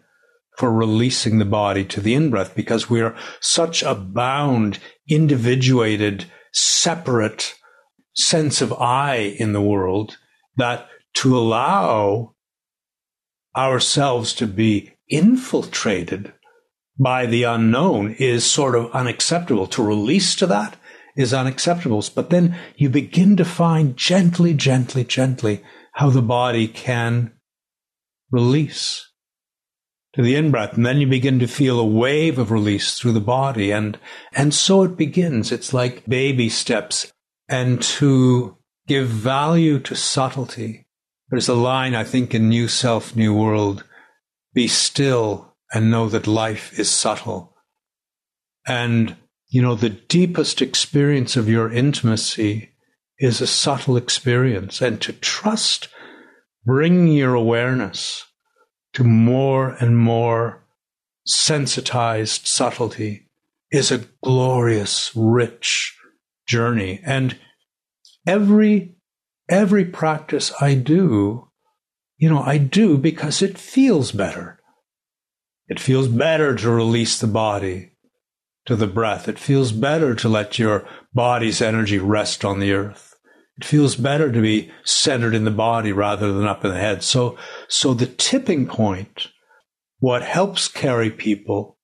for 0.57 0.71
releasing 0.71 1.39
the 1.39 1.45
body 1.45 1.83
to 1.83 2.01
the 2.01 2.13
in 2.13 2.29
breath 2.29 2.55
because 2.55 2.89
we 2.89 3.01
are 3.01 3.15
such 3.39 3.81
a 3.81 3.95
bound, 3.95 4.79
individuated, 5.09 6.25
separate 6.51 7.55
sense 8.15 8.61
of 8.61 8.73
I 8.73 9.35
in 9.39 9.53
the 9.53 9.61
world 9.61 10.17
that 10.55 10.87
to 11.15 11.35
allow 11.37 12.35
ourselves 13.55 14.33
to 14.35 14.47
be 14.47 14.93
infiltrated 15.09 16.33
by 16.99 17.25
the 17.25 17.43
unknown 17.43 18.15
is 18.19 18.45
sort 18.45 18.75
of 18.75 18.91
unacceptable. 18.91 19.67
To 19.67 19.83
release 19.83 20.35
to 20.35 20.47
that 20.47 20.75
is 21.15 21.33
unacceptable. 21.33 22.03
But 22.13 22.29
then 22.29 22.55
you 22.75 22.89
begin 22.89 23.35
to 23.37 23.45
find 23.45 23.97
gently, 23.97 24.53
gently, 24.53 25.03
gently 25.03 25.63
how 25.93 26.09
the 26.09 26.21
body 26.21 26.67
can 26.67 27.31
release 28.31 29.09
to 30.13 30.21
the 30.21 30.35
in-breath. 30.35 30.73
And 30.73 30.85
then 30.85 30.99
you 30.99 31.07
begin 31.07 31.39
to 31.39 31.47
feel 31.47 31.79
a 31.79 31.85
wave 31.85 32.37
of 32.37 32.51
release 32.51 32.97
through 32.97 33.13
the 33.13 33.19
body. 33.19 33.71
And, 33.71 33.97
and 34.33 34.53
so 34.53 34.83
it 34.83 34.97
begins. 34.97 35.51
It's 35.51 35.73
like 35.73 36.05
baby 36.05 36.49
steps. 36.49 37.11
And 37.49 37.81
to 37.81 38.57
give 38.87 39.07
value 39.07 39.79
to 39.79 39.95
subtlety. 39.95 40.85
There's 41.29 41.49
a 41.49 41.55
line, 41.55 41.95
I 41.95 42.03
think, 42.03 42.35
in 42.35 42.49
New 42.49 42.67
Self, 42.67 43.15
New 43.15 43.33
World. 43.33 43.83
Be 44.53 44.67
still 44.67 45.55
and 45.73 45.89
know 45.89 46.09
that 46.09 46.27
life 46.27 46.77
is 46.77 46.89
subtle. 46.89 47.55
And, 48.67 49.15
you 49.49 49.61
know, 49.61 49.75
the 49.75 49.89
deepest 49.89 50.61
experience 50.61 51.35
of 51.35 51.49
your 51.49 51.71
intimacy 51.71 52.72
is 53.20 53.41
a 53.41 53.47
subtle 53.47 53.97
experience. 53.97 54.82
And 54.82 55.01
to 55.01 55.14
trust 55.14 55.88
bring 56.66 57.07
your 57.07 57.34
awareness 57.34 58.26
to 58.93 59.03
more 59.03 59.72
and 59.80 59.97
more 59.97 60.64
sensitized 61.26 62.47
subtlety 62.47 63.30
is 63.72 63.91
a 63.91 64.05
glorious, 64.24 65.11
rich 65.16 65.97
journey. 66.47 67.01
And 67.05 67.38
every, 68.28 68.95
every 69.49 69.86
practice 69.86 70.51
I 70.61 70.76
do, 70.76 71.49
you 72.18 72.30
know, 72.30 72.41
I 72.41 72.57
do 72.57 72.97
because 72.97 73.41
it 73.41 73.57
feels 73.57 74.11
better. 74.11 74.59
It 75.68 75.80
feels 75.80 76.07
better 76.07 76.55
to 76.55 76.70
release 76.70 77.20
the 77.20 77.28
body 77.28 77.92
to 78.66 78.76
the 78.76 78.88
breath. 78.88 79.28
It 79.28 79.39
feels 79.39 79.72
better 79.72 80.16
to 80.16 80.30
let 80.30 80.57
your 80.57 80.88
body's 81.14 81.61
energy 81.61 81.99
rest 81.99 82.45
on 82.45 82.59
the 82.59 82.72
earth. 82.74 83.16
It 83.57 83.66
feels 83.66 83.95
better 83.95 84.32
to 84.32 84.41
be 84.41 84.72
centered 84.84 85.36
in 85.36 85.43
the 85.43 85.51
body 85.51 85.91
rather 85.91 86.32
than 86.32 86.45
up 86.45 86.66
in 86.66 86.72
the 86.72 86.80
head. 86.80 87.03
So, 87.03 87.38
so 87.68 87.93
the 87.93 88.07
tipping 88.07 88.66
point, 88.68 89.28
what 89.99 90.24
helps 90.24 90.68
carry 90.68 91.11
people 91.11 91.78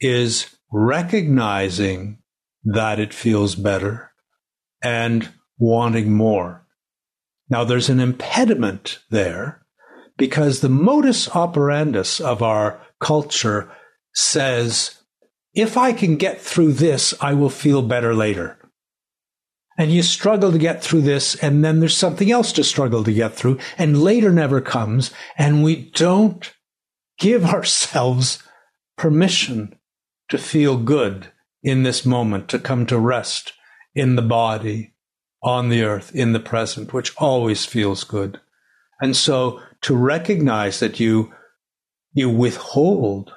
is 0.00 0.54
recognizing 0.72 2.18
that 2.64 2.98
it 2.98 3.14
feels 3.14 3.54
better 3.54 4.10
and 4.82 5.30
wanting 5.58 6.12
more. 6.12 6.66
Now 7.48 7.64
there's 7.64 7.90
an 7.90 8.00
impediment 8.00 8.98
there 9.10 9.64
because 10.16 10.60
the 10.60 10.68
modus 10.68 11.28
operandus 11.28 12.20
of 12.20 12.42
our 12.42 12.80
culture 13.00 13.70
says, 14.14 15.00
if 15.54 15.76
I 15.76 15.92
can 15.92 16.16
get 16.16 16.40
through 16.40 16.72
this, 16.72 17.14
I 17.20 17.34
will 17.34 17.50
feel 17.50 17.82
better 17.82 18.14
later. 18.14 18.58
And 19.78 19.92
you 19.92 20.02
struggle 20.02 20.52
to 20.52 20.58
get 20.58 20.82
through 20.82 21.02
this 21.02 21.34
and 21.36 21.64
then 21.64 21.80
there's 21.80 21.96
something 21.96 22.30
else 22.30 22.52
to 22.52 22.64
struggle 22.64 23.02
to 23.04 23.12
get 23.12 23.34
through 23.34 23.58
and 23.76 24.02
later 24.02 24.32
never 24.32 24.60
comes 24.60 25.10
and 25.36 25.64
we 25.64 25.90
don't 25.90 26.52
give 27.18 27.44
ourselves 27.54 28.42
permission 28.96 29.76
to 30.28 30.38
feel 30.38 30.76
good 30.76 31.28
in 31.62 31.82
this 31.82 32.06
moment 32.06 32.48
to 32.48 32.58
come 32.58 32.86
to 32.86 32.98
rest 32.98 33.52
in 33.94 34.16
the 34.16 34.22
body 34.22 34.94
on 35.42 35.68
the 35.68 35.82
earth 35.82 36.14
in 36.14 36.32
the 36.32 36.40
present 36.40 36.92
which 36.92 37.12
always 37.16 37.64
feels 37.64 38.04
good. 38.04 38.40
And 39.00 39.16
so 39.16 39.60
to 39.82 39.96
recognize 39.96 40.78
that 40.80 41.00
you 41.00 41.32
you 42.12 42.30
withhold 42.30 43.32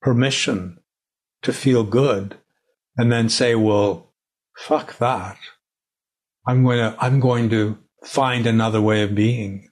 permission 0.00 0.79
to 1.42 1.52
feel 1.52 1.84
good 1.84 2.38
and 2.96 3.10
then 3.10 3.28
say 3.28 3.54
well 3.54 4.10
fuck 4.60 4.98
that. 4.98 5.38
I'm 6.46 6.64
going 6.64 6.78
to, 6.78 6.96
I'm 6.98 7.20
going 7.20 7.50
to 7.50 7.78
find 8.04 8.46
another 8.46 8.80
way 8.80 9.02
of 9.02 9.14
being. 9.14 9.68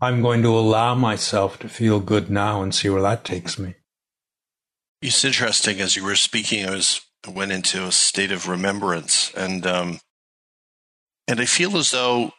I'm 0.00 0.22
going 0.22 0.42
to 0.42 0.48
allow 0.48 0.94
myself 0.94 1.58
to 1.60 1.68
feel 1.68 2.00
good 2.00 2.30
now 2.30 2.62
and 2.62 2.74
see 2.74 2.88
where 2.88 3.02
that 3.02 3.24
takes 3.24 3.58
me. 3.58 3.74
It's 5.02 5.24
interesting. 5.24 5.80
As 5.80 5.96
you 5.96 6.04
were 6.04 6.16
speaking, 6.16 6.66
I 6.66 6.70
was 6.70 7.00
I 7.26 7.30
went 7.30 7.52
into 7.52 7.84
a 7.84 7.92
state 7.92 8.32
of 8.32 8.48
remembrance, 8.48 9.32
and 9.34 9.66
um, 9.66 10.00
and 11.28 11.40
I 11.40 11.44
feel 11.44 11.76
as 11.76 11.90
though 11.90 12.32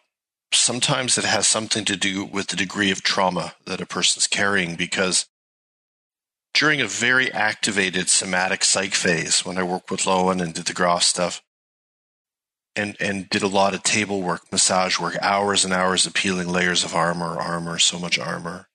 sometimes 0.51 1.17
it 1.17 1.23
has 1.23 1.47
something 1.47 1.85
to 1.85 1.95
do 1.95 2.25
with 2.25 2.47
the 2.47 2.55
degree 2.55 2.91
of 2.91 3.03
trauma 3.03 3.53
that 3.65 3.81
a 3.81 3.85
person's 3.85 4.27
carrying. 4.27 4.75
Because 4.75 5.27
during 6.53 6.81
a 6.81 6.87
very 6.87 7.31
activated 7.31 8.09
somatic 8.09 8.63
psych 8.63 8.93
phase, 8.93 9.45
when 9.45 9.57
I 9.57 9.63
worked 9.63 9.89
with 9.89 10.01
Lowen 10.01 10.41
and 10.41 10.53
did 10.53 10.65
the 10.65 10.73
Grof 10.73 11.03
stuff, 11.03 11.41
and 12.75 12.95
and 12.99 13.29
did 13.29 13.43
a 13.43 13.47
lot 13.47 13.73
of 13.73 13.83
table 13.83 14.21
work, 14.21 14.51
massage 14.51 14.99
work, 14.99 15.17
hours 15.21 15.65
and 15.65 15.73
hours 15.73 16.05
of 16.05 16.13
peeling 16.13 16.47
layers 16.47 16.83
of 16.83 16.95
armor, 16.95 17.39
armor, 17.39 17.79
so 17.79 17.99
much 17.99 18.17
armor. 18.17 18.67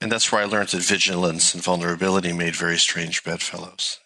And 0.00 0.10
that's 0.10 0.32
where 0.32 0.42
I 0.42 0.46
learned 0.46 0.70
that 0.70 0.82
vigilance 0.82 1.54
and 1.54 1.62
vulnerability 1.62 2.32
made 2.32 2.56
very 2.56 2.76
strange 2.76 3.22
bedfellows. 3.22 3.98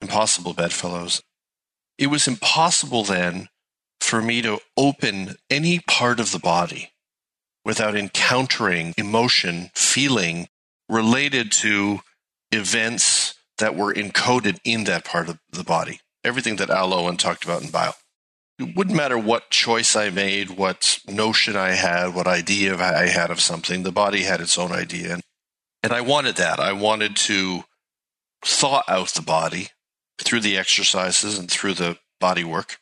Impossible 0.00 0.54
bedfellows. 0.54 1.22
It 1.98 2.08
was 2.08 2.26
impossible 2.26 3.04
then 3.04 3.48
for 4.00 4.20
me 4.20 4.42
to 4.42 4.58
open 4.76 5.36
any 5.48 5.78
part 5.78 6.18
of 6.18 6.32
the 6.32 6.40
body 6.40 6.90
without 7.64 7.96
encountering 7.96 8.92
emotion, 8.98 9.70
feeling 9.74 10.48
related 10.88 11.50
to 11.50 12.00
events 12.52 13.34
that 13.58 13.74
were 13.74 13.92
encoded 13.92 14.58
in 14.64 14.84
that 14.84 15.04
part 15.04 15.28
of 15.28 15.38
the 15.50 15.64
body 15.64 16.00
everything 16.24 16.56
that 16.56 16.70
Al 16.70 16.90
Lowen 16.90 17.18
talked 17.18 17.44
about 17.44 17.62
in 17.62 17.70
bio. 17.70 17.92
It 18.58 18.76
wouldn't 18.76 18.96
matter 18.96 19.18
what 19.18 19.50
choice 19.50 19.94
I 19.94 20.10
made, 20.10 20.50
what 20.50 20.98
notion 21.06 21.56
I 21.56 21.70
had, 21.70 22.14
what 22.14 22.26
idea 22.26 22.76
I 22.76 23.08
had 23.08 23.30
of 23.30 23.40
something. 23.40 23.82
The 23.82 23.92
body 23.92 24.22
had 24.22 24.40
its 24.40 24.56
own 24.56 24.72
idea. 24.72 25.20
And 25.82 25.92
I 25.92 26.00
wanted 26.00 26.36
that. 26.36 26.58
I 26.60 26.72
wanted 26.72 27.16
to 27.16 27.64
thaw 28.44 28.82
out 28.88 29.08
the 29.08 29.22
body 29.22 29.68
through 30.18 30.40
the 30.40 30.56
exercises 30.56 31.38
and 31.38 31.50
through 31.50 31.74
the 31.74 31.98
body 32.20 32.44
work, 32.44 32.78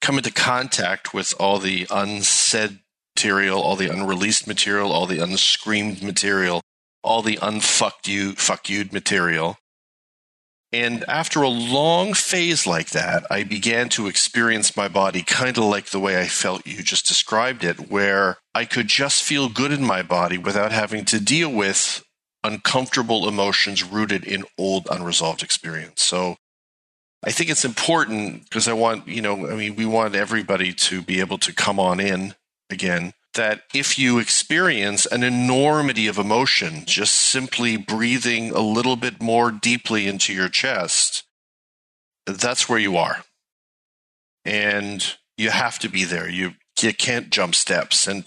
come 0.00 0.18
into 0.18 0.32
contact 0.32 1.14
with 1.14 1.32
all 1.38 1.58
the 1.58 1.86
unsaid 1.90 2.80
material, 3.16 3.62
all 3.62 3.76
the 3.76 3.88
unreleased 3.88 4.46
material, 4.46 4.92
all 4.92 5.06
the 5.06 5.22
unscreamed 5.22 6.02
material, 6.02 6.60
all 7.04 7.22
the 7.22 7.38
unfucked 7.40 8.08
you, 8.08 8.32
fuck 8.32 8.68
you'd 8.68 8.92
material, 8.92 9.58
and 10.74 11.04
after 11.06 11.40
a 11.40 11.48
long 11.48 12.14
phase 12.14 12.66
like 12.66 12.90
that, 12.90 13.24
I 13.30 13.44
began 13.44 13.88
to 13.90 14.08
experience 14.08 14.76
my 14.76 14.88
body 14.88 15.22
kind 15.22 15.56
of 15.56 15.62
like 15.62 15.90
the 15.90 16.00
way 16.00 16.20
I 16.20 16.26
felt 16.26 16.66
you 16.66 16.82
just 16.82 17.06
described 17.06 17.62
it, 17.62 17.92
where 17.92 18.38
I 18.56 18.64
could 18.64 18.88
just 18.88 19.22
feel 19.22 19.48
good 19.48 19.70
in 19.70 19.84
my 19.84 20.02
body 20.02 20.36
without 20.36 20.72
having 20.72 21.04
to 21.04 21.20
deal 21.20 21.48
with 21.48 22.02
uncomfortable 22.42 23.28
emotions 23.28 23.84
rooted 23.84 24.24
in 24.24 24.46
old 24.58 24.88
unresolved 24.90 25.44
experience. 25.44 26.02
So 26.02 26.38
I 27.22 27.30
think 27.30 27.50
it's 27.50 27.64
important 27.64 28.42
because 28.42 28.66
I 28.66 28.72
want, 28.72 29.06
you 29.06 29.22
know, 29.22 29.48
I 29.48 29.54
mean, 29.54 29.76
we 29.76 29.86
want 29.86 30.16
everybody 30.16 30.72
to 30.72 31.02
be 31.02 31.20
able 31.20 31.38
to 31.38 31.54
come 31.54 31.78
on 31.78 32.00
in 32.00 32.34
again 32.68 33.12
that 33.34 33.62
if 33.74 33.98
you 33.98 34.18
experience 34.18 35.06
an 35.06 35.22
enormity 35.22 36.06
of 36.06 36.18
emotion, 36.18 36.84
just 36.86 37.14
simply 37.14 37.76
breathing 37.76 38.50
a 38.50 38.60
little 38.60 38.96
bit 38.96 39.20
more 39.20 39.50
deeply 39.50 40.06
into 40.06 40.32
your 40.32 40.48
chest, 40.48 41.24
that's 42.26 42.68
where 42.68 42.78
you 42.78 42.96
are. 42.96 43.24
And 44.44 45.04
you 45.36 45.50
have 45.50 45.78
to 45.80 45.88
be 45.88 46.04
there. 46.04 46.28
You, 46.28 46.54
you 46.80 46.92
can't 46.92 47.30
jump 47.30 47.54
steps. 47.54 48.06
And 48.06 48.24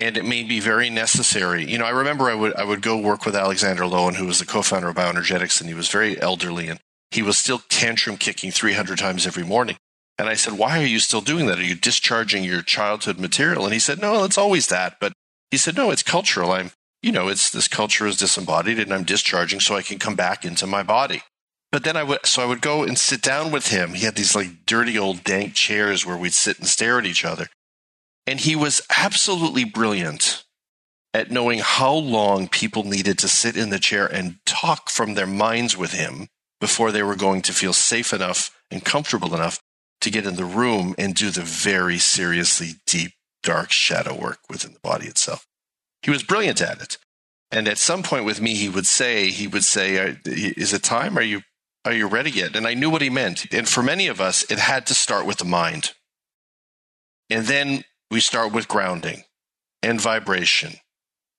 and 0.00 0.16
it 0.16 0.24
may 0.24 0.44
be 0.44 0.60
very 0.60 0.90
necessary. 0.90 1.68
You 1.68 1.78
know, 1.78 1.84
I 1.84 1.90
remember 1.90 2.30
I 2.30 2.34
would 2.34 2.54
I 2.54 2.64
would 2.64 2.82
go 2.82 2.96
work 2.96 3.26
with 3.26 3.34
Alexander 3.34 3.82
Lowen, 3.82 4.14
who 4.14 4.26
was 4.26 4.38
the 4.38 4.46
co-founder 4.46 4.88
of 4.88 4.96
Bioenergetics, 4.96 5.60
and 5.60 5.68
he 5.68 5.74
was 5.74 5.88
very 5.88 6.20
elderly, 6.20 6.68
and 6.68 6.78
he 7.10 7.22
was 7.22 7.36
still 7.36 7.60
tantrum 7.68 8.16
kicking 8.16 8.50
300 8.52 8.98
times 8.98 9.26
every 9.26 9.44
morning. 9.44 9.76
And 10.18 10.28
I 10.28 10.34
said, 10.34 10.54
"Why 10.54 10.80
are 10.80 10.86
you 10.86 10.98
still 10.98 11.20
doing 11.20 11.46
that? 11.46 11.58
Are 11.58 11.64
you 11.64 11.76
discharging 11.76 12.42
your 12.42 12.62
childhood 12.62 13.18
material?" 13.18 13.64
And 13.64 13.72
he 13.72 13.78
said, 13.78 14.00
"No, 14.00 14.24
it's 14.24 14.38
always 14.38 14.66
that." 14.66 14.98
But 15.00 15.12
he 15.50 15.56
said, 15.56 15.76
"No, 15.76 15.90
it's 15.90 16.02
cultural. 16.02 16.52
I'm, 16.52 16.72
you 17.02 17.12
know, 17.12 17.28
it's 17.28 17.50
this 17.50 17.68
culture 17.68 18.06
is 18.06 18.16
disembodied, 18.16 18.80
and 18.80 18.92
I'm 18.92 19.04
discharging 19.04 19.60
so 19.60 19.76
I 19.76 19.82
can 19.82 19.98
come 19.98 20.16
back 20.16 20.44
into 20.44 20.66
my 20.66 20.82
body." 20.82 21.22
But 21.70 21.84
then 21.84 21.96
I 21.96 22.02
would, 22.02 22.26
so 22.26 22.42
I 22.42 22.46
would 22.46 22.62
go 22.62 22.82
and 22.82 22.98
sit 22.98 23.22
down 23.22 23.50
with 23.50 23.68
him. 23.68 23.94
He 23.94 24.06
had 24.06 24.16
these 24.16 24.34
like 24.34 24.66
dirty 24.66 24.98
old 24.98 25.22
dank 25.22 25.54
chairs 25.54 26.04
where 26.04 26.16
we'd 26.16 26.34
sit 26.34 26.58
and 26.58 26.66
stare 26.66 26.98
at 26.98 27.06
each 27.06 27.24
other. 27.24 27.48
And 28.26 28.40
he 28.40 28.56
was 28.56 28.82
absolutely 28.96 29.64
brilliant 29.64 30.44
at 31.14 31.30
knowing 31.30 31.60
how 31.60 31.92
long 31.92 32.48
people 32.48 32.84
needed 32.84 33.18
to 33.18 33.28
sit 33.28 33.56
in 33.56 33.70
the 33.70 33.78
chair 33.78 34.06
and 34.06 34.38
talk 34.44 34.90
from 34.90 35.14
their 35.14 35.26
minds 35.26 35.76
with 35.76 35.92
him 35.92 36.28
before 36.60 36.90
they 36.90 37.02
were 37.02 37.16
going 37.16 37.42
to 37.42 37.52
feel 37.52 37.72
safe 37.72 38.12
enough 38.12 38.50
and 38.70 38.84
comfortable 38.84 39.34
enough 39.34 39.58
to 40.08 40.12
get 40.12 40.26
in 40.26 40.36
the 40.36 40.44
room 40.44 40.94
and 40.98 41.14
do 41.14 41.30
the 41.30 41.42
very 41.42 41.98
seriously 41.98 42.72
deep, 42.86 43.12
dark 43.42 43.70
shadow 43.70 44.18
work 44.18 44.38
within 44.48 44.72
the 44.72 44.80
body 44.80 45.06
itself. 45.06 45.46
He 46.02 46.10
was 46.10 46.22
brilliant 46.22 46.62
at 46.62 46.80
it. 46.80 46.96
And 47.50 47.68
at 47.68 47.78
some 47.78 48.02
point 48.02 48.24
with 48.24 48.40
me, 48.40 48.54
he 48.54 48.68
would 48.68 48.86
say, 48.86 49.30
he 49.30 49.46
would 49.46 49.64
say, 49.64 50.16
is 50.24 50.72
it 50.72 50.82
time? 50.82 51.18
Are 51.18 51.22
you, 51.22 51.42
are 51.84 51.92
you 51.92 52.06
ready 52.06 52.30
yet? 52.30 52.56
And 52.56 52.66
I 52.66 52.74
knew 52.74 52.90
what 52.90 53.02
he 53.02 53.10
meant. 53.10 53.52
And 53.52 53.68
for 53.68 53.82
many 53.82 54.06
of 54.06 54.20
us, 54.20 54.50
it 54.50 54.58
had 54.58 54.86
to 54.86 54.94
start 54.94 55.26
with 55.26 55.38
the 55.38 55.44
mind. 55.44 55.92
And 57.30 57.46
then 57.46 57.84
we 58.10 58.20
start 58.20 58.52
with 58.52 58.68
grounding 58.68 59.24
and 59.82 60.00
vibration. 60.00 60.74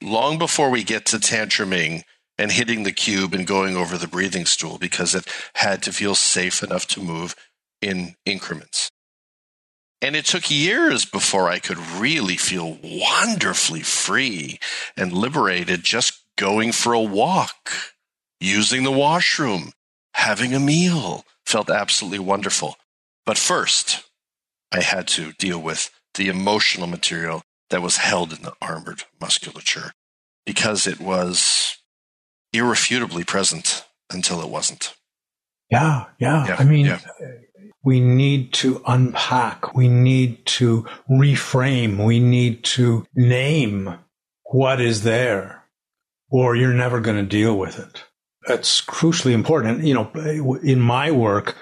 Long 0.02 0.38
before 0.38 0.70
we 0.70 0.84
get 0.84 1.06
to 1.08 1.18
tantruming 1.18 2.04
and 2.38 2.52
hitting 2.52 2.84
the 2.84 2.92
cube 2.92 3.34
and 3.34 3.46
going 3.46 3.76
over 3.76 3.98
the 3.98 4.08
breathing 4.08 4.46
stool 4.46 4.78
because 4.78 5.14
it 5.14 5.26
had 5.56 5.84
to 5.84 5.92
feel 5.92 6.16
safe 6.16 6.64
enough 6.64 6.88
to 6.88 7.02
move 7.02 7.36
in 7.82 8.16
increments. 8.26 8.92
And 10.02 10.16
it 10.16 10.26
took 10.26 10.50
years 10.50 11.06
before 11.06 11.50
I 11.50 11.60
could 11.60 11.78
really 11.78 12.38
feel 12.38 12.78
wonderfully 12.84 13.82
free 13.82 14.60
and 14.96 15.12
liberated 15.12 15.84
just 15.84 16.24
going 16.38 16.72
for 16.72 16.94
a 16.94 17.02
walk, 17.02 17.72
using 18.40 18.84
the 18.84 18.92
washroom, 18.92 19.74
having 20.14 20.54
a 20.54 20.60
meal 20.60 21.26
felt 21.46 21.70
absolutely 21.70 22.20
wonderful. 22.20 22.78
But 23.26 23.38
first, 23.38 24.04
I 24.72 24.82
had 24.82 25.08
to 25.10 25.34
deal 25.34 25.62
with 25.62 25.92
the 26.14 26.30
emotional 26.30 26.88
material 26.88 27.44
that 27.70 27.82
was 27.82 27.98
held 27.98 28.32
in 28.32 28.42
the 28.44 28.54
armored 28.62 29.04
musculature 29.20 29.92
because 30.46 30.88
it 30.88 31.00
was 31.00 31.78
irrefutably 32.54 33.24
present 33.24 33.86
until 34.10 34.42
it 34.42 34.50
wasn't. 34.50 34.96
Yeah, 35.70 36.06
yeah. 36.20 36.48
yeah 36.48 36.56
I 36.58 36.64
mean, 36.64 36.86
yeah. 36.88 37.00
We 37.90 38.00
need 38.00 38.54
to 38.54 38.84
unpack, 38.86 39.74
we 39.74 39.88
need 39.88 40.46
to 40.46 40.86
reframe, 41.10 42.06
we 42.06 42.20
need 42.20 42.64
to 42.64 43.04
name 43.16 43.98
what 44.44 44.80
is 44.80 45.02
there, 45.02 45.64
or 46.30 46.56
you're 46.56 46.72
never 46.72 47.00
going 47.00 47.16
to 47.16 47.24
deal 47.24 47.58
with 47.58 47.80
it. 47.80 48.04
That's 48.48 48.80
crucially 48.80 49.32
important. 49.32 49.84
You 49.84 49.96
know, 49.96 50.60
in 50.62 50.80
my 50.80 51.10
work, 51.10 51.56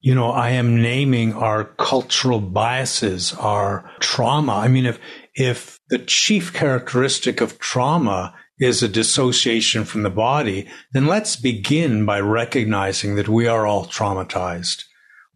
you 0.00 0.14
know, 0.14 0.30
I 0.30 0.50
am 0.50 0.80
naming 0.80 1.32
our 1.32 1.64
cultural 1.64 2.38
biases, 2.38 3.32
our 3.32 3.90
trauma. 3.98 4.52
I 4.52 4.68
mean, 4.68 4.86
if, 4.86 5.00
if 5.34 5.80
the 5.88 5.98
chief 5.98 6.52
characteristic 6.52 7.40
of 7.40 7.58
trauma 7.58 8.32
is 8.60 8.80
a 8.80 8.88
dissociation 8.88 9.84
from 9.84 10.04
the 10.04 10.10
body, 10.10 10.68
then 10.92 11.08
let's 11.08 11.34
begin 11.34 12.06
by 12.06 12.20
recognizing 12.20 13.16
that 13.16 13.28
we 13.28 13.48
are 13.48 13.66
all 13.66 13.86
traumatized. 13.86 14.84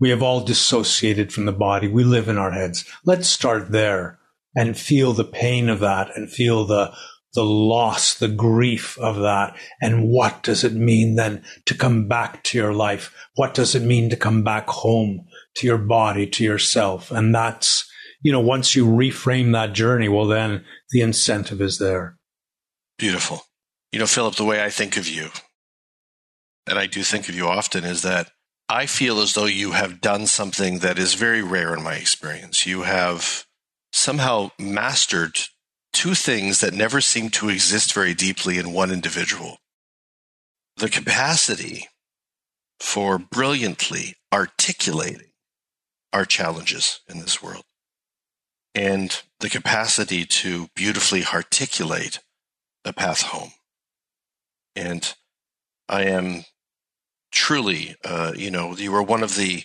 We 0.01 0.11
have 0.11 0.22
all 0.22 0.40
dissociated 0.40 1.32
from 1.32 1.44
the 1.44 1.53
body. 1.53 1.88
We 1.88 2.05
live 2.05 2.28
in 2.28 2.38
our 2.38 2.53
heads. 2.53 2.84
Let's 3.05 3.28
start 3.28 3.72
there 3.72 4.18
and 4.55 4.78
feel 4.78 5.12
the 5.12 5.24
pain 5.24 5.68
of 5.68 5.80
that 5.80 6.16
and 6.16 6.30
feel 6.30 6.64
the 6.64 6.94
the 7.34 7.44
loss, 7.44 8.14
the 8.14 8.28
grief 8.28 8.99
of 8.99 9.16
that. 9.16 9.57
And 9.80 10.09
what 10.09 10.42
does 10.42 10.64
it 10.64 10.72
mean 10.72 11.16
then 11.16 11.44
to 11.66 11.74
come 11.74 12.09
back 12.09 12.42
to 12.44 12.59
your 12.59 12.72
life? 12.72 13.14
What 13.34 13.55
does 13.55 13.74
it 13.74 13.82
mean 13.82 14.11
to 14.11 14.16
come 14.16 14.42
back 14.42 14.68
home 14.68 15.26
to 15.57 15.66
your 15.66 15.78
body, 15.78 16.26
to 16.26 16.42
yourself? 16.44 17.11
And 17.11 17.34
that's, 17.34 17.88
you 18.22 18.32
know, 18.32 18.40
once 18.40 18.74
you 18.74 18.86
reframe 18.86 19.53
that 19.53 19.74
journey, 19.74 20.09
well, 20.09 20.26
then 20.26 20.64
the 20.90 21.03
incentive 21.03 21.61
is 21.61 21.78
there. 21.78 22.16
Beautiful. 22.99 23.42
You 23.92 23.99
know, 23.99 24.07
Philip, 24.07 24.34
the 24.34 24.44
way 24.44 24.64
I 24.64 24.70
think 24.70 24.96
of 24.96 25.07
you, 25.07 25.28
and 26.66 26.78
I 26.78 26.86
do 26.86 27.03
think 27.03 27.28
of 27.28 27.34
you 27.34 27.46
often, 27.46 27.84
is 27.84 28.03
that 28.03 28.30
I 28.68 28.86
feel 28.86 29.20
as 29.20 29.34
though 29.34 29.46
you 29.46 29.72
have 29.72 30.00
done 30.00 30.26
something 30.26 30.80
that 30.80 30.98
is 30.98 31.14
very 31.14 31.42
rare 31.42 31.74
in 31.74 31.82
my 31.82 31.94
experience. 31.94 32.66
You 32.66 32.82
have 32.82 33.46
somehow 33.92 34.50
mastered 34.58 35.38
two 35.92 36.14
things 36.14 36.60
that 36.60 36.74
never 36.74 37.00
seem 37.00 37.30
to 37.30 37.48
exist 37.48 37.94
very 37.94 38.14
deeply 38.14 38.58
in 38.58 38.72
one 38.72 38.90
individual 38.90 39.58
the 40.76 40.88
capacity 40.88 41.88
for 42.78 43.18
brilliantly 43.18 44.14
articulating 44.32 45.32
our 46.12 46.24
challenges 46.24 47.00
in 47.08 47.18
this 47.18 47.42
world, 47.42 47.64
and 48.74 49.22
the 49.40 49.50
capacity 49.50 50.24
to 50.24 50.68
beautifully 50.74 51.24
articulate 51.24 52.20
a 52.84 52.92
path 52.92 53.22
home. 53.22 53.50
And 54.76 55.12
I 55.88 56.04
am 56.04 56.44
truly, 57.30 57.96
uh, 58.04 58.32
you 58.36 58.50
know, 58.50 58.76
you 58.76 58.94
are 58.94 59.02
one 59.02 59.22
of 59.22 59.36
the 59.36 59.64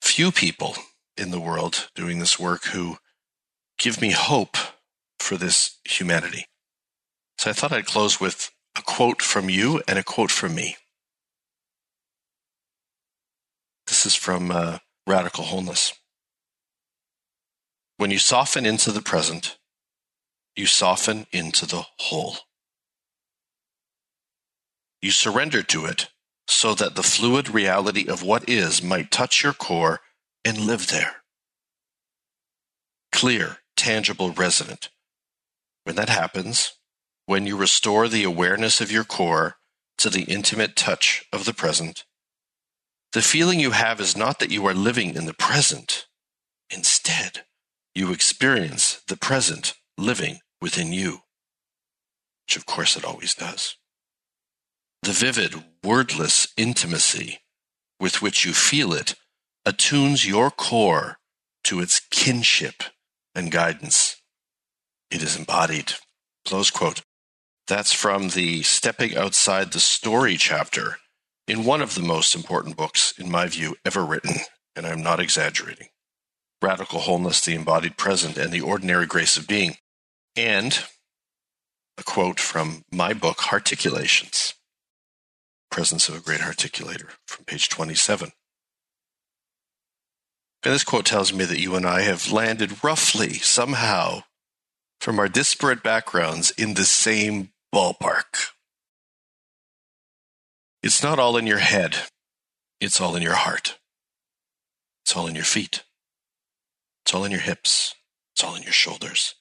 few 0.00 0.30
people 0.30 0.74
in 1.16 1.30
the 1.30 1.40
world 1.40 1.88
doing 1.94 2.18
this 2.18 2.38
work 2.38 2.64
who 2.66 2.96
give 3.78 4.00
me 4.00 4.10
hope 4.10 4.56
for 5.18 5.36
this 5.36 5.78
humanity. 5.84 6.46
So 7.38 7.50
I 7.50 7.52
thought 7.52 7.72
I'd 7.72 7.86
close 7.86 8.20
with 8.20 8.50
a 8.76 8.82
quote 8.82 9.22
from 9.22 9.48
you 9.48 9.82
and 9.88 9.98
a 9.98 10.04
quote 10.04 10.30
from 10.30 10.54
me. 10.54 10.76
This 13.86 14.06
is 14.06 14.14
from 14.14 14.50
uh, 14.50 14.78
Radical 15.06 15.44
Wholeness. 15.44 15.92
When 17.96 18.10
you 18.10 18.18
soften 18.18 18.66
into 18.66 18.90
the 18.90 19.02
present, 19.02 19.56
you 20.56 20.66
soften 20.66 21.26
into 21.32 21.66
the 21.66 21.84
whole. 21.98 22.36
You 25.00 25.10
surrender 25.10 25.62
to 25.62 25.84
it 25.84 26.08
so 26.46 26.74
that 26.74 26.94
the 26.94 27.02
fluid 27.02 27.48
reality 27.48 28.08
of 28.08 28.22
what 28.22 28.48
is 28.48 28.82
might 28.82 29.10
touch 29.10 29.42
your 29.42 29.52
core 29.52 30.00
and 30.44 30.58
live 30.58 30.88
there. 30.88 31.16
Clear, 33.12 33.58
tangible, 33.76 34.30
resonant, 34.30 34.90
when 35.84 35.96
that 35.96 36.08
happens, 36.08 36.74
when 37.26 37.46
you 37.46 37.56
restore 37.56 38.08
the 38.08 38.24
awareness 38.24 38.80
of 38.80 38.92
your 38.92 39.04
core 39.04 39.56
to 39.98 40.10
the 40.10 40.24
intimate 40.24 40.76
touch 40.76 41.24
of 41.32 41.44
the 41.44 41.54
present, 41.54 42.04
the 43.12 43.22
feeling 43.22 43.60
you 43.60 43.70
have 43.70 44.00
is 44.00 44.16
not 44.16 44.40
that 44.40 44.50
you 44.50 44.66
are 44.66 44.74
living 44.74 45.14
in 45.14 45.26
the 45.26 45.34
present. 45.34 46.06
Instead, 46.68 47.44
you 47.94 48.12
experience 48.12 49.02
the 49.06 49.16
present 49.16 49.74
living 49.96 50.40
within 50.60 50.92
you, 50.92 51.20
which 52.44 52.56
of 52.56 52.66
course 52.66 52.96
it 52.96 53.04
always 53.04 53.34
does. 53.34 53.76
The 55.04 55.12
vivid, 55.12 55.62
wordless 55.84 56.48
intimacy 56.56 57.40
with 58.00 58.22
which 58.22 58.46
you 58.46 58.54
feel 58.54 58.94
it 58.94 59.14
attunes 59.66 60.26
your 60.26 60.50
core 60.50 61.18
to 61.64 61.80
its 61.80 62.00
kinship 62.10 62.84
and 63.34 63.52
guidance. 63.52 64.16
It 65.10 65.22
is 65.22 65.36
embodied. 65.36 65.92
Close 66.46 66.70
quote. 66.70 67.02
That's 67.66 67.92
from 67.92 68.30
the 68.30 68.62
Stepping 68.62 69.14
Outside 69.14 69.72
the 69.72 69.78
Story 69.78 70.38
chapter 70.38 70.96
in 71.46 71.64
one 71.64 71.82
of 71.82 71.96
the 71.96 72.02
most 72.02 72.34
important 72.34 72.74
books, 72.74 73.12
in 73.18 73.30
my 73.30 73.46
view, 73.46 73.76
ever 73.84 74.06
written, 74.06 74.36
and 74.74 74.86
I'm 74.86 75.02
not 75.02 75.20
exaggerating 75.20 75.88
Radical 76.62 77.00
Wholeness, 77.00 77.42
the 77.42 77.54
Embodied 77.54 77.98
Present, 77.98 78.38
and 78.38 78.50
the 78.50 78.62
Ordinary 78.62 79.04
Grace 79.04 79.36
of 79.36 79.46
Being. 79.46 79.76
And 80.34 80.82
a 81.98 82.02
quote 82.02 82.40
from 82.40 82.84
my 82.90 83.12
book, 83.12 83.36
Hearticulations 83.36 84.54
Presence 85.74 86.08
of 86.08 86.14
a 86.14 86.20
Great 86.20 86.38
Articulator, 86.38 87.08
from 87.26 87.46
page 87.46 87.68
27. 87.68 88.30
And 90.62 90.72
this 90.72 90.84
quote 90.84 91.04
tells 91.04 91.32
me 91.32 91.44
that 91.46 91.58
you 91.58 91.74
and 91.74 91.84
I 91.84 92.02
have 92.02 92.30
landed 92.30 92.84
roughly, 92.84 93.32
somehow, 93.32 94.22
from 95.00 95.18
our 95.18 95.26
disparate 95.26 95.82
backgrounds 95.82 96.52
in 96.52 96.74
the 96.74 96.84
same 96.84 97.50
ballpark. 97.74 98.52
It's 100.80 101.02
not 101.02 101.18
all 101.18 101.36
in 101.36 101.44
your 101.44 101.58
head, 101.58 101.96
it's 102.80 103.00
all 103.00 103.16
in 103.16 103.22
your 103.24 103.34
heart. 103.34 103.76
It's 105.04 105.16
all 105.16 105.26
in 105.26 105.34
your 105.34 105.42
feet. 105.42 105.82
It's 107.04 107.12
all 107.12 107.24
in 107.24 107.32
your 107.32 107.40
hips. 107.40 107.96
It's 108.32 108.44
all 108.44 108.54
in 108.54 108.62
your 108.62 108.70
shoulders. 108.70 109.34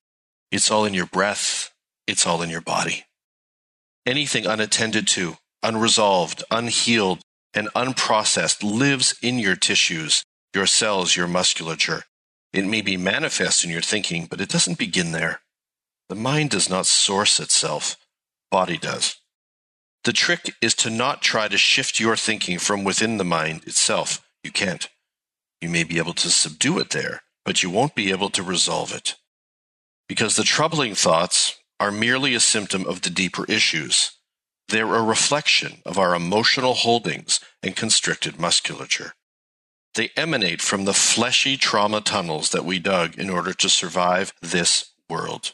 It's 0.51 0.71
all 0.71 0.83
in 0.83 0.95
your 0.95 1.05
breath. 1.05 1.71
It's 2.07 2.25
all 2.25 2.41
in 2.41 2.49
your 2.49 2.59
body. 2.59 3.05
Anything 4.07 4.47
unattended 4.47 5.07
to, 5.09 5.37
unresolved, 5.63 6.43
unhealed, 6.51 7.21
and 7.53 7.69
unprocessed 7.75 8.63
lives 8.63 9.15
in 9.21 9.39
your 9.39 9.55
tissues, 9.55 10.23
your 10.53 10.65
cells, 10.65 11.15
your 11.15 11.27
musculature. 11.27 12.03
It 12.51 12.65
may 12.65 12.81
be 12.81 12.97
manifest 12.97 13.63
in 13.63 13.71
your 13.71 13.81
thinking, 13.81 14.27
but 14.29 14.41
it 14.41 14.49
doesn't 14.49 14.77
begin 14.77 15.11
there. 15.11 15.41
The 16.09 16.15
mind 16.15 16.51
does 16.51 16.69
not 16.69 16.85
source 16.85 17.39
itself. 17.39 17.95
Body 18.51 18.77
does. 18.77 19.15
The 20.03 20.13
trick 20.13 20.53
is 20.61 20.75
to 20.75 20.89
not 20.89 21.21
try 21.21 21.47
to 21.47 21.57
shift 21.57 21.99
your 21.99 22.15
thinking 22.15 22.59
from 22.59 22.83
within 22.83 23.17
the 23.17 23.23
mind 23.23 23.63
itself. 23.65 24.23
You 24.43 24.51
can't. 24.51 24.87
You 25.61 25.69
may 25.69 25.83
be 25.85 25.97
able 25.97 26.13
to 26.15 26.29
subdue 26.29 26.77
it 26.79 26.89
there, 26.89 27.23
but 27.45 27.63
you 27.63 27.69
won't 27.69 27.95
be 27.95 28.11
able 28.11 28.29
to 28.31 28.43
resolve 28.43 28.93
it. 28.93 29.15
Because 30.09 30.35
the 30.35 30.43
troubling 30.43 30.93
thoughts 30.93 31.55
are 31.79 31.91
merely 31.91 32.35
a 32.35 32.39
symptom 32.39 32.85
of 32.85 33.01
the 33.01 33.09
deeper 33.09 33.45
issues. 33.45 34.11
They're 34.73 34.95
a 34.95 35.03
reflection 35.03 35.83
of 35.85 35.99
our 35.99 36.15
emotional 36.15 36.73
holdings 36.73 37.39
and 37.61 37.75
constricted 37.75 38.39
musculature. 38.39 39.13
They 39.93 40.09
emanate 40.17 40.63
from 40.63 40.85
the 40.85 40.95
fleshy 40.95 41.57
trauma 41.57 42.01
tunnels 42.01 42.49
that 42.49 42.65
we 42.65 42.79
dug 42.79 43.19
in 43.19 43.29
order 43.29 43.53
to 43.53 43.69
survive 43.69 44.33
this 44.41 44.93
world. 45.07 45.53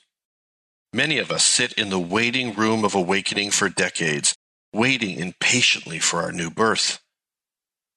Many 0.93 1.17
of 1.17 1.32
us 1.32 1.43
sit 1.43 1.74
in 1.74 1.89
the 1.89 1.99
waiting 1.99 2.53
room 2.53 2.86
of 2.86 2.95
awakening 2.95 3.51
for 3.51 3.67
decades, 3.67 4.38
waiting 4.72 5.20
impatiently 5.20 5.99
for 5.99 6.22
our 6.22 6.32
new 6.32 6.49
birth. 6.49 7.01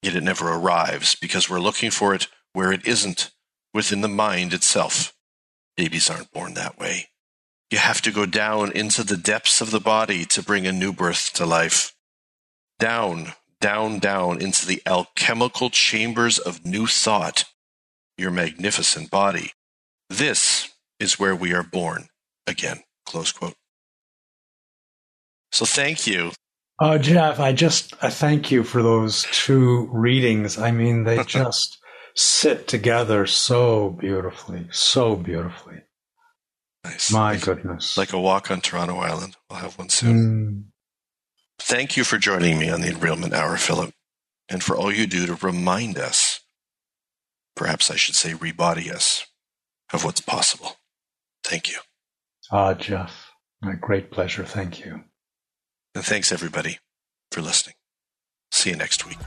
Yet 0.03 0.17
it 0.17 0.25
never 0.25 0.53
arrives 0.53 1.15
because 1.15 1.49
we're 1.49 1.61
looking 1.61 1.93
for 1.93 2.17
it 2.17 2.27
where 2.53 2.73
it 2.73 2.85
isn't, 2.85 3.31
within 3.73 4.01
the 4.01 4.09
mind 4.09 4.53
itself. 4.53 5.15
Babies 5.77 6.11
aren't 6.11 6.33
born 6.33 6.55
that 6.55 6.81
way. 6.81 7.12
You 7.73 7.79
have 7.79 8.03
to 8.03 8.13
go 8.13 8.27
down 8.27 8.71
into 8.73 9.03
the 9.03 9.17
depths 9.17 9.63
of 9.63 9.71
the 9.71 9.81
body 9.81 10.27
to 10.27 10.43
bring 10.43 10.67
a 10.67 10.73
new 10.73 10.93
birth 10.93 11.33
to 11.33 11.47
life. 11.47 11.95
Down, 12.79 13.33
down, 13.63 13.99
down 13.99 14.43
into 14.43 14.67
the 14.67 14.83
alchemical 14.85 15.71
chambers 15.71 16.39
of 16.39 16.67
new 16.67 16.87
thought, 16.87 17.45
your 18.19 18.31
magnificent 18.31 19.11
body. 19.11 19.53
This 20.11 20.69
is 21.01 21.19
where 21.19 21.35
we 21.35 21.55
are 21.55 21.63
born 21.63 22.09
again. 22.47 22.81
Close 23.07 23.33
quote. 23.33 23.55
So 25.51 25.65
thank 25.65 26.07
you. 26.07 26.33
Oh, 26.79 26.99
Jeff, 26.99 27.41
I 27.41 27.55
just 27.55 27.95
I 28.03 28.11
thank 28.11 28.51
you 28.51 28.65
for 28.65 28.83
those 28.83 29.27
two 29.33 29.89
readings. 29.91 30.59
I 30.59 30.73
mean, 30.73 31.05
they 31.05 31.25
just 31.27 31.79
sit 32.15 32.69
together 32.69 33.27
so 33.27 33.89
beautifully, 33.99 34.67
so 34.71 35.17
beautifully. 35.17 35.85
Nice. 36.85 37.13
My 37.13 37.33
like, 37.33 37.43
goodness. 37.43 37.97
Like 37.97 38.13
a 38.13 38.21
walk 38.21 38.51
on 38.51 38.61
Toronto 38.61 38.97
Island. 38.97 39.37
We'll 39.49 39.61
have 39.61 39.79
one 39.79 39.89
soon. 39.89 40.17
Mm. 40.17 40.65
Thank 41.61 41.97
you 41.97 42.05
for 42.05 42.19
joining 42.19 42.59
me 42.59 42.71
on 42.71 42.81
the 42.81 42.89
Enrealment 42.89 43.33
Hour, 43.33 43.57
Philip, 43.57 43.93
and 44.49 44.63
for 44.63 44.77
all 44.77 44.93
you 44.93 45.07
do 45.07 45.27
to 45.27 45.35
remind 45.47 45.97
us, 45.97 46.41
perhaps 47.55 47.91
I 47.91 47.97
should 47.97 48.17
say 48.17 48.35
rebody 48.35 48.91
us, 48.91 49.25
of 49.93 50.05
what's 50.05 50.21
possible. 50.21 50.77
Thank 51.45 51.71
you. 51.71 51.79
Ah, 52.51 52.75
Jeff, 52.75 53.31
my 53.61 53.75
great 53.75 54.11
pleasure. 54.11 54.45
Thank 54.45 54.85
you. 54.85 55.05
And 55.95 56.05
thanks, 56.05 56.33
everybody, 56.33 56.79
for 57.31 57.43
listening. 57.43 57.77
See 58.51 58.71
you 58.71 58.77
next 58.77 59.07
week. 59.07 59.19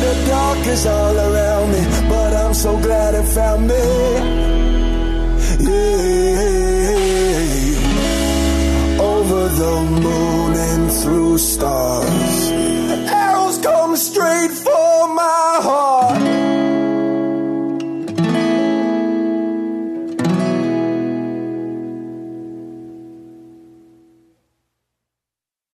The 0.00 0.24
dark 0.28 0.66
is 0.66 0.86
all 0.86 1.16
around 1.18 1.72
me, 1.72 2.08
but 2.08 2.32
I'm 2.34 2.54
so 2.54 2.78
glad 2.78 3.14
it 3.14 3.24
found 3.24 3.66
me. 3.66 4.43
Over 9.00 9.48
the 9.48 9.76
moon 10.02 10.52
and 10.54 10.92
through 10.92 11.38
stars, 11.38 12.50
arrows 13.10 13.58
come 13.58 13.96
straight 13.96 14.50
for 14.50 15.14
my 15.14 15.60
heart. 15.62 16.03